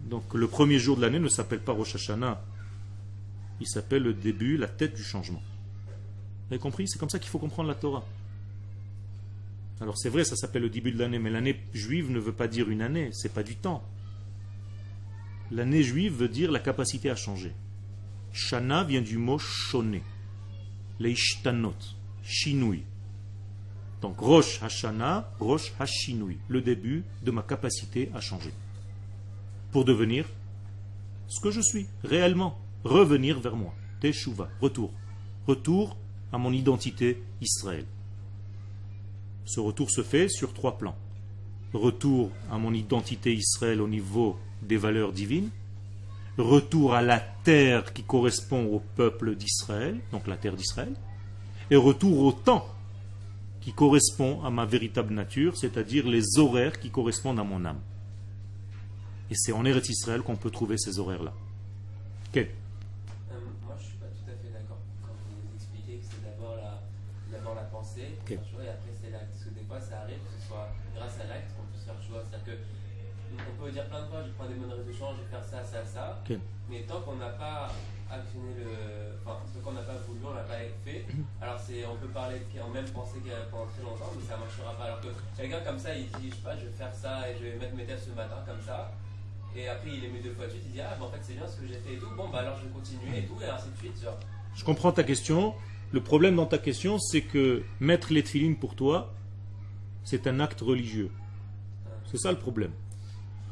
Donc 0.09 0.33
le 0.33 0.47
premier 0.47 0.79
jour 0.79 0.97
de 0.97 1.01
l'année 1.01 1.19
ne 1.19 1.29
s'appelle 1.29 1.61
pas 1.61 1.71
Rosh 1.71 1.95
Hashanah. 1.95 2.41
Il 3.61 3.67
s'appelle 3.67 4.03
le 4.03 4.13
début, 4.13 4.57
la 4.57 4.67
tête 4.67 4.93
du 4.93 5.03
changement. 5.03 5.41
Vous 6.47 6.53
avez 6.53 6.59
compris? 6.59 6.89
C'est 6.89 6.99
comme 6.99 7.09
ça 7.09 7.19
qu'il 7.19 7.29
faut 7.29 7.39
comprendre 7.39 7.69
la 7.69 7.75
Torah. 7.75 8.03
Alors 9.79 9.97
c'est 9.97 10.09
vrai, 10.09 10.25
ça 10.25 10.35
s'appelle 10.35 10.63
le 10.63 10.69
début 10.69 10.91
de 10.91 10.99
l'année, 10.99 11.19
mais 11.19 11.29
l'année 11.29 11.61
juive 11.73 12.11
ne 12.11 12.19
veut 12.19 12.33
pas 12.33 12.49
dire 12.49 12.69
une 12.69 12.81
année, 12.81 13.11
c'est 13.13 13.33
pas 13.33 13.43
du 13.43 13.55
temps. 13.55 13.81
L'année 15.51 15.83
juive 15.83 16.13
veut 16.13 16.27
dire 16.27 16.51
la 16.51 16.59
capacité 16.59 17.09
à 17.09 17.15
changer. 17.15 17.53
Shana 18.37 18.83
vient 18.83 19.01
du 19.01 19.17
mot 19.17 19.39
shoné, 19.39 20.03
leishtanot, 20.99 21.73
shinui. 22.23 22.83
Donc 24.01 24.19
Rosh 24.19 24.61
Hashana, 24.61 25.31
Rosh 25.39 25.73
Hashinui, 25.79 26.37
le 26.47 26.61
début 26.61 27.03
de 27.23 27.31
ma 27.31 27.41
capacité 27.41 28.11
à 28.13 28.21
changer. 28.21 28.53
Pour 29.71 29.85
devenir 29.85 30.25
ce 31.27 31.41
que 31.41 31.51
je 31.51 31.61
suis, 31.61 31.87
réellement, 32.03 32.59
revenir 32.83 33.39
vers 33.39 33.55
moi. 33.55 33.73
Teshuva, 33.99 34.49
retour. 34.61 34.91
Retour 35.47 35.97
à 36.31 36.37
mon 36.37 36.53
identité 36.53 37.21
Israël. 37.41 37.85
Ce 39.45 39.59
retour 39.59 39.89
se 39.89 40.03
fait 40.03 40.29
sur 40.29 40.53
trois 40.53 40.77
plans. 40.77 40.95
Retour 41.73 42.31
à 42.51 42.57
mon 42.57 42.73
identité 42.73 43.33
Israël 43.33 43.81
au 43.81 43.87
niveau 43.87 44.37
des 44.61 44.77
valeurs 44.77 45.11
divines. 45.11 45.49
Retour 46.37 46.93
à 46.93 47.01
la 47.01 47.19
terre 47.19 47.93
qui 47.93 48.03
correspond 48.03 48.65
au 48.65 48.79
peuple 48.79 49.35
d'Israël, 49.35 49.99
donc 50.11 50.27
la 50.27 50.37
terre 50.37 50.55
d'Israël. 50.55 50.93
Et 51.71 51.75
retour 51.75 52.19
au 52.19 52.31
temps 52.31 52.67
qui 53.59 53.73
correspond 53.73 54.43
à 54.45 54.49
ma 54.49 54.65
véritable 54.65 55.13
nature, 55.13 55.57
c'est-à-dire 55.57 56.07
les 56.07 56.37
horaires 56.37 56.79
qui 56.79 56.89
correspondent 56.89 57.39
à 57.39 57.43
mon 57.43 57.65
âme. 57.65 57.81
Et 59.29 59.35
c'est 59.35 59.51
en 59.51 59.65
Eretz 59.65 59.89
Israël 59.89 60.21
qu'on 60.21 60.37
peut 60.37 60.51
trouver 60.51 60.77
ces 60.77 60.99
horaires-là. 60.99 61.33
Ok. 62.29 62.37
Euh, 62.37 62.47
moi, 63.65 63.75
je 63.79 63.85
suis 63.87 63.97
pas 63.97 64.05
tout 64.05 64.31
à 64.31 64.35
fait 64.39 64.53
d'accord 64.53 64.79
quand 65.01 65.11
vous 65.27 65.55
expliquez 65.55 65.97
que 65.97 66.05
c'est 66.05 66.23
d'abord 66.23 66.55
la, 66.55 67.63
pensée, 67.63 68.15
et 68.29 68.35
après 68.35 68.93
c'est 69.01 69.11
l'acte. 69.11 69.31
Parce 69.31 69.43
que 69.43 69.49
des 69.49 69.65
fois, 69.67 69.81
ça 69.81 70.01
arrive 70.01 70.15
que 70.15 70.39
ce 70.39 70.47
soit 70.47 70.69
grâce 70.95 71.19
à 71.19 71.27
l'acte 71.27 71.51
qu'on 71.57 71.67
puisse 71.73 71.83
faire 71.83 72.01
choix. 72.07 72.23
C'est-à-dire 72.29 72.55
que 72.55 72.76
dire 73.71 73.85
plein 73.87 74.01
de 74.01 74.07
fois, 74.07 74.23
je 74.25 74.31
prends 74.31 74.45
des 74.45 74.55
bonnes 74.55 74.71
résolutions, 74.71 75.07
je 75.15 75.21
vais 75.21 75.29
faire 75.29 75.43
ça, 75.43 75.63
ça, 75.63 75.85
ça. 75.85 76.21
Mais 76.69 76.81
tant 76.83 77.01
qu'on 77.01 77.15
n'a 77.15 77.29
pas 77.29 77.71
actionné 78.09 78.53
le. 78.59 78.71
Enfin, 79.23 79.39
ce 79.53 79.59
qu'on 79.59 79.71
n'a 79.71 79.81
pas 79.81 79.95
voulu, 80.07 80.19
on 80.23 80.33
l'a 80.33 80.43
pas 80.43 80.59
fait. 80.83 81.05
Alors, 81.41 81.59
c'est, 81.59 81.85
on 81.85 81.95
peut 81.95 82.07
parler 82.07 82.39
de 82.39 82.61
en 82.61 82.69
même 82.69 82.87
pensée 82.89 83.19
qu'il 83.19 83.31
y 83.31 83.35
a 83.35 83.47
pendant 83.51 83.67
très 83.67 83.83
longtemps, 83.83 84.11
mais 84.15 84.23
ça 84.27 84.37
marchera 84.37 84.73
pas. 84.73 84.85
Alors 84.85 85.01
que 85.01 85.07
quelqu'un 85.35 85.61
comme 85.61 85.79
ça, 85.79 85.95
il 85.95 86.07
dit, 86.19 86.29
je 86.29 86.35
sais 86.35 86.41
pas, 86.41 86.55
je 86.57 86.65
vais 86.65 86.77
faire 86.77 86.93
ça 86.93 87.29
et 87.29 87.35
je 87.37 87.43
vais 87.43 87.55
mettre 87.55 87.75
mes 87.75 87.85
tests 87.85 88.09
ce 88.09 88.15
matin 88.15 88.37
comme 88.45 88.61
ça. 88.61 88.91
Et 89.55 89.67
après, 89.67 89.89
il 89.89 90.01
les 90.01 90.09
met 90.09 90.19
deux 90.19 90.33
fois 90.33 90.45
de 90.45 90.51
suite, 90.51 90.63
il 90.67 90.73
dit, 90.73 90.81
ah, 90.81 90.95
mais 90.99 91.05
en 91.05 91.09
fait, 91.09 91.19
c'est 91.21 91.33
bien 91.33 91.47
ce 91.47 91.57
que 91.57 91.67
j'ai 91.67 91.79
fait 91.79 91.93
et 91.93 91.97
tout. 91.97 92.09
Bon, 92.15 92.29
bah 92.29 92.39
alors 92.39 92.57
je 92.57 92.65
vais 92.65 92.71
continuer 92.71 93.19
et 93.19 93.25
tout, 93.25 93.41
et 93.41 93.49
ainsi 93.49 93.69
de 93.69 93.77
suite. 93.77 94.03
Genre. 94.03 94.19
Je 94.55 94.63
comprends 94.63 94.91
ta 94.91 95.03
question. 95.03 95.55
Le 95.91 96.01
problème 96.01 96.35
dans 96.35 96.45
ta 96.45 96.57
question, 96.57 96.99
c'est 96.99 97.21
que 97.21 97.63
mettre 97.79 98.11
les 98.11 98.21
tefilines 98.21 98.57
pour 98.57 98.75
toi, 98.75 99.13
c'est 100.03 100.27
un 100.27 100.39
acte 100.39 100.61
religieux. 100.61 101.11
C'est 102.11 102.17
ça 102.17 102.31
le 102.31 102.37
problème. 102.37 102.71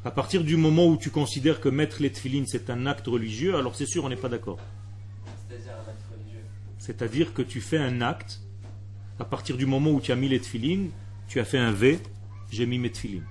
À 0.05 0.11
partir 0.11 0.43
du 0.43 0.55
moment 0.55 0.85
où 0.85 0.97
tu 0.97 1.09
considères 1.09 1.59
que 1.59 1.67
mettre 1.67 1.99
les 1.99 2.11
tefilines, 2.11 2.45
c'est 2.45 2.69
un 2.69 2.85
acte 2.85 3.07
religieux, 3.07 3.55
alors 3.55 3.75
c'est 3.75 3.87
sûr, 3.87 4.03
on 4.03 4.09
n'est 4.09 4.15
pas 4.15 4.29
d'accord. 4.29 4.59
C'est-à-dire 5.49 5.71
un 5.73 5.89
acte 5.89 6.05
religieux. 6.11 6.43
C'est-à-dire 6.77 7.33
que 7.33 7.41
tu 7.41 7.59
fais 7.59 7.79
un 7.79 8.01
acte, 8.01 8.39
à 9.19 9.25
partir 9.25 9.57
du 9.57 9.65
moment 9.65 9.89
où 9.89 9.99
tu 9.99 10.11
as 10.11 10.15
mis 10.15 10.29
les 10.29 10.39
tefilines, 10.39 10.91
tu 11.27 11.39
as 11.39 11.43
fait 11.43 11.57
un 11.57 11.71
V, 11.71 11.99
j'ai 12.51 12.67
mis 12.67 12.77
mes 12.77 12.91
tefilines. 12.91 13.25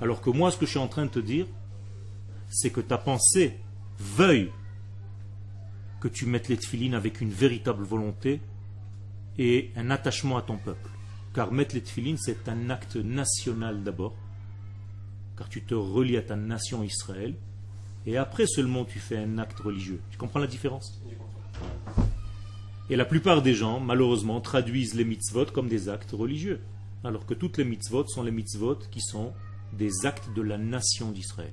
Alors 0.00 0.20
que 0.20 0.30
moi, 0.30 0.52
ce 0.52 0.58
que 0.58 0.64
je 0.64 0.70
suis 0.70 0.78
en 0.78 0.86
train 0.86 1.06
de 1.06 1.10
te 1.10 1.18
dire, 1.18 1.46
c'est 2.48 2.70
que 2.70 2.80
ta 2.80 2.96
pensée 2.96 3.58
veuille 3.98 4.52
que 5.98 6.06
tu 6.06 6.26
mettes 6.26 6.46
les 6.46 6.56
tefilines 6.56 6.94
avec 6.94 7.20
une 7.20 7.30
véritable 7.30 7.82
volonté 7.82 8.40
et 9.38 9.72
un 9.74 9.90
attachement 9.90 10.36
à 10.36 10.42
ton 10.42 10.56
peuple. 10.56 10.88
Car 11.34 11.50
mettre 11.50 11.74
les 11.74 11.82
tefilines, 11.82 12.16
c'est 12.16 12.48
un 12.48 12.70
acte 12.70 12.94
national 12.94 13.82
d'abord, 13.82 14.14
car 15.36 15.48
tu 15.48 15.62
te 15.62 15.74
relis 15.74 16.16
à 16.16 16.22
ta 16.22 16.36
nation 16.36 16.82
Israël, 16.82 17.34
et 18.06 18.16
après 18.16 18.46
seulement 18.46 18.84
tu 18.84 18.98
fais 18.98 19.18
un 19.18 19.38
acte 19.38 19.60
religieux. 19.60 20.00
Tu 20.10 20.18
comprends 20.18 20.40
la 20.40 20.46
différence? 20.46 21.00
Et 22.88 22.96
la 22.96 23.04
plupart 23.04 23.42
des 23.42 23.54
gens, 23.54 23.80
malheureusement, 23.80 24.40
traduisent 24.40 24.94
les 24.94 25.04
mitzvot 25.04 25.46
comme 25.46 25.68
des 25.68 25.88
actes 25.88 26.12
religieux. 26.12 26.60
Alors 27.02 27.26
que 27.26 27.34
toutes 27.34 27.58
les 27.58 27.64
mitzvot 27.64 28.06
sont 28.06 28.22
les 28.22 28.30
mitzvot 28.30 28.78
qui 28.90 29.00
sont 29.00 29.32
des 29.72 30.06
actes 30.06 30.32
de 30.34 30.42
la 30.42 30.56
nation 30.56 31.10
d'Israël. 31.10 31.52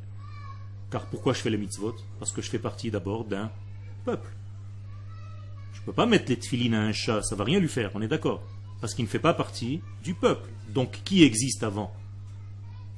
Car 0.92 1.08
pourquoi 1.08 1.34
je 1.34 1.40
fais 1.40 1.50
les 1.50 1.58
mitzvot? 1.58 1.96
Parce 2.20 2.32
que 2.32 2.42
je 2.42 2.50
fais 2.50 2.60
partie 2.60 2.92
d'abord 2.92 3.26
d'un 3.26 3.52
peuple. 4.06 4.30
Je 5.74 5.82
ne 5.82 5.86
peux 5.86 5.94
pas 5.94 6.06
mettre 6.06 6.30
les 6.30 6.38
tefilines 6.38 6.76
à 6.76 6.82
un 6.82 6.92
chat, 6.92 7.24
ça 7.24 7.36
va 7.36 7.44
rien 7.44 7.60
lui 7.60 7.68
faire, 7.68 7.92
on 7.96 8.02
est 8.02 8.08
d'accord. 8.08 8.44
Parce 8.80 8.94
qu'il 8.94 9.06
ne 9.06 9.10
fait 9.10 9.20
pas 9.20 9.34
partie 9.34 9.82
du 10.04 10.14
peuple. 10.14 10.50
Donc 10.70 11.02
qui 11.04 11.24
existe 11.24 11.64
avant? 11.64 11.92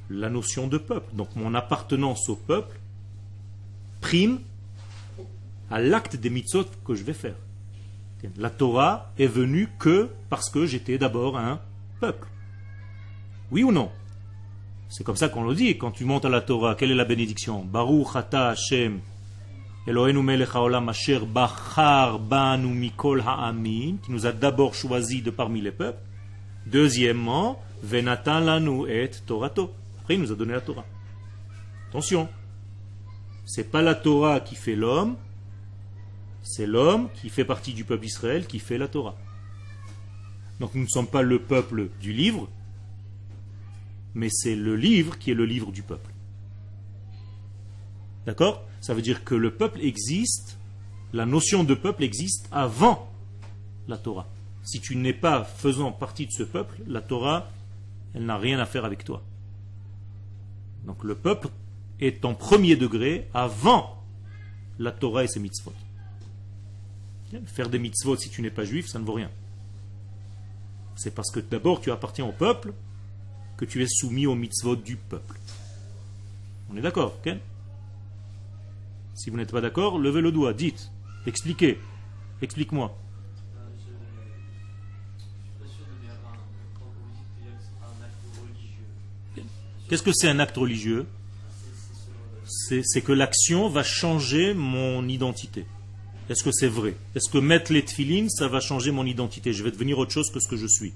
La 0.09 0.29
notion 0.29 0.67
de 0.67 0.77
peuple. 0.77 1.15
Donc 1.15 1.35
mon 1.35 1.53
appartenance 1.53 2.29
au 2.29 2.35
peuple 2.35 2.77
prime 4.01 4.39
à 5.71 5.79
l'acte 5.79 6.15
des 6.15 6.29
mitzvot 6.29 6.65
que 6.85 6.93
je 6.93 7.03
vais 7.03 7.13
faire. 7.13 7.35
La 8.37 8.49
Torah 8.49 9.11
est 9.17 9.27
venue 9.27 9.69
que 9.79 10.09
parce 10.29 10.49
que 10.49 10.65
j'étais 10.65 10.97
d'abord 10.97 11.37
un 11.37 11.59
peuple. 11.99 12.27
Oui 13.51 13.63
ou 13.63 13.71
non? 13.71 13.91
C'est 14.89 15.03
comme 15.03 15.15
ça 15.15 15.29
qu'on 15.29 15.43
le 15.43 15.55
dit. 15.55 15.77
Quand 15.77 15.91
tu 15.91 16.05
montes 16.05 16.25
à 16.25 16.29
la 16.29 16.41
Torah, 16.41 16.75
quelle 16.75 16.91
est 16.91 16.95
la 16.95 17.05
bénédiction? 17.05 17.63
Baruch 17.63 18.15
ata 18.15 18.49
Hashem 18.49 18.99
Eloheinu 19.87 20.23
melech 20.23 20.55
haolam 20.55 20.89
asher 20.89 21.19
bachar 21.19 22.17
banu 22.17 22.69
mikol 22.69 23.21
ha'amim 23.21 23.97
qui 24.03 24.11
nous 24.11 24.25
a 24.25 24.31
d'abord 24.31 24.73
choisi 24.73 25.21
de 25.21 25.29
parmi 25.29 25.61
les 25.61 25.71
peuples. 25.71 26.01
Deuxièmement, 26.65 27.59
venatan 27.83 28.39
lanu 28.39 28.89
et 28.89 29.11
Torato. 29.27 29.71
Après, 30.05 30.13
il 30.13 30.21
nous 30.21 30.31
a 30.31 30.35
donné 30.35 30.53
la 30.53 30.61
Torah. 30.61 30.85
Attention, 31.89 32.29
c'est 33.43 33.71
pas 33.71 33.81
la 33.81 33.95
Torah 33.95 34.39
qui 34.39 34.53
fait 34.53 34.75
l'homme, 34.75 35.15
c'est 36.43 36.67
l'homme 36.67 37.09
qui 37.15 37.29
fait 37.29 37.43
partie 37.43 37.73
du 37.73 37.85
peuple 37.85 38.03
d'Israël 38.03 38.45
qui 38.45 38.59
fait 38.59 38.77
la 38.77 38.87
Torah. 38.87 39.15
Donc 40.59 40.75
nous 40.75 40.83
ne 40.83 40.87
sommes 40.87 41.07
pas 41.07 41.23
le 41.23 41.39
peuple 41.39 41.89
du 41.99 42.13
livre, 42.13 42.47
mais 44.13 44.29
c'est 44.29 44.55
le 44.55 44.75
livre 44.75 45.17
qui 45.17 45.31
est 45.31 45.33
le 45.33 45.47
livre 45.47 45.71
du 45.71 45.81
peuple. 45.81 46.11
D'accord? 48.27 48.63
Ça 48.81 48.93
veut 48.93 49.01
dire 49.01 49.23
que 49.23 49.33
le 49.33 49.55
peuple 49.55 49.81
existe, 49.81 50.59
la 51.13 51.25
notion 51.25 51.63
de 51.63 51.73
peuple 51.73 52.03
existe 52.03 52.47
avant 52.51 53.11
la 53.87 53.97
Torah. 53.97 54.27
Si 54.61 54.79
tu 54.81 54.97
n'es 54.97 55.13
pas 55.13 55.43
faisant 55.43 55.91
partie 55.91 56.27
de 56.27 56.31
ce 56.31 56.43
peuple, 56.43 56.75
la 56.85 57.01
Torah 57.01 57.49
Elle 58.13 58.27
n'a 58.27 58.37
rien 58.37 58.59
à 58.59 58.67
faire 58.67 58.85
avec 58.85 59.03
toi. 59.03 59.23
Donc 60.85 61.03
le 61.03 61.15
peuple 61.15 61.49
est 61.99 62.25
en 62.25 62.33
premier 62.33 62.75
degré 62.75 63.27
avant 63.33 64.03
la 64.79 64.91
Torah 64.91 65.23
et 65.23 65.27
ses 65.27 65.39
mitzvot. 65.39 65.73
Faire 67.47 67.69
des 67.69 67.79
mitzvot 67.79 68.15
si 68.17 68.29
tu 68.29 68.41
n'es 68.41 68.49
pas 68.51 68.63
juif, 68.65 68.87
ça 68.87 68.99
ne 68.99 69.05
vaut 69.05 69.13
rien. 69.13 69.31
C'est 70.95 71.13
parce 71.13 71.31
que 71.31 71.39
d'abord 71.39 71.81
tu 71.81 71.91
appartiens 71.91 72.25
au 72.25 72.31
peuple 72.31 72.73
que 73.57 73.65
tu 73.65 73.81
es 73.83 73.87
soumis 73.87 74.27
aux 74.27 74.35
mitzvot 74.35 74.75
du 74.75 74.95
peuple. 74.95 75.37
On 76.69 76.77
est 76.77 76.81
d'accord, 76.81 77.21
Ken? 77.21 77.39
Si 79.13 79.29
vous 79.29 79.37
n'êtes 79.37 79.51
pas 79.51 79.61
d'accord, 79.61 79.97
levez 79.97 80.21
le 80.21 80.31
doigt, 80.31 80.53
dites, 80.53 80.91
expliquez, 81.25 81.79
explique-moi. 82.41 82.95
Euh, 83.57 83.59
je 83.77 83.83
je 85.17 85.23
suis 85.23 85.51
pas 85.59 85.65
sûr 85.67 85.85
de 85.85 86.01
bien 86.05 86.11
avoir 86.13 86.33
un- 86.33 86.37
quand 86.77 86.85
vous 86.85 87.11
dites 87.15 87.25
qu'il 87.37 87.45
y 87.45 87.49
a 87.49 87.51
que 87.53 87.63
c'est 87.63 87.81
un 87.81 88.03
acte 88.03 88.23
religieux. 88.41 89.45
Qu'est-ce 89.95 90.03
que 90.03 90.11
c'est 90.13 90.27
un 90.27 90.39
acte 90.39 90.57
religieux? 90.57 91.05
C'est 92.43 93.01
que 93.01 93.13
l'action 93.13 93.69
va 93.69 93.81
changer 93.81 94.53
mon 94.53 95.07
identité. 95.07 95.65
Est-ce 96.29 96.43
que 96.43 96.51
c'est 96.51 96.67
vrai? 96.67 96.97
Est-ce 97.15 97.29
que 97.29 97.37
mettre 97.37 97.71
les 97.71 97.85
tefilines, 97.85 98.29
ça 98.29 98.49
va 98.49 98.59
changer 98.59 98.91
mon 98.91 99.05
identité? 99.05 99.53
Je 99.53 99.63
vais 99.63 99.71
devenir 99.71 99.97
autre 99.97 100.11
chose 100.11 100.29
que 100.31 100.41
ce 100.41 100.49
que 100.49 100.57
je 100.57 100.67
suis 100.67 100.91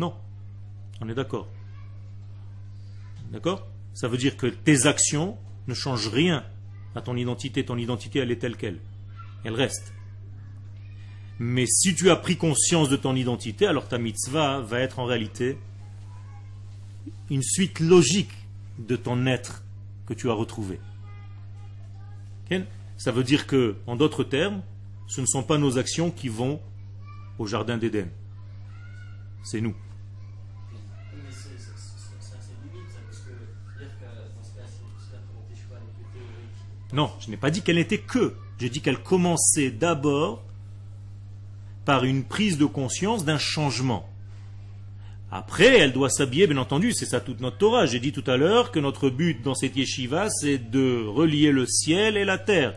Non. 0.00 0.12
On 1.00 1.08
est 1.08 1.14
d'accord. 1.14 1.46
D'accord? 3.30 3.64
Ça 3.94 4.08
veut 4.08 4.18
dire 4.18 4.36
que 4.36 4.48
tes 4.48 4.86
actions 4.86 5.38
ne 5.68 5.74
changent 5.74 6.08
rien 6.08 6.44
à 6.96 7.00
ton 7.00 7.14
identité. 7.14 7.64
Ton 7.64 7.78
identité, 7.78 8.18
elle 8.18 8.32
est 8.32 8.40
telle 8.40 8.56
qu'elle. 8.56 8.80
Elle 9.44 9.54
reste. 9.54 9.94
Mais 11.38 11.66
si 11.66 11.94
tu 11.94 12.10
as 12.10 12.16
pris 12.16 12.36
conscience 12.36 12.88
de 12.88 12.96
ton 12.96 13.14
identité, 13.14 13.66
alors 13.66 13.88
ta 13.88 13.98
mitzvah 13.98 14.60
va 14.60 14.80
être 14.80 14.98
en 14.98 15.04
réalité 15.04 15.58
une 17.30 17.42
suite 17.42 17.80
logique 17.80 18.32
de 18.78 18.96
ton 18.96 19.26
être 19.26 19.62
que 20.06 20.14
tu 20.14 20.30
as 20.30 20.34
retrouvé. 20.34 20.80
Ça 22.96 23.12
veut 23.12 23.24
dire 23.24 23.46
que, 23.46 23.76
en 23.86 23.96
d'autres 23.96 24.24
termes, 24.24 24.62
ce 25.06 25.20
ne 25.20 25.26
sont 25.26 25.42
pas 25.42 25.58
nos 25.58 25.78
actions 25.78 26.10
qui 26.10 26.28
vont 26.28 26.60
au 27.38 27.46
jardin 27.46 27.76
d'Éden. 27.76 28.08
C'est 29.42 29.60
nous. 29.60 29.74
Non, 36.92 37.12
je 37.20 37.28
n'ai 37.30 37.36
pas 37.36 37.50
dit 37.50 37.60
qu'elle 37.60 37.76
n'était 37.76 37.98
que. 37.98 38.34
J'ai 38.58 38.70
dit 38.70 38.80
qu'elle 38.80 39.02
commençait 39.02 39.70
d'abord 39.70 40.45
par 41.86 42.04
une 42.04 42.24
prise 42.24 42.58
de 42.58 42.66
conscience 42.66 43.24
d'un 43.24 43.38
changement. 43.38 44.06
Après, 45.32 45.78
elle 45.78 45.92
doit 45.92 46.10
s'habiller, 46.10 46.46
bien 46.46 46.58
entendu, 46.58 46.92
c'est 46.92 47.06
ça 47.06 47.20
toute 47.20 47.40
notre 47.40 47.56
Torah. 47.58 47.86
J'ai 47.86 48.00
dit 48.00 48.12
tout 48.12 48.24
à 48.26 48.36
l'heure 48.36 48.70
que 48.70 48.78
notre 48.78 49.08
but 49.08 49.42
dans 49.42 49.54
cette 49.54 49.76
yeshiva, 49.76 50.28
c'est 50.28 50.58
de 50.70 51.04
relier 51.06 51.52
le 51.52 51.64
ciel 51.64 52.16
et 52.16 52.24
la 52.24 52.38
terre. 52.38 52.74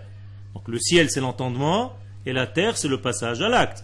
Donc 0.53 0.67
le 0.67 0.79
ciel, 0.79 1.09
c'est 1.09 1.19
l'entendement, 1.19 1.93
et 2.25 2.33
la 2.33 2.47
terre, 2.47 2.77
c'est 2.77 2.87
le 2.87 3.01
passage 3.01 3.41
à 3.41 3.49
l'acte. 3.49 3.83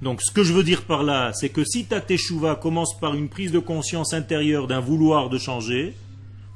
Donc 0.00 0.20
ce 0.22 0.32
que 0.32 0.42
je 0.42 0.52
veux 0.52 0.64
dire 0.64 0.82
par 0.82 1.02
là, 1.02 1.32
c'est 1.32 1.48
que 1.48 1.64
si 1.64 1.84
ta 1.84 2.00
teshuva 2.00 2.56
commence 2.56 2.98
par 2.98 3.14
une 3.14 3.28
prise 3.28 3.52
de 3.52 3.60
conscience 3.60 4.12
intérieure 4.12 4.66
d'un 4.66 4.80
vouloir 4.80 5.30
de 5.30 5.38
changer, 5.38 5.94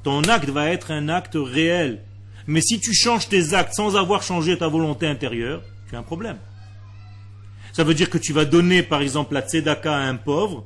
ton 0.02 0.22
acte 0.22 0.50
va 0.50 0.70
être 0.70 0.90
un 0.90 1.08
acte 1.08 1.36
réel. 1.36 2.02
Mais 2.46 2.60
si 2.60 2.80
tu 2.80 2.92
changes 2.92 3.28
tes 3.28 3.54
actes 3.54 3.74
sans 3.74 3.96
avoir 3.96 4.22
changé 4.22 4.56
ta 4.58 4.68
volonté 4.68 5.06
intérieure, 5.06 5.62
tu 5.88 5.96
as 5.96 5.98
un 5.98 6.02
problème. 6.02 6.38
Ça 7.76 7.84
veut 7.84 7.92
dire 7.92 8.08
que 8.08 8.16
tu 8.16 8.32
vas 8.32 8.46
donner 8.46 8.82
par 8.82 9.02
exemple 9.02 9.34
la 9.34 9.42
tzedaka 9.42 9.94
à 9.94 10.00
un 10.08 10.16
pauvre, 10.16 10.64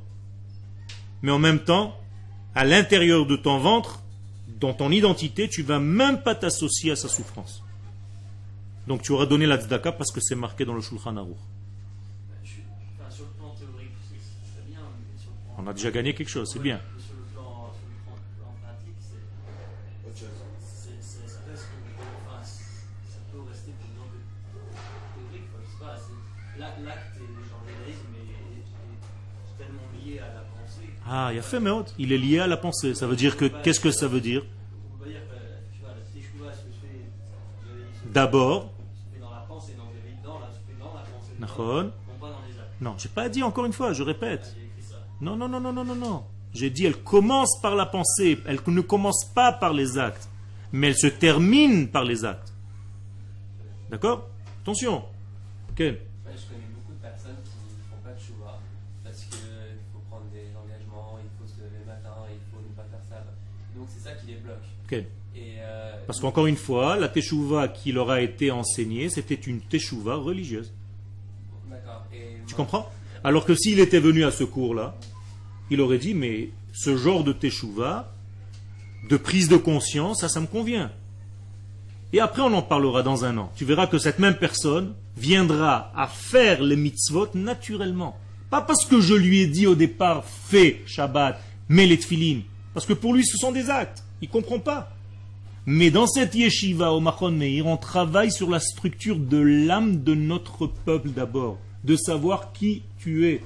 mais 1.22 1.32
en 1.32 1.40
même 1.40 1.58
temps, 1.58 1.96
à 2.54 2.64
l'intérieur 2.64 3.26
de 3.26 3.34
ton 3.34 3.58
ventre, 3.58 4.00
dans 4.60 4.74
ton 4.74 4.92
identité, 4.92 5.48
tu 5.48 5.64
vas 5.64 5.80
même 5.80 6.22
pas 6.22 6.36
t'associer 6.36 6.92
à 6.92 6.94
sa 6.94 7.08
souffrance. 7.08 7.64
Donc 8.86 9.02
tu 9.02 9.10
auras 9.10 9.26
donné 9.26 9.44
la 9.44 9.58
tzedaka 9.58 9.90
parce 9.90 10.12
que 10.12 10.20
c'est 10.20 10.36
marqué 10.36 10.64
dans 10.64 10.72
le 10.72 10.80
Shulchan 10.80 11.16
Aruch. 11.16 11.34
On 15.58 15.66
a 15.66 15.72
déjà 15.72 15.90
gagné 15.90 16.14
quelque 16.14 16.30
chose, 16.30 16.48
c'est 16.52 16.62
bien. 16.62 16.78
Ah, 31.12 31.30
il 31.32 31.38
a 31.40 31.42
fait, 31.42 31.58
autre. 31.68 31.92
Il 31.98 32.12
est 32.12 32.18
lié 32.18 32.38
à 32.38 32.46
la 32.46 32.56
pensée. 32.56 32.94
Ça 32.94 33.08
veut 33.08 33.16
dire 33.16 33.36
que, 33.36 33.46
qu'est-ce 33.46 33.80
que 33.80 33.90
ça 33.90 34.06
veut 34.06 34.20
dire? 34.20 34.44
D'abord. 38.06 38.70
Non 42.80 42.94
j'ai 42.96 43.08
pas 43.08 43.28
dit 43.28 43.42
encore 43.42 43.66
une 43.66 43.72
fois, 43.72 43.92
je 43.92 44.02
répète. 44.02 44.56
Non, 45.20 45.36
non, 45.36 45.48
non, 45.48 45.60
non, 45.60 45.72
non, 45.72 45.84
non, 45.84 45.94
non. 45.96 46.24
J'ai 46.54 46.70
dit, 46.70 46.86
elle 46.86 46.96
commence 46.96 47.60
par 47.60 47.74
la 47.74 47.86
pensée, 47.86 48.38
elle 48.46 48.60
ne 48.66 48.80
commence 48.80 49.24
pas 49.34 49.52
par 49.52 49.72
les 49.72 49.98
actes, 49.98 50.28
mais 50.72 50.88
elle 50.88 50.96
se 50.96 51.06
termine 51.08 51.88
par 51.88 52.04
les 52.04 52.24
actes. 52.24 52.52
D'accord? 53.90 54.28
Attention. 54.62 55.04
Ok. 55.70 55.82
Ok. 64.90 64.98
Et, 64.98 65.04
euh, 65.60 65.92
Parce 66.06 66.20
qu'encore 66.20 66.46
une 66.46 66.56
fois, 66.56 66.96
la 66.96 67.08
teshuva 67.08 67.68
qui 67.68 67.92
leur 67.92 68.10
a 68.10 68.20
été 68.20 68.50
enseignée, 68.50 69.08
c'était 69.10 69.34
une 69.34 69.60
teshuva 69.60 70.16
religieuse. 70.16 70.72
D'accord. 71.68 72.04
Et 72.12 72.18
Tu 72.46 72.54
moi- 72.54 72.56
comprends? 72.56 72.90
Alors 73.22 73.44
que 73.44 73.54
s'il 73.54 73.78
était 73.80 74.00
venu 74.00 74.24
à 74.24 74.30
ce 74.30 74.44
cours-là, 74.44 74.96
il 75.70 75.80
aurait 75.80 75.98
dit, 75.98 76.14
mais 76.14 76.50
ce 76.72 76.96
genre 76.96 77.22
de 77.22 77.32
teshuva, 77.32 78.12
de 79.08 79.16
prise 79.16 79.48
de 79.48 79.56
conscience, 79.56 80.20
ça, 80.20 80.28
ça 80.28 80.40
me 80.40 80.46
convient. 80.46 80.90
Et 82.12 82.18
après, 82.20 82.42
on 82.42 82.52
en 82.54 82.62
parlera 82.62 83.02
dans 83.02 83.24
un 83.24 83.36
an. 83.38 83.52
Tu 83.54 83.64
verras 83.64 83.86
que 83.86 83.98
cette 83.98 84.18
même 84.18 84.34
personne 84.36 84.94
viendra 85.16 85.92
à 85.94 86.08
faire 86.08 86.62
les 86.62 86.76
mitzvot 86.76 87.28
naturellement. 87.34 88.16
Pas 88.50 88.62
parce 88.62 88.84
que 88.84 89.00
je 89.00 89.14
lui 89.14 89.40
ai 89.40 89.46
dit 89.46 89.66
au 89.68 89.76
départ, 89.76 90.24
fais 90.24 90.82
Shabbat, 90.86 91.40
mets 91.68 91.86
les 91.86 91.98
tefilines. 91.98 92.42
Parce 92.74 92.84
que 92.86 92.94
pour 92.94 93.14
lui, 93.14 93.24
ce 93.24 93.36
sont 93.36 93.52
des 93.52 93.70
actes. 93.70 94.02
Il 94.22 94.28
comprend 94.28 94.58
pas. 94.58 94.90
Mais 95.66 95.90
dans 95.90 96.06
cette 96.06 96.34
yeshiva 96.34 96.92
au 96.92 97.00
Machon 97.00 97.30
Meir, 97.32 97.66
on 97.66 97.76
travaille 97.76 98.32
sur 98.32 98.50
la 98.50 98.60
structure 98.60 99.18
de 99.18 99.36
l'âme 99.38 100.02
de 100.02 100.14
notre 100.14 100.66
peuple 100.66 101.10
d'abord, 101.10 101.58
de 101.84 101.96
savoir 101.96 102.52
qui 102.52 102.82
tu 102.98 103.26
es. 103.28 103.42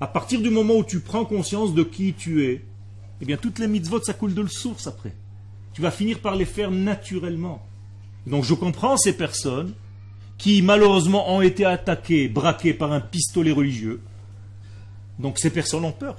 À 0.00 0.06
partir 0.06 0.40
du 0.40 0.50
moment 0.50 0.74
où 0.76 0.84
tu 0.84 1.00
prends 1.00 1.24
conscience 1.24 1.74
de 1.74 1.82
qui 1.82 2.14
tu 2.14 2.44
es, 2.46 2.62
eh 3.20 3.24
bien 3.24 3.36
toutes 3.36 3.58
les 3.58 3.68
mitzvot, 3.68 4.02
ça 4.02 4.12
coule 4.14 4.34
de 4.34 4.46
source 4.46 4.86
après. 4.86 5.14
Tu 5.72 5.82
vas 5.82 5.90
finir 5.90 6.20
par 6.20 6.36
les 6.36 6.44
faire 6.46 6.70
naturellement. 6.70 7.62
Donc 8.26 8.44
je 8.44 8.54
comprends 8.54 8.96
ces 8.96 9.12
personnes 9.16 9.72
qui 10.38 10.60
malheureusement 10.62 11.30
ont 11.34 11.40
été 11.42 11.64
attaquées, 11.64 12.28
braquées 12.28 12.74
par 12.74 12.92
un 12.92 13.00
pistolet 13.00 13.52
religieux. 13.52 14.00
Donc 15.18 15.38
ces 15.38 15.50
personnes 15.50 15.84
ont 15.84 15.92
peur. 15.92 16.16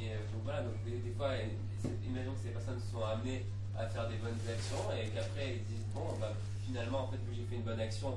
Et 0.00 0.06
euh, 0.06 0.16
donc 0.32 0.42
voilà, 0.44 0.62
donc 0.62 0.72
des, 0.84 0.92
des 0.98 1.14
fois, 1.16 1.28
euh, 1.28 1.42
c'est- 1.82 1.88
imaginons 2.08 2.32
que 2.32 2.40
ces 2.42 2.50
personnes 2.50 2.80
se 2.80 2.90
sont 2.90 3.04
amenées 3.04 3.44
à 3.78 3.86
faire 3.86 4.08
des 4.08 4.16
bonnes 4.16 4.34
actions 4.50 4.82
et 5.00 5.08
qu'après 5.14 5.54
ils 5.62 5.72
disent 5.72 5.86
bon, 5.94 6.00
bah, 6.20 6.32
finalement, 6.66 7.04
en 7.04 7.08
fait, 7.12 7.18
vu 7.18 7.30
que 7.30 7.36
j'ai 7.36 7.46
fait 7.48 7.56
une 7.56 7.62
bonne 7.62 7.78
action, 7.80 8.14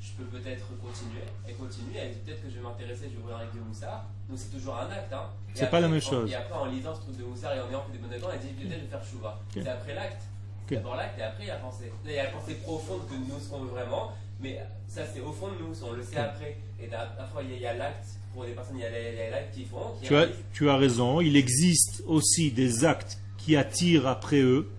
je 0.00 0.03
peux 0.16 0.24
peut-être 0.38 0.66
continuer 0.80 1.24
et 1.48 1.52
continuer. 1.54 1.98
Et 1.98 2.08
peut-être 2.24 2.42
que 2.42 2.50
je 2.50 2.56
vais 2.56 2.60
m'intéresser, 2.62 3.04
je 3.10 3.16
vais 3.16 3.22
ouvrir 3.22 3.36
un 3.38 3.42
livre 3.42 3.54
de 3.54 3.60
Moussard. 3.60 4.04
Donc 4.28 4.38
c'est 4.38 4.50
toujours 4.50 4.76
un 4.78 4.90
acte. 4.90 5.12
Hein. 5.12 5.26
C'est 5.54 5.70
pas 5.70 5.80
la 5.80 5.88
même 5.88 5.98
en- 5.98 6.10
chose. 6.10 6.30
Et 6.30 6.34
après, 6.34 6.54
en 6.54 6.66
lisant 6.66 6.94
ce 6.94 7.00
truc 7.02 7.16
de 7.18 7.24
Moussard 7.24 7.54
et 7.54 7.60
en 7.60 7.68
ayant 7.68 7.82
fait 7.84 7.92
des 7.92 7.98
bonnes 7.98 8.12
actions, 8.12 8.28
elle 8.32 8.40
dit 8.40 8.48
peut-être 8.54 8.78
je 8.80 8.84
vais 8.84 8.90
faire 8.90 9.04
chouva. 9.04 9.38
C'est 9.52 9.68
après 9.68 9.94
l'acte. 9.94 10.22
D'abord 10.70 10.96
l'acte 10.96 11.18
et 11.18 11.22
après 11.22 11.44
il 11.44 11.48
y 11.48 11.50
a 11.50 11.54
la 11.54 11.60
pensée. 11.60 11.92
Il 12.04 12.10
y 12.12 12.18
a 12.18 12.24
la 12.24 12.30
pensée 12.30 12.54
profonde 12.54 13.02
que 13.08 13.14
nous 13.14 13.38
serons 13.38 13.64
vraiment, 13.64 14.12
mais 14.40 14.60
ça 14.88 15.02
c'est 15.12 15.20
au 15.20 15.30
fond 15.32 15.48
de 15.48 15.58
nous, 15.62 15.74
on 15.84 15.92
le 15.92 16.02
sait 16.02 16.16
après. 16.16 16.56
Et 16.80 16.92
à 16.94 17.14
la 17.18 17.24
fois 17.26 17.42
il 17.42 17.58
y 17.60 17.66
a- 17.66 17.74
l'acte, 17.74 18.06
pour 18.32 18.44
des 18.46 18.52
personnes, 18.52 18.76
il 18.78 18.82
y 18.82 18.84
a 18.84 19.26
a 19.26 19.30
l'acte 19.30 19.54
qui 19.54 19.64
font, 19.66 19.92
qui 20.00 20.06
Tu 20.08 20.16
as, 20.16 20.26
tu 20.54 20.70
as 20.70 20.76
raison, 20.76 21.20
il 21.20 21.36
existe 21.36 22.02
aussi 22.06 22.50
des 22.50 22.84
actes 22.86 23.18
qui 23.36 23.56
attirent 23.56 24.06
après 24.06 24.40
eux 24.40 24.70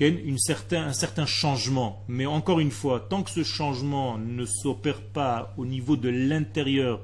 un 0.00 0.92
certain 0.92 1.26
changement. 1.26 2.04
Mais 2.08 2.26
encore 2.26 2.60
une 2.60 2.70
fois, 2.70 3.06
tant 3.08 3.22
que 3.22 3.30
ce 3.30 3.42
changement 3.42 4.18
ne 4.18 4.44
s'opère 4.44 5.00
pas 5.00 5.54
au 5.56 5.66
niveau 5.66 5.96
de 5.96 6.08
l'intérieur 6.08 7.00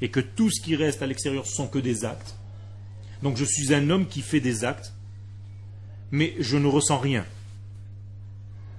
et 0.00 0.10
que 0.10 0.20
tout 0.20 0.50
ce 0.50 0.60
qui 0.60 0.76
reste 0.76 1.02
à 1.02 1.06
l'extérieur 1.06 1.46
sont 1.46 1.66
que 1.66 1.78
des 1.78 2.04
actes, 2.04 2.36
donc 3.22 3.36
je 3.36 3.44
suis 3.44 3.72
un 3.72 3.88
homme 3.88 4.06
qui 4.06 4.20
fait 4.20 4.40
des 4.40 4.64
actes, 4.64 4.92
mais 6.10 6.34
je 6.38 6.58
ne 6.58 6.66
ressens 6.66 6.98
rien. 6.98 7.24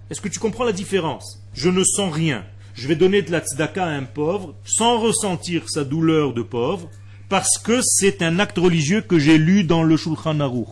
Est-ce 0.10 0.22
que 0.22 0.30
tu 0.30 0.40
comprends 0.40 0.64
la 0.64 0.72
différence? 0.72 1.44
Je 1.54 1.70
ne 1.70 1.84
sens 1.84 2.14
rien. 2.14 2.46
je 2.76 2.88
vais 2.88 2.96
donner 2.96 3.24
de 3.24 3.32
la 3.32 3.40
tzedaka 3.40 3.86
à 3.86 3.90
un 3.90 4.04
pauvre 4.04 4.54
sans 4.64 5.00
ressentir 5.00 5.68
sa 5.68 5.84
douleur 5.84 6.34
de 6.34 6.44
pauvre, 6.44 6.90
parce 7.28 7.58
que 7.58 7.82
c'est 7.82 8.22
un 8.22 8.40
acte 8.40 8.60
religieux 8.60 9.02
que 9.02 9.18
j'ai 9.18 9.40
lu 9.40 9.64
dans 9.64 9.82
le 9.84 9.98
Shulchan 9.98 10.40
Aruch. 10.40 10.70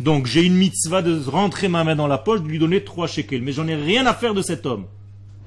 Donc 0.00 0.26
j'ai 0.26 0.44
une 0.44 0.54
mitzvah 0.54 1.02
de 1.02 1.18
rentrer 1.28 1.68
ma 1.68 1.84
main 1.84 1.96
dans 1.96 2.06
la 2.06 2.18
poche, 2.18 2.42
de 2.42 2.48
lui 2.48 2.58
donner 2.58 2.84
trois 2.84 3.06
shekels. 3.06 3.42
Mais 3.42 3.52
j'en 3.52 3.66
ai 3.66 3.74
rien 3.74 4.06
à 4.06 4.14
faire 4.14 4.34
de 4.34 4.42
cet 4.42 4.66
homme. 4.66 4.86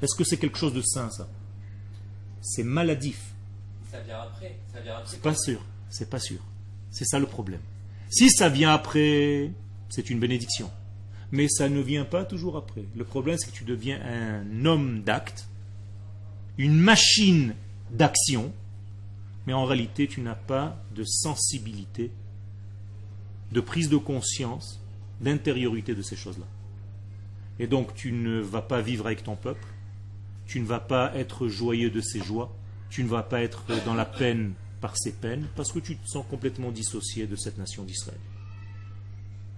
Est-ce 0.01 0.15
que 0.15 0.23
c'est 0.23 0.37
quelque 0.37 0.57
chose 0.57 0.73
de 0.73 0.81
sain, 0.81 1.09
ça? 1.09 1.27
C'est 2.41 2.63
maladif. 2.63 3.21
Ça 3.91 3.99
vient 4.01 4.19
après. 4.19 4.57
Ça 4.73 4.81
vient 4.81 4.93
après. 4.95 5.07
C'est 5.07 5.21
pas 5.21 5.35
sûr. 5.35 5.61
C'est 5.89 6.09
pas 6.09 6.19
sûr. 6.19 6.39
C'est 6.89 7.05
ça 7.05 7.19
le 7.19 7.27
problème. 7.27 7.61
Si 8.09 8.29
ça 8.29 8.49
vient 8.49 8.73
après, 8.73 9.51
c'est 9.89 10.09
une 10.09 10.19
bénédiction. 10.19 10.69
Mais 11.31 11.47
ça 11.47 11.69
ne 11.69 11.79
vient 11.79 12.03
pas 12.03 12.25
toujours 12.25 12.57
après. 12.57 12.83
Le 12.95 13.05
problème, 13.05 13.37
c'est 13.37 13.49
que 13.49 13.55
tu 13.55 13.63
deviens 13.63 14.01
un 14.01 14.65
homme 14.65 15.01
d'acte, 15.01 15.47
une 16.57 16.77
machine 16.77 17.55
d'action, 17.89 18.51
mais 19.47 19.53
en 19.53 19.65
réalité, 19.65 20.07
tu 20.07 20.19
n'as 20.19 20.35
pas 20.35 20.83
de 20.93 21.05
sensibilité, 21.05 22.11
de 23.51 23.61
prise 23.61 23.89
de 23.89 23.97
conscience, 23.97 24.79
d'intériorité 25.19 25.95
de 25.95 26.01
ces 26.01 26.15
choses-là. 26.15 26.47
Et 27.59 27.67
donc, 27.67 27.93
tu 27.93 28.11
ne 28.11 28.39
vas 28.39 28.61
pas 28.61 28.81
vivre 28.81 29.05
avec 29.05 29.23
ton 29.23 29.35
peuple, 29.35 29.65
tu 30.47 30.59
ne 30.59 30.65
vas 30.65 30.79
pas 30.79 31.15
être 31.15 31.47
joyeux 31.47 31.91
de 31.91 32.01
ses 32.01 32.21
joies, 32.21 32.53
tu 32.89 33.03
ne 33.03 33.09
vas 33.09 33.23
pas 33.23 33.41
être 33.41 33.63
dans 33.85 33.93
la 33.93 34.05
peine 34.05 34.53
par 34.79 34.97
ses 34.97 35.11
peines, 35.11 35.47
parce 35.55 35.71
que 35.71 35.79
tu 35.79 35.95
te 35.95 36.07
sens 36.07 36.25
complètement 36.29 36.71
dissocié 36.71 37.27
de 37.27 37.35
cette 37.35 37.57
nation 37.57 37.83
d'Israël. 37.83 38.19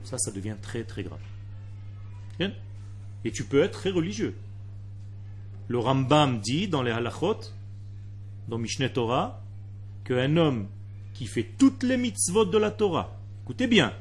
Ça, 0.04 0.18
ça 0.18 0.32
devient 0.32 0.58
très 0.62 0.84
très 0.84 1.04
grave. 1.04 1.22
Et 3.24 3.32
tu 3.32 3.46
peux 3.46 3.64
être 3.64 3.80
très 3.80 3.90
religieux. 3.90 4.36
Le 5.70 5.80
Rambam 5.80 6.42
dit 6.42 6.68
dans 6.68 6.82
les 6.82 6.92
halachot, 6.92 7.40
dans 8.50 8.58
Mishneh 8.58 8.92
Torah, 8.92 9.42
qu'un 10.04 10.36
homme 10.36 10.68
qui 11.14 11.26
fait 11.26 11.48
toutes 11.58 11.84
les 11.84 11.96
mitzvot 11.96 12.44
de 12.44 12.58
la 12.58 12.72
Torah, 12.72 13.18
écoutez 13.44 13.68
bien, 13.68 13.94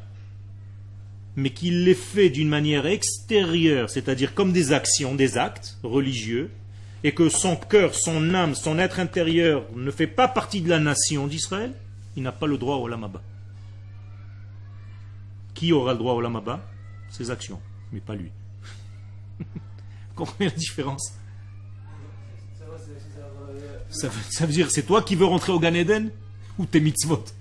mais 1.37 1.51
qu'il 1.51 1.85
les 1.85 1.95
fait 1.95 2.31
d'une 2.31 2.49
manière 2.49 2.87
extérieure, 2.87 3.91
c'est-à-dire 3.91 4.35
comme 4.35 4.53
des 4.53 4.73
actions, 4.73 5.15
des 5.15 5.39
actes 5.39 5.79
religieux, 5.83 6.51
et 7.05 7.13
que 7.13 7.29
son 7.29 7.57
cœur, 7.57 7.95
son 7.95 8.33
âme, 8.35 8.55
son 8.55 8.79
être 8.79 9.01
intérieur 9.01 9.65
ne 9.75 9.91
fait 9.91 10.07
pas 10.07 10.29
partie 10.29 10.61
de 10.61 10.69
la 10.69 10.79
nation 10.79 11.27
d'Israël, 11.27 11.73
il 12.17 12.23
n'a 12.23 12.33
pas 12.33 12.47
le 12.47 12.59
droit 12.59 12.77
au 12.77 12.87
lamaba. 12.87 13.21
Qui 15.55 15.73
aura 15.73 15.93
le 15.93 15.99
droit 15.99 16.15
au 16.15 16.21
lamaba? 16.21 16.65
Ses 17.11 17.31
actions, 17.31 17.61
mais 17.93 18.01
pas 18.01 18.15
lui. 18.15 18.31
Vous 19.39 19.45
comprenez 20.15 20.51
la 20.51 20.57
différence? 20.57 21.13
Ça 23.91 24.47
veut 24.47 24.53
dire 24.53 24.71
c'est 24.71 24.85
toi 24.85 25.03
qui 25.03 25.15
veux 25.17 25.27
rentrer 25.27 25.53
au 25.53 25.61
Gan 25.61 25.75
Eden? 25.75 26.11
Ou 26.59 26.65
tes 26.67 26.81
mitzvot 26.81 27.25
je 27.25 27.31
sais 27.31 27.35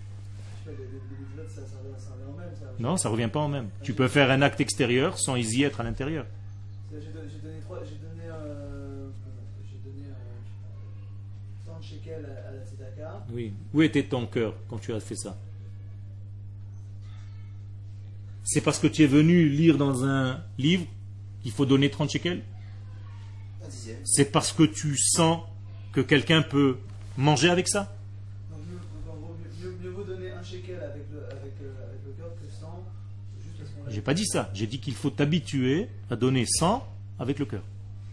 pas, 0.66 0.72
les- 0.72 0.78
les- 0.78 0.84
les 0.84 1.18
mitzvot, 1.20 1.43
ça- 1.47 1.62
ça 1.68 1.78
revient- 1.82 1.99
ça 1.99 2.12
revient 2.14 2.34
au 2.34 2.38
même, 2.38 2.49
ça. 2.60 2.66
Non, 2.82 2.98
ça 2.98 3.10
revient 3.10 3.30
pas 3.32 3.40
en 3.42 3.48
même. 3.48 3.70
Tu 3.84 3.94
peux 3.94 4.08
faire 4.08 4.32
un 4.32 4.42
acte 4.42 4.60
extérieur 4.60 5.20
sans 5.20 5.36
y 5.36 5.62
être 5.64 5.82
à 5.82 5.84
l'intérieur. 5.84 6.26
J'ai 6.92 6.98
donné, 6.98 7.28
j'ai 7.32 7.40
donné, 7.48 7.60
trois- 7.62 7.80
j'ai 7.84 7.96
donné, 7.96 8.24
euh, 8.28 9.08
j'ai 9.70 9.78
donné 9.88 10.08
euh, 10.08 11.66
100 11.80 11.82
shekels 11.82 12.26
à, 12.26 12.50
à 12.50 12.52
la 12.54 12.66
tzedaka. 12.66 13.26
Oui. 13.32 13.54
Où 13.74 13.84
était 13.84 14.04
ton 14.04 14.26
cœur 14.26 14.56
quand 14.68 14.80
tu 14.80 14.94
as 14.94 15.00
fait 15.00 15.16
ça? 15.16 15.38
C'est 18.44 18.62
parce 18.62 18.80
que 18.80 18.88
tu 18.88 19.04
es 19.04 19.08
venu 19.08 19.48
lire 19.48 19.78
dans 19.78 20.04
un 20.04 20.42
livre 20.58 20.86
qu'il 21.44 21.52
faut 21.52 21.66
donner 21.68 21.90
30 21.92 22.10
shekels? 22.10 22.42
C'est 24.04 24.32
parce 24.32 24.52
que 24.52 24.64
tu 24.64 24.98
sens 24.98 25.42
que 25.94 26.02
quelqu'un 26.02 26.42
peut 26.42 26.78
manger 27.16 27.50
avec 27.50 27.68
ça? 27.68 27.96
Avec 30.84 31.04
le, 31.12 31.20
avec, 31.26 31.54
euh, 31.62 31.90
avec 31.90 32.02
le 32.06 32.12
cœur 32.14 32.30
que 32.36 32.50
100, 32.60 32.84
juste 33.42 33.58
parce 33.58 33.70
qu'on 33.72 33.84
l'a 33.84 33.92
J'ai 33.92 34.02
pas 34.02 34.14
dit 34.14 34.26
ça. 34.26 34.50
J'ai 34.54 34.68
dit 34.68 34.80
qu'il 34.80 34.96
faut 34.96 35.10
t'habituer 35.10 35.88
à 36.10 36.16
donner 36.16 36.46
100 36.46 36.86
avec 37.20 37.40
le 37.40 37.46
cœur. 37.46 37.64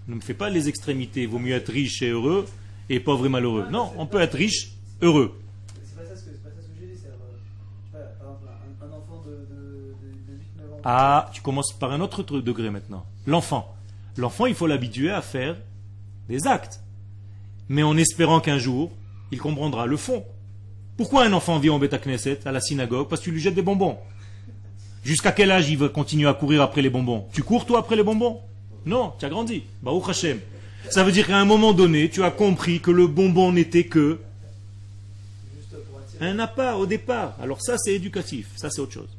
Ne 0.07 0.14
me 0.14 0.21
fais 0.21 0.35
pas 0.35 0.49
les 0.49 0.69
extrémités. 0.69 1.23
Il 1.23 1.29
vaut 1.29 1.39
mieux 1.39 1.55
être 1.55 1.71
riche 1.71 2.03
et 2.03 2.09
heureux 2.11 2.47
et 2.89 3.01
pauvre 3.01 3.27
et 3.27 3.29
malheureux. 3.29 3.66
Non, 3.71 3.93
on 3.99 4.07
peut 4.07 4.21
être 4.21 4.37
riche, 4.37 4.73
heureux. 5.03 5.39
C'est 5.85 5.97
pas 5.97 6.09
ça 6.09 6.16
ce 6.16 6.25
que, 6.25 6.31
j'ai 6.81 6.87
dit, 6.87 6.93
euh, 7.95 8.05
un, 8.23 8.87
un 8.87 8.91
enfant 8.91 9.23
de, 9.27 9.33
de, 9.33 9.95
de, 10.03 10.33
de 10.33 10.73
8-9 10.73 10.75
ans. 10.75 10.81
Ah, 10.85 11.31
tu 11.33 11.43
commences 11.43 11.73
par 11.73 11.93
un 11.93 12.01
autre 12.01 12.23
degré 12.23 12.71
maintenant. 12.71 13.05
L'enfant. 13.27 13.75
L'enfant, 14.16 14.47
il 14.47 14.55
faut 14.55 14.66
l'habituer 14.66 15.11
à 15.11 15.23
faire 15.23 15.57
des 16.29 16.47
actes. 16.47 16.81
Mais 17.69 17.83
en 17.83 17.97
espérant 17.97 18.41
qu'un 18.41 18.59
jour, 18.59 18.91
il 19.31 19.39
comprendra 19.39 19.87
le 19.87 19.97
fond. 19.97 20.25
Pourquoi 20.99 21.24
un 21.24 21.32
enfant 21.32 21.61
vient 21.61 21.74
au 21.74 21.78
Beta 21.78 21.96
Knesset, 21.96 22.40
à 22.44 22.51
la 22.51 22.61
synagogue 22.61 23.09
Parce 23.09 23.20
que 23.20 23.26
tu 23.26 23.30
lui 23.30 23.40
jettes 23.40 23.55
des 23.55 23.62
bonbons? 23.62 23.96
Jusqu'à 25.05 25.30
quel 25.30 25.53
âge 25.53 25.70
il 25.70 25.78
va 25.78 25.88
continuer 25.88 26.28
à 26.28 26.34
courir 26.34 26.61
après 26.61 26.82
les 26.82 26.90
bonbons? 26.90 27.28
Tu 27.32 27.44
cours 27.44 27.64
toi 27.64 27.78
après 27.78 27.94
les 27.94 28.03
bonbons? 28.03 28.40
Non, 28.84 29.12
tu 29.16 29.24
as 29.24 29.28
grandi. 29.28 29.62
Baruch 29.80 30.09
Hashem. 30.09 30.40
Ça 30.90 31.05
veut 31.05 31.12
dire 31.12 31.28
qu'à 31.28 31.38
un 31.38 31.44
moment 31.44 31.72
donné, 31.72 32.11
tu 32.11 32.24
as 32.24 32.32
compris 32.32 32.80
que 32.80 32.90
le 32.90 33.07
bonbon 33.07 33.53
n'était 33.53 33.84
que 33.84 34.18
un 36.20 36.40
appât 36.40 36.74
au 36.76 36.84
départ. 36.86 37.36
Alors 37.40 37.62
ça, 37.62 37.78
c'est 37.78 37.94
éducatif. 37.94 38.51
Ça, 38.57 38.68
c'est 38.68 38.80
autre 38.80 38.94
chose. 38.94 39.16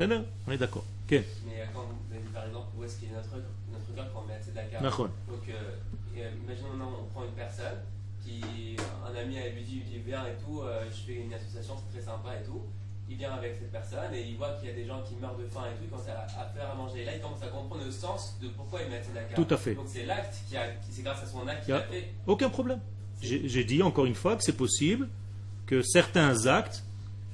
On 0.00 0.50
est 0.50 0.58
d'accord. 0.58 0.84
Ok. 1.06 1.12
Mais 1.12 1.68
quand 1.72 1.86
vous 1.86 2.12
avez 2.12 2.24
par 2.34 2.44
exemple 2.44 2.66
où 2.76 2.82
est-ce 2.82 2.96
qu'il 2.96 3.08
est 3.08 3.12
notre, 3.12 3.36
notre 3.70 3.94
cœur 3.94 4.10
quand 4.12 4.24
on 4.24 4.26
met 4.26 4.34
à. 4.34 4.90
Donc, 4.90 5.12
euh, 5.48 5.52
euh, 6.18 6.30
imaginons 6.44 6.88
on 7.00 7.04
prend 7.14 7.24
une 7.24 7.36
personne 7.36 7.78
qui, 8.24 8.40
un 9.06 9.14
ami 9.16 9.36
elle 9.36 9.54
lui 9.54 9.62
dit, 9.62 9.82
et 10.20 10.42
tout, 10.44 10.60
euh, 10.60 10.84
je 10.90 11.00
fais 11.12 11.20
une 11.20 11.32
association, 11.34 11.74
c'est 11.78 11.98
très 11.98 12.04
sympa 12.06 12.30
et 12.40 12.44
tout. 12.44 12.62
Il 13.08 13.16
vient 13.16 13.32
avec 13.32 13.56
cette 13.58 13.72
personne 13.72 14.14
et 14.14 14.22
il 14.22 14.36
voit 14.36 14.52
qu'il 14.52 14.68
y 14.68 14.72
a 14.72 14.74
des 14.74 14.86
gens 14.86 15.02
qui 15.02 15.16
meurent 15.16 15.36
de 15.36 15.44
faim 15.46 15.64
et 15.70 15.76
tout, 15.76 15.82
il 15.84 15.90
commence 15.90 16.06
à, 16.08 16.22
à 16.40 16.46
faire 16.48 16.70
à 16.70 16.74
manger. 16.74 17.02
Et 17.02 17.04
là, 17.04 17.14
il 17.16 17.20
commence 17.20 17.42
à 17.42 17.48
comprendre 17.48 17.84
le 17.84 17.90
sens 17.90 18.38
de 18.40 18.48
pourquoi 18.48 18.80
il 18.82 18.90
met 18.90 18.96
à 18.98 19.02
Tzedaka. 19.02 19.34
Tout 19.34 19.46
à 19.50 19.56
fait. 19.56 19.74
Donc, 19.74 19.86
c'est 19.88 20.06
l'acte 20.06 20.34
qui 20.48 20.56
a, 20.56 20.68
qui- 20.68 20.92
c'est 20.92 21.02
grâce 21.02 21.22
à 21.22 21.26
son 21.26 21.46
acte 21.46 21.64
qu'il 21.64 21.74
a 21.74 21.80
fait. 21.82 22.12
Aucun 22.26 22.48
problème. 22.48 22.80
J'ai 23.20 23.64
dit 23.64 23.82
encore 23.82 24.06
une 24.06 24.14
fois 24.14 24.36
que 24.36 24.42
c'est 24.42 24.56
possible 24.56 25.08
que 25.66 25.82
certains 25.82 26.46
actes, 26.46 26.84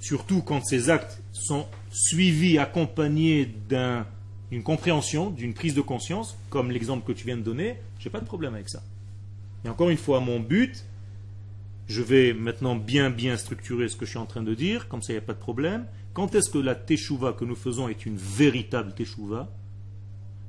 surtout 0.01 0.43
quand 0.43 0.65
ces 0.65 0.91
actes 0.91 1.21
sont 1.33 1.67
suivis, 1.93 2.59
accompagnés 2.59 3.47
d'un- 3.69 4.07
d'une 4.51 4.63
compréhension, 4.63 5.31
d'une 5.31 5.55
prise 5.55 5.75
de 5.75 5.81
conscience, 5.81 6.37
comme 6.51 6.71
l'exemple 6.71 7.07
que 7.07 7.13
tu 7.17 7.25
viens 7.27 7.37
de 7.37 7.43
donner, 7.43 7.77
j'ai 8.01 8.11
pas 8.11 8.21
de 8.21 8.25
problème 8.27 8.55
avec 8.55 8.69
ça. 8.69 8.83
Et 9.65 9.69
encore 9.69 9.91
une 9.91 9.97
fois, 9.99 10.21
mon 10.21 10.41
but, 10.41 10.85
je 11.89 12.03
vais 12.03 12.33
maintenant 12.35 12.77
bien 12.77 13.11
bien 13.11 13.37
structurer 13.37 13.89
ce 13.89 13.97
que 13.97 14.05
je 14.05 14.11
suis 14.11 14.19
en 14.19 14.27
train 14.27 14.43
de 14.43 14.55
dire, 14.55 14.89
comme 14.89 15.03
ça 15.03 15.13
il 15.13 15.17
n'y 15.17 15.23
a 15.23 15.27
pas 15.27 15.35
de 15.35 15.39
problème. 15.39 15.87
Quand 16.13 16.35
est-ce 16.35 16.51
que 16.51 16.59
la 16.59 16.75
teshuva 16.75 17.33
que 17.33 17.45
nous 17.45 17.57
faisons 17.57 17.89
est 17.89 18.05
une 18.07 18.17
véritable 18.17 18.93
teshuva? 18.95 19.51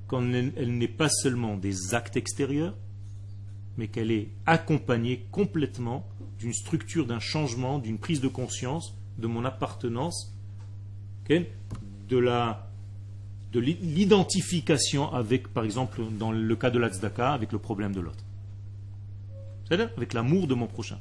Quand 0.07 0.21
elle 0.33 0.77
n'est 0.77 0.87
pas 0.87 1.09
seulement 1.09 1.55
des 1.55 1.93
actes 1.93 2.17
extérieurs, 2.17 2.75
mais 3.77 3.87
qu'elle 3.87 4.11
est 4.11 4.29
accompagnée 4.45 5.25
complètement 5.31 6.05
d'une 6.39 6.53
structure, 6.53 7.05
d'un 7.05 7.19
changement, 7.19 7.79
d'une 7.79 7.97
prise 7.99 8.19
de 8.21 8.27
conscience 8.27 8.95
de 9.17 9.27
mon 9.27 9.45
appartenance, 9.45 10.33
de 11.29 12.17
la 12.17 12.65
de 13.51 13.59
l'i- 13.59 13.77
l'identification 13.81 15.11
avec, 15.13 15.47
par 15.49 15.63
exemple, 15.63 16.01
dans 16.17 16.31
le 16.31 16.55
cas 16.55 16.69
de 16.69 16.79
la 16.79 16.89
tzedaka, 16.89 17.33
avec 17.33 17.51
le 17.51 17.59
problème 17.59 17.93
de 17.93 17.99
l'autre. 17.99 18.23
C'est-à-dire 19.67 19.89
avec 19.97 20.13
l'amour 20.13 20.47
de 20.47 20.53
mon 20.55 20.67
prochain. 20.67 20.99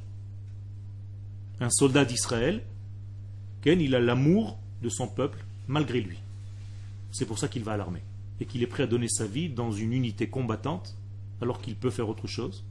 Un 1.59 1.69
soldat 1.69 2.05
d'Israël, 2.05 2.63
Ken, 3.61 3.81
il 3.81 3.95
a 3.95 3.99
l'amour 3.99 4.57
de 4.81 4.89
son 4.89 5.07
peuple 5.07 5.43
malgré 5.67 6.01
lui. 6.01 6.17
C'est 7.11 7.25
pour 7.25 7.39
ça 7.39 7.47
qu'il 7.47 7.63
va 7.63 7.73
à 7.73 7.77
l'armée. 7.77 8.03
Et 8.39 8.45
qu'il 8.45 8.63
est 8.63 8.67
prêt 8.67 8.83
à 8.83 8.87
donner 8.87 9.09
sa 9.09 9.25
vie 9.25 9.49
dans 9.49 9.71
une 9.71 9.91
unité 9.91 10.29
combattante 10.29 10.95
alors 11.41 11.61
qu'il 11.61 11.75
peut 11.75 11.89
faire 11.89 12.07
autre 12.07 12.27
chose. 12.27 12.63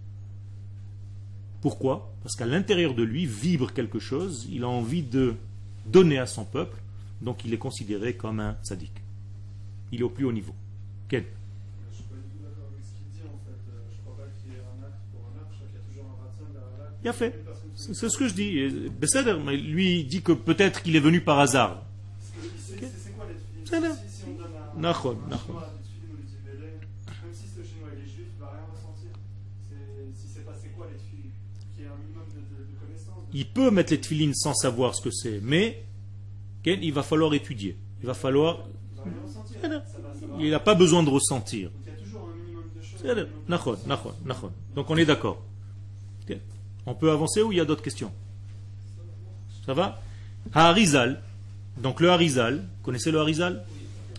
Pourquoi? 1.60 2.12
Parce 2.22 2.36
qu'à 2.36 2.46
l'intérieur 2.46 2.94
de 2.94 3.02
lui 3.02 3.26
vibre 3.26 3.72
quelque 3.72 3.98
chose, 3.98 4.46
il 4.50 4.64
a 4.64 4.68
envie 4.68 5.02
de 5.02 5.34
donner 5.86 6.18
à 6.18 6.26
son 6.26 6.44
peuple, 6.44 6.78
donc 7.20 7.44
il 7.44 7.52
est 7.52 7.58
considéré 7.58 8.14
comme 8.16 8.40
un 8.40 8.56
sadique. 8.62 9.02
Il 9.92 10.00
est 10.00 10.04
au 10.04 10.10
plus 10.10 10.24
haut 10.24 10.32
niveau. 10.32 10.54
Ken 11.08 11.24
fait. 17.02 17.06
Euh, 17.06 17.10
a 17.10 17.12
fait. 17.12 17.47
C'est 17.78 18.08
ce 18.08 18.18
que 18.18 18.26
je 18.26 18.34
dis. 18.34 18.68
Besseder, 19.00 19.36
lui 19.56 20.02
dit 20.02 20.20
que 20.20 20.32
peut-être 20.32 20.82
qu'il 20.82 20.96
est 20.96 21.00
venu 21.00 21.20
par 21.20 21.38
hasard. 21.38 21.84
Il 33.32 33.46
peut 33.46 33.70
mettre 33.70 33.92
les 33.92 34.00
tefilines 34.00 34.34
sans 34.34 34.54
savoir 34.54 34.96
ce 34.96 35.02
que 35.02 35.10
c'est, 35.12 35.40
mais 35.40 35.84
il 36.64 36.92
va 36.92 37.04
falloir 37.04 37.32
étudier. 37.32 37.76
Il 38.00 38.06
va 38.06 38.14
falloir. 38.14 38.66
Il 40.40 40.50
n'a 40.50 40.60
pas 40.60 40.74
besoin 40.74 41.04
de 41.04 41.10
ressentir. 41.10 41.70
Donc 44.74 44.90
on 44.90 44.96
est 44.96 45.04
d'accord. 45.04 45.44
On 46.88 46.94
peut 46.94 47.10
avancer 47.10 47.42
ou 47.42 47.52
il 47.52 47.58
y 47.58 47.60
a 47.60 47.66
d'autres 47.66 47.82
questions? 47.82 48.10
Ça 49.66 49.74
va? 49.74 50.00
Harizal. 50.54 51.20
Donc 51.76 52.00
le 52.00 52.08
Harizal, 52.10 52.64
connaissez 52.82 53.10
le 53.10 53.20
Harizal? 53.20 53.62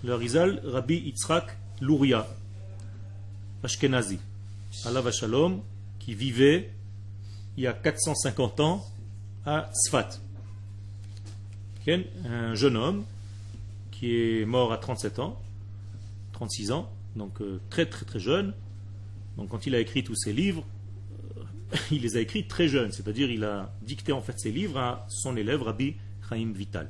Le 0.03 0.13
Harizal, 0.13 0.61
Rabbi 0.63 0.97
Yitzhak 0.97 1.57
Luria, 1.81 2.27
Ashkenazi, 3.63 4.19
Allah 4.85 5.11
Shalom, 5.11 5.61
qui 5.97 6.13
vivait 6.13 6.69
il 7.57 7.63
y 7.63 7.67
a 7.67 7.73
450 7.73 8.59
ans 8.59 8.85
à 9.47 9.71
Sfat. 9.73 10.19
Un 11.87 12.53
jeune 12.53 12.77
homme 12.77 13.03
qui 13.89 14.15
est 14.15 14.45
mort 14.45 14.71
à 14.71 14.77
37 14.77 15.17
ans, 15.17 15.41
36 16.33 16.71
ans, 16.71 16.87
donc 17.15 17.41
euh, 17.41 17.59
très 17.71 17.87
très 17.87 18.05
très 18.05 18.19
jeune. 18.19 18.53
Donc 19.37 19.49
quand 19.49 19.65
il 19.65 19.73
a 19.73 19.79
écrit 19.79 20.03
tous 20.03 20.15
ses 20.15 20.33
livres, 20.33 20.63
il 21.91 22.01
les 22.01 22.17
a 22.17 22.21
écrits 22.21 22.47
très 22.47 22.67
jeunes, 22.67 22.91
c'est-à-dire 22.91 23.29
il 23.29 23.43
a 23.43 23.71
dicté 23.81 24.11
en 24.11 24.21
fait 24.21 24.39
ses 24.39 24.51
livres 24.51 24.77
à 24.77 25.05
son 25.09 25.37
élève 25.37 25.61
Rabbi 25.61 25.95
Chaim 26.27 26.51
Vital. 26.55 26.89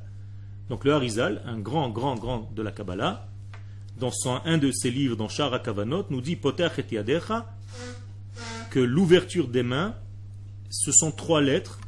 Donc 0.70 0.86
le 0.86 0.94
Harizal, 0.94 1.42
un 1.46 1.60
grand 1.60 1.90
grand 1.90 2.16
grand 2.16 2.50
de 2.56 2.62
la 2.62 2.72
Kabbalah, 2.72 3.28
dans 4.00 4.12
son- 4.12 4.40
un 4.46 4.58
de 4.58 4.72
ses 4.72 4.92
livres, 4.92 5.16
dans 5.18 5.28
Shara 5.28 5.60
Kavanot, 5.60 6.06
nous 6.10 6.22
dit 6.22 6.38
que 8.70 8.80
l'ouverture 8.80 9.48
des 9.48 9.64
mains, 9.64 9.96
ce 10.70 10.92
sont 10.92 11.12
trois 11.12 11.42
lettres, 11.42 11.80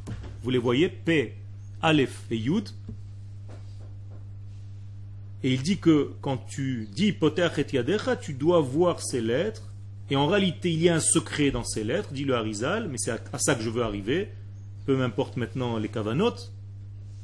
vous 0.42 0.50
les 0.50 0.58
voyez, 0.58 0.88
P, 0.88 1.34
Aleph 1.80 2.24
et 2.30 2.36
Yud, 2.36 2.68
et 5.44 5.52
il 5.54 5.62
dit 5.62 5.78
que 5.78 6.12
quand 6.20 6.36
tu 6.36 6.88
dis 6.92 7.12
Poter 7.12 7.48
et 7.58 7.66
Yadecha, 7.74 8.16
tu 8.16 8.34
dois 8.34 8.60
voir 8.60 9.00
ces 9.00 9.20
lettres. 9.20 9.71
Et 10.12 10.16
en 10.16 10.26
réalité, 10.26 10.70
il 10.70 10.82
y 10.82 10.90
a 10.90 10.94
un 10.94 11.00
secret 11.00 11.50
dans 11.50 11.64
ces 11.64 11.84
lettres, 11.84 12.12
dit 12.12 12.26
le 12.26 12.34
Harizal, 12.34 12.86
mais 12.90 12.98
c'est 12.98 13.12
à, 13.12 13.38
ça 13.38 13.54
que 13.54 13.62
je 13.62 13.70
veux 13.70 13.82
arriver. 13.82 14.28
Peu 14.84 14.94
m'importe 14.94 15.38
maintenant 15.38 15.78
les 15.78 15.88
kavanotes. 15.88 16.52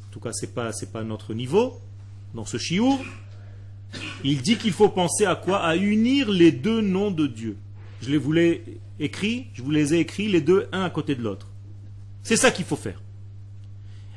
En 0.09 0.11
tout 0.11 0.21
cas, 0.21 0.33
c'est 0.33 0.55
pas, 0.55 0.73
c'est 0.73 0.91
pas 0.91 1.05
notre 1.05 1.35
niveau 1.35 1.79
dans 2.33 2.47
ce 2.47 2.57
chiour. 2.57 2.99
Il 4.25 4.41
dit 4.41 4.57
qu'il 4.57 4.73
faut 4.73 4.89
penser 4.89 5.27
à 5.27 5.35
quoi? 5.35 5.59
À 5.59 5.77
unir 5.77 6.31
les 6.31 6.51
deux 6.51 6.81
noms 6.81 7.11
de 7.11 7.27
Dieu. 7.27 7.59
Je 8.01 8.09
les 8.09 8.17
voulais 8.17 8.65
écrits, 8.99 9.49
je 9.53 9.61
vous 9.61 9.71
les 9.71 9.93
ai 9.93 9.99
écrits 9.99 10.29
les 10.29 10.41
deux, 10.41 10.67
un 10.73 10.85
à 10.85 10.89
côté 10.89 11.15
de 11.15 11.21
l'autre. 11.21 11.49
C'est 12.23 12.39
ça 12.39 12.51
qu'il 12.51 12.65
faut 12.65 12.75
faire. 12.75 13.03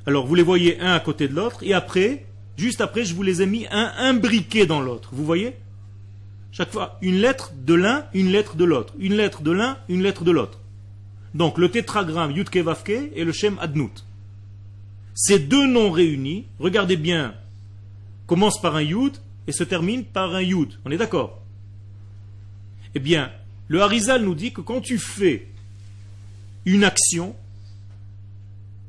Alors, 0.06 0.26
vous 0.26 0.36
les 0.36 0.44
voyez 0.44 0.80
un 0.80 0.94
à 0.94 1.02
côté 1.02 1.28
de 1.28 1.36
l'autre, 1.36 1.62
et 1.62 1.74
après, 1.74 2.26
juste 2.56 2.80
après, 2.80 3.04
je 3.04 3.16
vous 3.16 3.24
les 3.24 3.42
ai 3.42 3.48
mis 3.48 3.68
un 3.70 3.92
imbriqué 3.98 4.66
dans 4.66 4.80
l'autre. 4.80 5.10
Vous 5.12 5.26
voyez? 5.26 5.58
Chaque 6.52 6.72
fois, 6.72 6.98
une 7.02 7.16
lettre 7.16 7.54
de 7.56 7.74
l'un, 7.74 8.06
une 8.14 8.30
lettre 8.30 8.56
de 8.56 8.66
l'autre. 8.66 8.94
Une 9.00 9.16
lettre 9.16 9.42
de 9.42 9.52
l'un, 9.52 9.78
une 9.88 10.04
lettre 10.04 10.24
de 10.24 10.32
l'autre. 10.32 10.60
Donc, 11.34 11.58
le 11.58 11.72
tétragramme 11.72 12.32
Yudke 12.32 12.58
Vavke 12.58 13.12
et 13.16 13.24
le 13.24 13.32
Shem 13.32 13.58
Adnout. 13.60 14.06
Ces 15.14 15.40
deux 15.40 15.68
noms 15.68 15.92
réunis, 15.92 16.46
regardez 16.60 16.98
bien, 16.98 17.36
commencent 18.28 18.62
par 18.62 18.76
un 18.76 18.82
Yud 18.82 19.14
et 19.48 19.52
se 19.52 19.64
terminent 19.64 20.04
par 20.04 20.36
un 20.36 20.42
Yud. 20.42 20.80
On 20.86 20.92
est 20.92 20.98
d'accord? 20.98 21.42
Eh 22.96 23.00
bien, 23.00 23.32
le 23.68 23.82
Harizal 23.82 24.24
nous 24.24 24.36
dit 24.36 24.52
que 24.52 24.62
quand 24.62 24.82
tu 24.82 24.98
fais 24.98 25.48
une 26.66 26.84
action, 26.84 27.36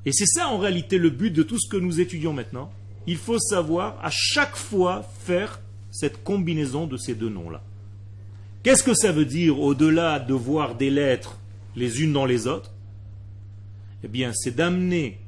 et 0.05 0.13
c'est 0.13 0.27
ça 0.27 0.49
en 0.49 0.59
réalité 0.59 0.99
le 0.99 1.11
but 1.11 1.31
de 1.31 1.45
tout 1.45 1.59
ce 1.61 1.69
que 1.69 1.77
nous 1.77 2.01
étudions 2.01 2.33
maintenant, 2.33 2.73
il 3.07 3.17
faut 3.17 3.39
savoir 3.39 3.99
à 4.03 4.11
chaque 4.11 4.57
fois 4.57 5.09
faire 5.25 5.61
cette 5.93 6.25
combinaison 6.25 6.89
de 6.89 6.97
ces 6.97 7.15
deux 7.15 7.29
noms-là. 7.29 7.63
Qu'est-ce 8.65 8.83
que 8.83 8.95
ça 8.95 9.13
veut 9.13 9.27
dire 9.27 9.61
au-delà 9.61 10.19
de 10.19 10.35
voir 10.35 10.75
des 10.75 10.91
lettres 10.91 11.39
les 11.77 12.03
unes 12.03 12.13
dans 12.13 12.27
les 12.27 12.49
autres? 12.49 12.73
Eh 14.03 14.09
bien, 14.09 14.33
c'est 14.35 14.57
d'amener 14.57 15.21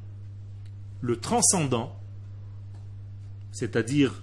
le 1.00 1.16
transcendant, 1.16 1.96
c'est-à-dire 3.52 4.22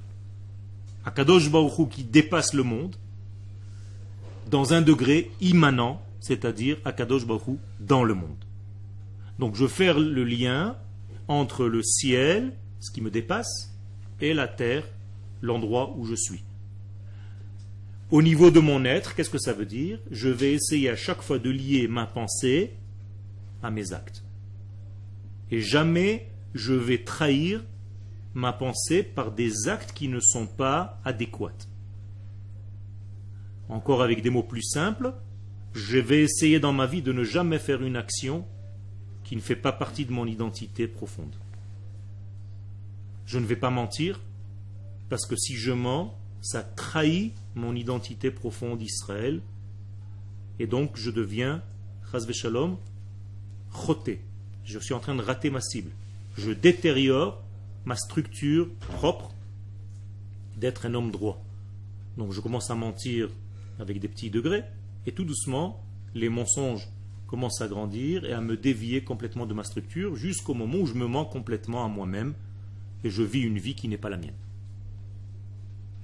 Akadosh 1.05 1.49
Baruch 1.49 1.77
Hu 1.77 1.87
qui 1.87 2.03
dépasse 2.03 2.53
le 2.53 2.63
monde, 2.63 2.95
dans 4.49 4.73
un 4.73 4.81
degré 4.81 5.31
immanent, 5.39 6.01
c'est-à-dire 6.19 6.77
Akadosh 6.83 7.25
Baruch 7.25 7.47
Hu 7.47 7.57
dans 7.79 8.03
le 8.03 8.15
monde. 8.15 8.43
Donc 9.39 9.55
je 9.55 9.67
fais 9.67 9.93
le 9.93 10.23
lien 10.23 10.75
entre 11.27 11.65
le 11.65 11.83
ciel, 11.83 12.53
ce 12.79 12.91
qui 12.91 13.01
me 13.01 13.11
dépasse, 13.11 13.75
et 14.19 14.33
la 14.33 14.47
terre, 14.47 14.83
l'endroit 15.41 15.95
où 15.97 16.05
je 16.05 16.15
suis. 16.15 16.43
Au 18.11 18.21
niveau 18.21 18.51
de 18.51 18.59
mon 18.59 18.83
être, 18.83 19.15
qu'est-ce 19.15 19.29
que 19.29 19.39
ça 19.39 19.53
veut 19.53 19.65
dire? 19.65 19.99
Je 20.11 20.29
vais 20.29 20.53
essayer 20.53 20.89
à 20.89 20.95
chaque 20.95 21.21
fois 21.21 21.39
de 21.39 21.49
lier 21.49 21.87
ma 21.87 22.05
pensée 22.05 22.73
à 23.63 23.71
mes 23.71 23.93
actes. 23.93 24.23
Et 25.49 25.61
jamais 25.61 26.27
je 26.53 26.73
vais 26.73 27.03
trahir 27.03 27.63
ma 28.33 28.53
pensée 28.53 29.03
par 29.03 29.31
des 29.31 29.67
actes 29.67 29.93
qui 29.93 30.07
ne 30.07 30.19
sont 30.19 30.47
pas 30.47 30.99
adéquats. 31.05 31.67
Encore 33.69 34.01
avec 34.01 34.21
des 34.21 34.29
mots 34.29 34.43
plus 34.43 34.63
simples, 34.63 35.13
je 35.73 35.97
vais 35.97 36.21
essayer 36.21 36.59
dans 36.59 36.73
ma 36.73 36.85
vie 36.85 37.01
de 37.01 37.13
ne 37.13 37.23
jamais 37.23 37.59
faire 37.59 37.81
une 37.81 37.95
action 37.95 38.45
qui 39.23 39.37
ne 39.37 39.41
fait 39.41 39.55
pas 39.55 39.71
partie 39.71 40.05
de 40.05 40.11
mon 40.11 40.25
identité 40.25 40.87
profonde. 40.87 41.35
Je 43.25 43.39
ne 43.39 43.45
vais 43.45 43.55
pas 43.55 43.69
mentir, 43.69 44.19
parce 45.12 45.26
que 45.26 45.36
si 45.36 45.57
je 45.57 45.74
mens, 45.74 46.18
ça 46.39 46.64
trahit 46.64 47.34
mon 47.53 47.76
identité 47.76 48.32
profonde 48.32 48.80
d'Israël, 48.80 49.41
et 50.57 50.68
donc 50.68 50.91
je 50.95 51.12
deviens, 51.12 51.62
chas 52.09 52.32
shalom, 52.32 52.78
choté. 53.76 54.22
Je 54.64 54.80
suis 54.80 54.93
en 54.93 55.01
train 55.01 55.14
de 55.14 55.22
rater 55.22 55.49
ma 55.49 55.59
cible. 55.59 55.91
Je 56.38 56.51
détériore 56.51 57.43
ma 57.84 57.97
structure 57.97 58.70
propre 58.80 59.34
d'être 60.55 60.86
un 60.86 60.93
homme 60.93 61.12
droit. 61.12 61.43
Donc 62.18 62.32
je 62.32 62.39
commence 62.39 62.72
à 62.72 62.76
mentir 62.76 63.28
avec 63.80 63.99
des 63.99 64.07
petits 64.07 64.30
degrés, 64.30 64.64
et 65.05 65.12
tout 65.12 65.26
doucement, 65.26 65.84
les 66.16 66.30
mensonges 66.30 66.88
commencent 67.28 67.59
à 67.59 67.68
grandir 67.68 68.24
et 68.24 68.32
à 68.32 68.39
me 68.39 68.55
dévier 68.55 69.03
complètement 69.03 69.45
de 69.45 69.53
ma 69.53 69.66
structure 69.66 70.16
jusqu'au 70.16 70.53
moment 70.53 70.78
où 70.78 70.86
je 70.86 70.93
me 70.93 71.05
mens 71.05 71.26
complètement 71.26 71.84
à 71.84 71.89
moi-même 71.89 72.34
et 73.03 73.09
je 73.09 73.24
vis 73.24 73.41
une 73.41 73.59
vie 73.59 73.76
qui 73.76 73.89
n'est 73.89 73.97
pas 73.97 74.09
la 74.09 74.18
mienne. 74.18 74.36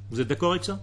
Vous 0.10 0.22
êtes 0.22 0.28
d'accord 0.28 0.52
avec 0.52 0.64
ça? 0.64 0.82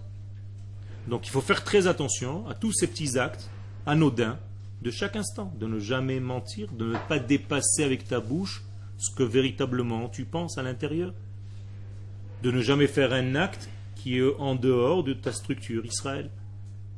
Donc 1.07 1.27
il 1.27 1.31
faut 1.31 1.41
faire 1.41 1.63
très 1.63 1.87
attention 1.87 2.47
à 2.47 2.53
tous 2.55 2.73
ces 2.73 2.87
petits 2.87 3.17
actes 3.17 3.49
anodins 3.85 4.37
de 4.81 4.91
chaque 4.91 5.15
instant, 5.15 5.53
de 5.59 5.67
ne 5.67 5.79
jamais 5.79 6.19
mentir, 6.19 6.71
de 6.73 6.85
ne 6.93 6.97
pas 7.07 7.19
dépasser 7.19 7.83
avec 7.83 8.07
ta 8.07 8.19
bouche 8.19 8.63
ce 8.97 9.13
que 9.15 9.23
véritablement 9.23 10.09
tu 10.09 10.25
penses 10.25 10.57
à 10.57 10.63
l'intérieur, 10.63 11.13
de 12.43 12.51
ne 12.51 12.61
jamais 12.61 12.87
faire 12.87 13.13
un 13.13 13.35
acte 13.35 13.69
qui 13.95 14.17
est 14.19 14.35
en 14.39 14.55
dehors 14.55 15.03
de 15.03 15.13
ta 15.13 15.31
structure 15.31 15.85
Israël, 15.85 16.29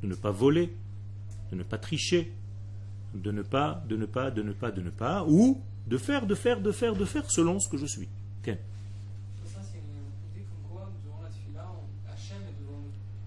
de 0.04 0.08
ne 0.08 0.16
pas 0.16 0.32
voler, 0.32 0.74
de 1.52 1.56
ne 1.56 1.64
pas 1.64 1.78
tricher, 1.78 2.32
de 3.14 3.32
ne 3.32 3.42
pas, 3.42 3.84
de 3.88 3.96
ne 3.96 4.06
pas, 4.06 4.32
de 4.32 4.42
ne 4.42 4.52
pas, 4.54 4.72
de 4.72 4.82
ne 4.82 4.90
pas, 4.90 5.24
ou 5.28 5.62
de 5.88 5.98
faire, 5.98 6.26
de 6.28 6.36
faire, 6.36 6.60
de 6.62 6.72
faire, 6.72 6.96
de 6.96 7.06
faire 7.06 7.30
selon 7.32 7.60
ce 7.60 7.70
que 7.70 7.78
je 7.78 7.86
suis. 7.86 8.08
Ça, 8.44 8.52
c'est 9.64 9.78
une 9.78 10.36
idée 10.36 10.46
comme 10.50 10.72
quoi, 10.72 10.92
durant 11.04 11.22
la 11.24 11.30
tefila, 11.30 11.66
on- 11.72 12.12
Hachem 12.12 12.38
est 12.44 12.62
devant 12.62 12.80
nous. 12.80 12.92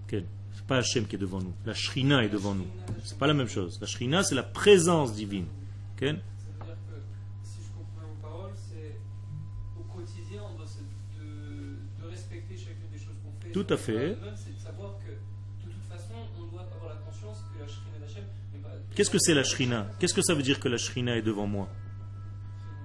C'est 0.53 0.65
pas 0.67 0.77
Hachem 0.77 1.05
qui 1.05 1.15
est 1.15 1.19
devant 1.19 1.39
nous, 1.39 1.53
la 1.65 1.73
Shrina 1.73 2.23
est 2.23 2.29
devant 2.29 2.53
nous. 2.55 2.67
C'est 3.03 3.17
pas 3.17 3.27
la 3.27 3.33
même 3.33 3.47
chose. 3.47 3.77
La 3.81 3.87
Shrina, 3.87 4.23
c'est 4.23 4.35
la 4.35 4.43
présence 4.43 5.13
divine. 5.15 5.45
Ok? 5.95 5.99
Ça 6.01 6.05
veut 6.07 6.15
dire 6.15 6.19
que, 6.89 6.97
si 7.43 7.59
je 7.63 7.71
comprends 7.77 8.07
vos 8.07 8.21
paroles, 8.21 8.51
c'est 8.55 8.95
au 9.79 9.83
quotidien, 9.95 10.41
on 10.53 10.57
doit 10.57 10.67
se, 10.67 10.79
de, 10.79 12.03
de 12.03 12.09
respecter 12.09 12.55
chacune 12.57 12.89
des 12.91 12.99
choses 12.99 13.15
qu'on 13.23 13.31
fait. 13.41 13.51
Tout 13.51 13.67
à 13.73 13.77
fait. 13.77 14.17
Qu'est-ce 18.95 19.09
que 19.09 19.19
c'est 19.19 19.33
la 19.33 19.43
Shrina? 19.43 19.87
Qu'est-ce 19.99 20.13
que 20.13 20.21
ça 20.21 20.33
veut 20.33 20.43
dire 20.43 20.59
que 20.59 20.67
la 20.67 20.77
Shrina 20.77 21.15
est 21.15 21.21
devant 21.21 21.47
moi? 21.47 21.69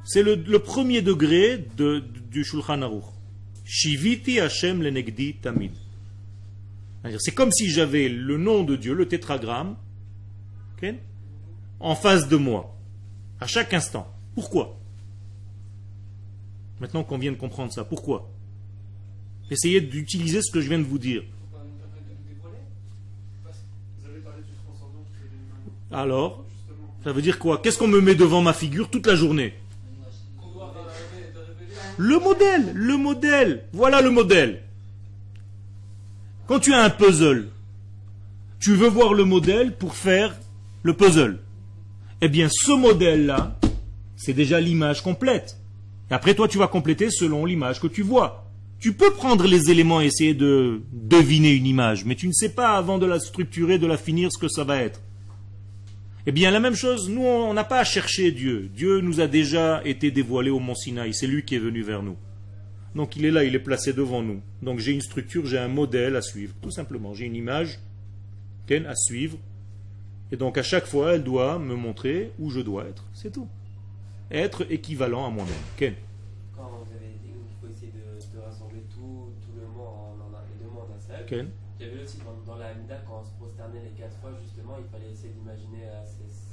C'est 0.04 0.22
le, 0.22 0.36
le 0.36 0.58
premier 0.60 1.02
degré 1.02 1.58
de- 1.76 1.98
du 2.30 2.44
Shulchan 2.44 2.80
Aruch. 2.82 3.04
Shiviti 3.64 4.38
Hashem 4.38 4.82
lenegdi 4.82 5.34
tamid. 5.34 5.72
C'est 7.18 7.34
comme 7.34 7.52
si 7.52 7.68
j'avais 7.68 8.08
le 8.08 8.36
nom 8.36 8.64
de 8.64 8.76
Dieu, 8.76 8.94
le 8.94 9.06
tétragramme, 9.06 9.76
en 11.80 11.94
face 11.94 12.28
de 12.28 12.36
moi, 12.36 12.74
à 13.40 13.46
chaque 13.46 13.74
instant. 13.74 14.12
Pourquoi? 14.34 14.78
Maintenant 16.80 17.04
qu'on 17.04 17.18
vient 17.18 17.32
de 17.32 17.36
comprendre 17.36 17.72
ça, 17.72 17.84
pourquoi? 17.84 18.30
Essayez 19.50 19.80
d'utiliser 19.80 20.42
ce 20.42 20.50
que 20.50 20.60
je 20.60 20.68
viens 20.68 20.78
de 20.78 20.84
vous 20.84 20.98
dire. 20.98 21.22
Alors, 25.92 26.44
ça 27.04 27.12
veut 27.12 27.22
dire 27.22 27.38
quoi? 27.38 27.58
Qu'est-ce 27.62 27.78
qu'on 27.78 27.86
me 27.86 28.00
met 28.00 28.14
devant 28.14 28.42
ma 28.42 28.52
figure 28.52 28.90
toute 28.90 29.06
la 29.06 29.14
journée? 29.14 29.54
Le 31.96 32.18
modèle, 32.18 32.72
le 32.74 32.96
modèle, 32.96 33.64
voilà 33.72 34.02
le 34.02 34.10
modèle. 34.10 34.65
Quand 36.46 36.60
tu 36.60 36.72
as 36.72 36.82
un 36.82 36.90
puzzle, 36.90 37.48
Tu 38.58 38.74
veux 38.74 38.88
voir 38.88 39.12
le 39.14 39.24
modèle 39.24 39.76
pour 39.76 39.94
faire 39.94 40.34
le 40.82 40.94
puzzle. 40.94 41.38
Eh 42.22 42.28
bien, 42.28 42.48
ce 42.50 42.72
modèle-là, 42.72 43.58
c'est 44.16 44.32
déjà 44.32 44.60
l'image 44.60 45.02
complète. 45.02 45.58
Après, 46.10 46.34
toi, 46.34 46.48
tu 46.48 46.56
vas 46.56 46.66
compléter 46.66 47.10
selon 47.10 47.44
l'image 47.44 47.80
que 47.80 47.86
tu 47.86 48.02
vois. 48.02 48.48
Tu 48.80 48.92
peux 48.94 49.12
prendre 49.12 49.46
les 49.46 49.70
éléments 49.70 50.00
et 50.00 50.06
essayer 50.06 50.34
de 50.34 50.82
deviner 50.92 51.52
une 51.52 51.66
image, 51.66 52.04
mais 52.06 52.14
tu 52.14 52.28
ne 52.28 52.32
sais 52.32 52.48
pas 52.48 52.76
avant 52.76 52.98
de 52.98 53.06
la 53.06 53.20
structurer, 53.20 53.78
de 53.78 53.86
la 53.86 53.96
finir, 53.98 54.32
ce 54.32 54.38
que 54.38 54.48
ça 54.48 54.64
va 54.64 54.78
être. 54.78 55.00
Eh 56.26 56.32
bien, 56.32 56.50
la 56.50 56.60
même 56.60 56.74
chose, 56.74 57.08
nous, 57.08 57.24
on 57.24 57.52
n'a 57.54 57.64
pas 57.64 57.80
à 57.80 57.84
chercher 57.84 58.32
Dieu. 58.32 58.70
Dieu 58.74 59.00
nous 59.00 59.20
a 59.20 59.26
déjà 59.26 59.82
été 59.84 60.10
dévoilé 60.10 60.50
au 60.50 60.60
mont 60.60 60.74
Sinaï. 60.74 61.12
C'est 61.12 61.26
lui 61.26 61.44
qui 61.44 61.56
est 61.56 61.60
venu 61.60 61.82
vers 61.82 62.02
nous. 62.02 62.16
Donc, 62.96 63.14
il 63.16 63.24
est 63.26 63.30
là, 63.30 63.44
il 63.44 63.54
est 63.54 63.60
placé 63.60 63.92
devant 63.92 64.22
nous. 64.22 64.40
Donc, 64.62 64.78
j'ai 64.80 64.92
une 64.92 65.00
structure, 65.02 65.46
j'ai 65.46 65.58
un 65.58 65.68
modèle 65.68 66.16
à 66.16 66.22
suivre. 66.22 66.54
Tout 66.62 66.70
simplement, 66.72 67.12
j'ai 67.14 67.26
une 67.26 67.36
image 67.36 67.78
Ken, 68.66 68.86
à 68.86 68.94
suivre. 68.96 69.38
Et 70.32 70.36
donc, 70.36 70.58
à 70.58 70.62
chaque 70.64 70.86
fois, 70.86 71.14
elle 71.14 71.22
doit 71.22 71.58
me 71.58 71.74
montrer 71.76 72.32
où 72.40 72.50
je 72.50 72.60
dois 72.60 72.86
être. 72.86 73.04
C'est 73.12 73.30
tout. 73.32 73.46
Être 74.30 74.66
équivalent 74.72 75.24
à 75.26 75.30
moi-même. 75.30 75.54
Ken. 75.76 75.94
Quand 76.56 76.68
vous 76.84 76.90
avez 76.92 77.12
dit 77.22 77.28
qu'il 77.28 77.56
faut 77.60 77.68
essayer 77.72 77.92
de, 77.92 78.36
de 78.36 78.42
rassembler 78.44 78.80
tout, 78.92 79.28
tout 79.42 79.52
le 79.60 79.66
mot 79.68 79.84
en, 79.84 80.16
en 80.18 80.34
un- 80.34 80.42
les 80.50 80.64
deux 80.64 80.70
mots 80.72 80.80
en 80.90 80.96
un 80.96 80.98
seul, 81.00 81.24
Ken. 81.26 81.48
j'avais 81.78 82.02
aussi 82.02 82.18
dans, 82.18 82.52
dans 82.52 82.58
la 82.58 82.68
Hamida, 82.70 82.96
quand 83.06 83.20
on 83.22 83.24
se 83.24 83.30
prosternait 83.38 83.82
les 83.84 83.90
quatre 84.02 84.16
fois, 84.20 84.32
justement, 84.42 84.78
il 84.80 84.90
fallait 84.90 85.12
essayer 85.12 85.32
d'imaginer 85.38 85.84
euh, 85.84 86.02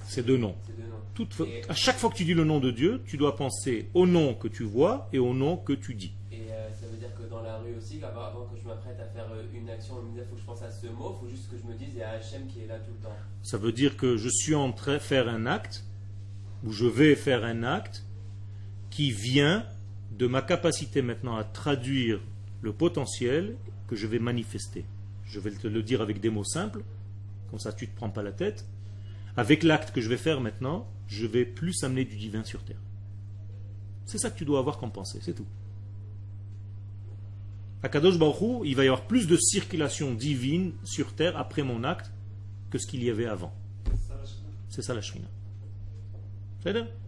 ces, 0.05 0.21
deux 0.21 0.37
noms. 0.37 0.55
ces 0.67 0.73
deux 0.73 0.87
noms. 0.89 0.99
Toute 1.15 1.33
à 1.69 1.73
chaque 1.73 1.97
fois 1.97 2.09
que 2.11 2.15
tu 2.15 2.25
dis 2.25 2.33
le 2.35 2.43
nom 2.43 2.59
de 2.59 2.69
Dieu, 2.69 3.01
tu 3.07 3.15
dois 3.17 3.35
penser 3.37 3.87
au 3.95 4.05
nom 4.05 4.33
que 4.35 4.47
tu 4.49 4.63
vois 4.63 5.07
et 5.13 5.19
au 5.19 5.33
nom 5.33 5.55
que 5.57 5.73
tu 5.73 5.95
dis. 5.95 6.13
Et 6.31 6.41
euh, 6.51 6.69
ça 6.73 6.85
veut 6.87 6.97
dire 6.97 7.09
que 7.15 7.23
dans 7.29 7.41
Ça 13.41 13.57
veut 13.57 13.71
dire 13.71 13.97
que 13.97 14.17
je 14.17 14.29
suis 14.29 14.55
en 14.55 14.71
train 14.71 14.95
de 14.95 14.99
faire 14.99 15.27
un 15.27 15.45
acte, 15.45 15.83
ou 16.63 16.71
je 16.71 16.85
vais 16.85 17.15
faire 17.15 17.43
un 17.43 17.63
acte, 17.63 18.05
qui 18.89 19.11
vient 19.11 19.65
de 20.11 20.27
ma 20.27 20.41
capacité 20.41 21.01
maintenant 21.01 21.35
à 21.35 21.43
traduire 21.43 22.21
le 22.61 22.73
potentiel 22.73 23.55
que 23.87 23.95
je 23.95 24.07
vais 24.07 24.19
manifester. 24.19 24.85
Je 25.25 25.39
vais 25.39 25.51
te 25.51 25.67
le 25.67 25.81
dire 25.81 26.01
avec 26.01 26.19
des 26.19 26.29
mots 26.29 26.43
simples, 26.43 26.83
comme 27.49 27.59
ça 27.59 27.73
tu 27.73 27.85
ne 27.85 27.91
te 27.91 27.95
prends 27.95 28.09
pas 28.09 28.23
la 28.23 28.31
tête. 28.31 28.65
Avec 29.35 29.63
l'acte 29.63 29.91
que 29.91 30.01
je 30.01 30.09
vais 30.09 30.17
faire 30.17 30.41
maintenant, 30.41 30.87
je 31.07 31.25
vais 31.25 31.45
plus 31.45 31.83
amener 31.83 32.05
du 32.05 32.15
divin 32.17 32.43
sur 32.43 32.63
terre. 32.63 32.79
C'est 34.05 34.17
ça 34.17 34.29
que 34.29 34.37
tu 34.37 34.45
dois 34.45 34.59
avoir 34.59 34.77
comme 34.77 34.91
pensée, 34.91 35.19
c'est 35.21 35.33
tout. 35.33 35.47
À 37.84 37.89
Kadosh 37.89 38.17
Baruch 38.17 38.41
Hu, 38.41 38.65
il 38.65 38.75
va 38.75 38.86
y 38.86 38.88
avoir 38.88 39.05
plus 39.05 39.27
de 39.27 39.36
circulation 39.36 40.13
divine 40.13 40.71
sur 40.86 41.13
terre 41.13 41.38
après 41.38 41.63
mon 41.63 41.84
acte 41.84 42.11
que 42.71 42.77
ce 42.77 42.88
qu'il 42.88 43.03
y 43.03 43.09
avait 43.09 43.25
avant. 43.25 43.53
C'est 44.69 44.81
ça 44.81 44.93
la 44.93 45.01
shrina. 45.01 45.27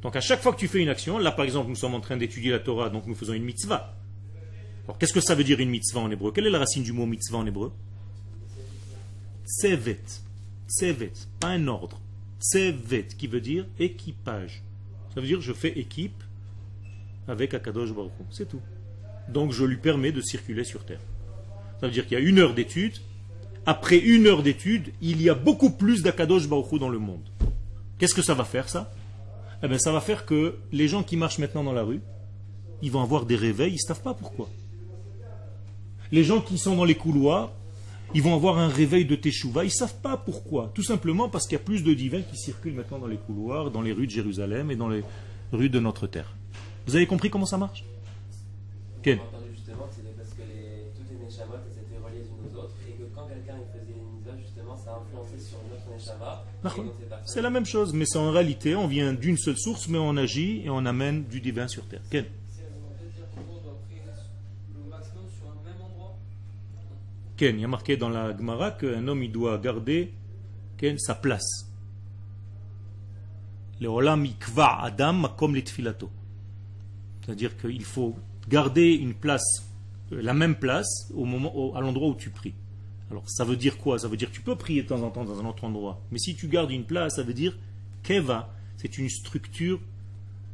Donc 0.02 0.18
à 0.18 0.22
chaque 0.22 0.42
fois 0.42 0.54
que 0.54 0.60
tu 0.60 0.68
fais 0.68 0.82
une 0.82 0.90
action, 0.90 1.18
là 1.18 1.32
par 1.32 1.46
exemple 1.46 1.70
nous 1.70 1.76
sommes 1.76 1.96
en 1.96 2.02
train 2.02 2.18
d'étudier 2.18 2.52
la 2.52 2.60
Torah, 2.60 2.90
donc 2.90 3.08
nous 3.08 3.16
faisons 3.16 3.34
une 3.34 3.46
mitzvah. 3.46 3.96
Alors 4.84 4.98
qu'est-ce 4.98 5.14
que 5.14 5.22
ça 5.22 5.34
veut 5.34 5.46
dire 5.46 5.60
une 5.62 5.70
mitzvah 5.70 6.02
en 6.02 6.12
hébreu? 6.12 6.34
Quelle 6.34 6.46
est 6.46 6.52
la 6.52 6.60
racine 6.60 6.84
du 6.84 6.92
mot 6.92 7.06
mitzvah 7.06 7.38
en 7.38 7.46
hébreu? 7.46 7.72
Tsevet. 9.46 10.04
Tsevet, 10.68 11.14
pas 11.40 11.50
un 11.50 11.68
ordre. 11.68 12.02
Tsevet, 12.42 13.08
qui 13.18 13.28
veut 13.28 13.40
dire 13.40 13.66
équipage. 13.80 14.62
Ça 15.14 15.22
veut 15.22 15.28
dire 15.28 15.40
je 15.40 15.54
fais 15.54 15.70
équipe 15.80 16.22
avec 17.30 17.54
Akadosh 17.54 17.94
Baruch. 17.94 18.12
C'est 18.30 18.50
tout. 18.50 18.62
Donc 19.30 19.52
je 19.52 19.66
lui 19.66 19.78
permets 19.78 20.12
de 20.12 20.22
circuler 20.22 20.64
sur 20.64 20.86
Terre. 20.86 21.02
Ça 21.80 21.88
veut 21.88 21.94
dire 21.94 22.08
qu'il 22.08 22.18
y 22.18 22.22
a 22.22 22.24
une 22.24 22.40
heure 22.40 22.54
d'étude. 22.54 22.94
Après 23.66 23.98
une 23.98 24.28
heure 24.28 24.44
d'étude, 24.44 24.92
il 25.02 25.22
y 25.22 25.30
a 25.30 25.34
beaucoup 25.34 25.72
plus 25.72 26.04
d'Akadosh 26.04 26.48
Baruch 26.48 26.72
Hu 26.72 26.80
dans 26.80 26.90
le 26.90 27.00
monde. 27.00 27.28
Qu'est-ce 27.98 28.14
que 28.14 28.22
ça 28.22 28.34
va 28.34 28.44
faire 28.44 28.70
ça? 28.70 28.94
Eh 29.64 29.68
bien 29.68 29.80
ça 29.80 29.92
va 29.92 30.02
faire 30.02 30.26
que 30.26 30.56
les 30.72 30.88
gens 30.88 31.02
qui 31.02 31.18
marchent 31.18 31.40
maintenant 31.40 31.64
dans 31.64 31.74
la 31.74 31.84
rue, 31.84 32.02
ils 32.82 32.92
vont 32.92 33.02
avoir 33.02 33.26
des 33.26 33.36
réveils, 33.36 33.72
ils 33.72 33.76
ne 33.76 33.88
savent 33.88 34.04
pas 34.04 34.14
pourquoi. 34.14 34.50
Les 36.12 36.24
gens 36.24 36.42
qui 36.42 36.58
sont 36.58 36.76
dans 36.76 36.86
les 36.86 36.96
couloirs, 36.96 37.52
ils 38.14 38.22
vont 38.22 38.36
avoir 38.36 38.60
un 38.60 38.68
réveil 38.68 39.06
de 39.06 39.16
Teshuvah, 39.16 39.64
ils 39.64 39.68
ne 39.68 39.72
savent 39.72 40.00
pas 40.02 40.18
pourquoi. 40.18 40.72
Tout 40.76 40.84
simplement 40.84 41.28
parce 41.30 41.46
qu'il 41.46 41.54
y 41.58 41.62
a 41.62 41.64
plus 41.64 41.84
de 41.84 41.94
divins 41.94 42.22
qui 42.22 42.38
circulent 42.38 42.76
maintenant 42.76 43.00
dans 43.00 43.08
les 43.08 43.18
couloirs, 43.18 43.72
dans 43.72 43.82
les 43.82 43.92
rues 43.92 44.06
de 44.06 44.12
Jérusalem 44.12 44.70
et 44.70 44.76
dans 44.76 44.90
les 44.90 45.04
rues 45.52 45.70
de 45.70 45.80
notre 45.80 46.06
terre. 46.06 46.36
Vous 46.86 46.96
avez 46.96 47.08
compris 47.08 47.32
comment 47.32 47.48
ça 47.48 47.58
marche? 47.58 47.84
Entendu 49.14 49.54
justement 49.54 49.86
que 49.86 49.94
c'était 49.96 50.16
parce 50.18 50.30
que 50.34 50.42
les, 50.42 50.90
toutes 50.98 51.10
les 51.10 51.26
Neshamot 51.26 51.62
elles 51.62 51.78
étaient 51.84 52.02
reliées 52.04 52.24
les 52.24 52.26
unes 52.26 52.42
aux 52.50 52.58
autres 52.58 52.76
et 52.90 52.94
que 52.94 53.04
quand 53.14 53.28
quelqu'un 53.28 53.56
il 53.62 53.80
faisait 53.80 53.94
une 53.94 54.18
mitzvah, 54.18 54.38
justement, 54.38 54.78
ça 54.78 54.98
influençait 54.98 55.40
sur 55.40 55.58
une 55.62 55.74
autre 55.74 55.86
Neshama. 55.94 56.44
C'est 57.26 57.42
la 57.42 57.50
même 57.52 57.66
chose, 57.66 57.94
mais 57.94 58.06
c'est 58.06 58.18
en 58.18 58.32
réalité, 58.32 58.76
on 58.76 58.88
vient 58.88 59.14
d'une 59.14 59.38
seule 59.38 59.58
source, 59.58 59.88
mais 59.88 60.00
on 60.00 60.18
agit 60.18 60.62
et 60.66 60.70
on 60.70 60.86
amène 60.86 61.24
du 61.26 61.40
divin 61.40 61.68
sur 61.68 61.86
terre. 61.86 62.02
Ken. 62.10 62.26
C'est 62.50 62.64
on 62.64 62.90
peut 62.98 63.12
dire 63.16 63.26
que 63.30 63.40
l'on 63.40 63.62
doit 63.62 63.78
prier 63.86 64.02
le 64.74 64.90
maximum 64.90 65.26
sur 65.38 65.50
un 65.50 65.64
même 65.64 65.82
endroit. 65.82 66.18
Ken, 67.38 67.56
il 67.56 67.62
y 67.62 67.66
a 67.66 67.68
marqué 67.68 67.98
dans 67.98 68.10
la 68.10 68.36
Gemara 68.36 68.72
qu'un 68.72 69.08
homme 69.08 69.22
il 69.22 69.32
doit 69.32 69.58
garder 69.60 70.12
Ken, 70.78 70.98
sa 70.98 71.14
place. 71.14 71.70
Le 73.80 73.88
olam 73.88 74.26
ikva 74.26 74.82
adam 74.82 75.30
comme 75.38 75.54
les 75.54 75.64
tfilato. 75.64 76.10
C'est-à-dire 77.22 77.58
qu'il 77.58 77.84
faut 77.84 78.16
garder 78.50 78.94
une 78.94 79.14
place, 79.14 79.66
euh, 80.12 80.22
la 80.22 80.34
même 80.34 80.56
place 80.56 81.12
au 81.14 81.26
moment, 81.26 81.74
à 81.76 81.82
l'endroit 81.82 82.10
où 82.10 82.16
tu 82.16 82.30
pries. 82.30 82.54
Alors 83.12 83.30
ça 83.30 83.44
veut 83.44 83.56
dire 83.56 83.78
quoi? 83.78 84.00
Ça 84.00 84.08
veut 84.08 84.18
dire 84.18 84.30
que 84.30 84.36
tu 84.36 84.42
peux 84.42 84.56
prier 84.56 84.84
de 84.84 84.88
temps 84.88 85.04
en 85.04 85.12
temps 85.12 85.26
dans 85.26 85.40
un 85.40 85.46
autre 85.46 85.64
endroit. 85.64 86.02
Mais 86.12 86.20
si 86.20 86.36
tu 86.36 86.48
gardes 86.48 86.72
une 86.72 86.86
place, 86.86 87.16
ça 87.16 87.24
veut 87.24 87.34
dire 87.34 87.58
keva, 88.04 88.54
c'est 88.78 88.98
une 88.98 89.10
structure 89.10 89.80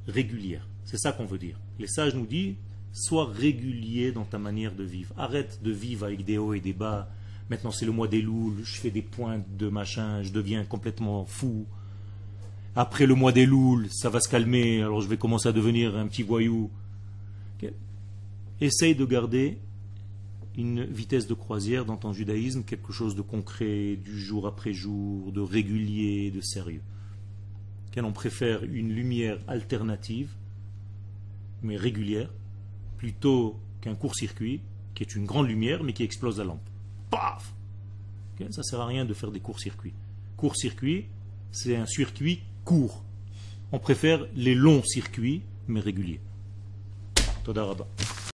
régulière. 0.07 0.67
C'est 0.83 0.97
ça 0.97 1.11
qu'on 1.11 1.25
veut 1.25 1.37
dire. 1.37 1.57
Les 1.79 1.87
sages 1.87 2.15
nous 2.15 2.25
disent 2.25 2.55
sois 2.93 3.31
régulier 3.31 4.11
dans 4.11 4.25
ta 4.25 4.37
manière 4.37 4.75
de 4.75 4.83
vivre. 4.83 5.13
Arrête 5.17 5.63
de 5.63 5.71
vivre 5.71 6.05
avec 6.05 6.25
des 6.25 6.37
hauts 6.37 6.53
et 6.53 6.59
des 6.59 6.73
bas. 6.73 7.09
Maintenant 7.49 7.71
c'est 7.71 7.85
le 7.85 7.91
mois 7.91 8.07
des 8.07 8.21
louls, 8.21 8.57
je 8.63 8.79
fais 8.79 8.91
des 8.91 9.01
pointes 9.01 9.45
de 9.57 9.67
machin, 9.67 10.23
je 10.23 10.31
deviens 10.31 10.63
complètement 10.63 11.25
fou. 11.25 11.65
Après 12.75 13.05
le 13.05 13.15
mois 13.15 13.33
des 13.33 13.45
louls, 13.45 13.87
ça 13.89 14.09
va 14.09 14.21
se 14.21 14.29
calmer, 14.29 14.81
alors 14.81 15.01
je 15.01 15.07
vais 15.07 15.17
commencer 15.17 15.49
à 15.49 15.51
devenir 15.51 15.97
un 15.97 16.07
petit 16.07 16.23
voyou. 16.23 16.69
Essaye 18.59 18.95
de 18.95 19.05
garder 19.05 19.57
une 20.57 20.83
vitesse 20.83 21.27
de 21.27 21.33
croisière 21.33 21.85
dans 21.85 21.97
ton 21.97 22.13
judaïsme, 22.13 22.63
quelque 22.63 22.91
chose 22.91 23.15
de 23.15 23.21
concret, 23.21 23.95
du 23.95 24.19
jour 24.19 24.47
après 24.47 24.73
jour, 24.73 25.31
de 25.31 25.41
régulier, 25.41 26.31
de 26.31 26.41
sérieux. 26.41 26.81
On 27.97 28.13
préfère 28.13 28.63
une 28.63 28.93
lumière 28.93 29.37
alternative, 29.47 30.29
mais 31.61 31.75
régulière, 31.75 32.29
plutôt 32.97 33.59
qu'un 33.81 33.95
court-circuit, 33.95 34.61
qui 34.95 35.03
est 35.03 35.15
une 35.15 35.25
grande 35.25 35.47
lumière, 35.47 35.83
mais 35.83 35.93
qui 35.93 36.03
explose 36.03 36.37
la 36.37 36.45
lampe. 36.45 36.61
Paf 37.09 37.53
Ça 38.39 38.45
ne 38.45 38.63
sert 38.63 38.79
à 38.79 38.85
rien 38.85 39.05
de 39.05 39.13
faire 39.13 39.31
des 39.31 39.39
courts-circuits. 39.39 39.93
Court-circuit, 40.37 41.05
c'est 41.51 41.75
un 41.75 41.85
circuit 41.85 42.41
court. 42.63 43.03
On 43.71 43.79
préfère 43.79 44.25
les 44.35 44.55
longs 44.55 44.83
circuits, 44.83 45.43
mais 45.67 45.79
réguliers. 45.79 46.19
תודה 47.43 47.61
רבה. 47.63 47.83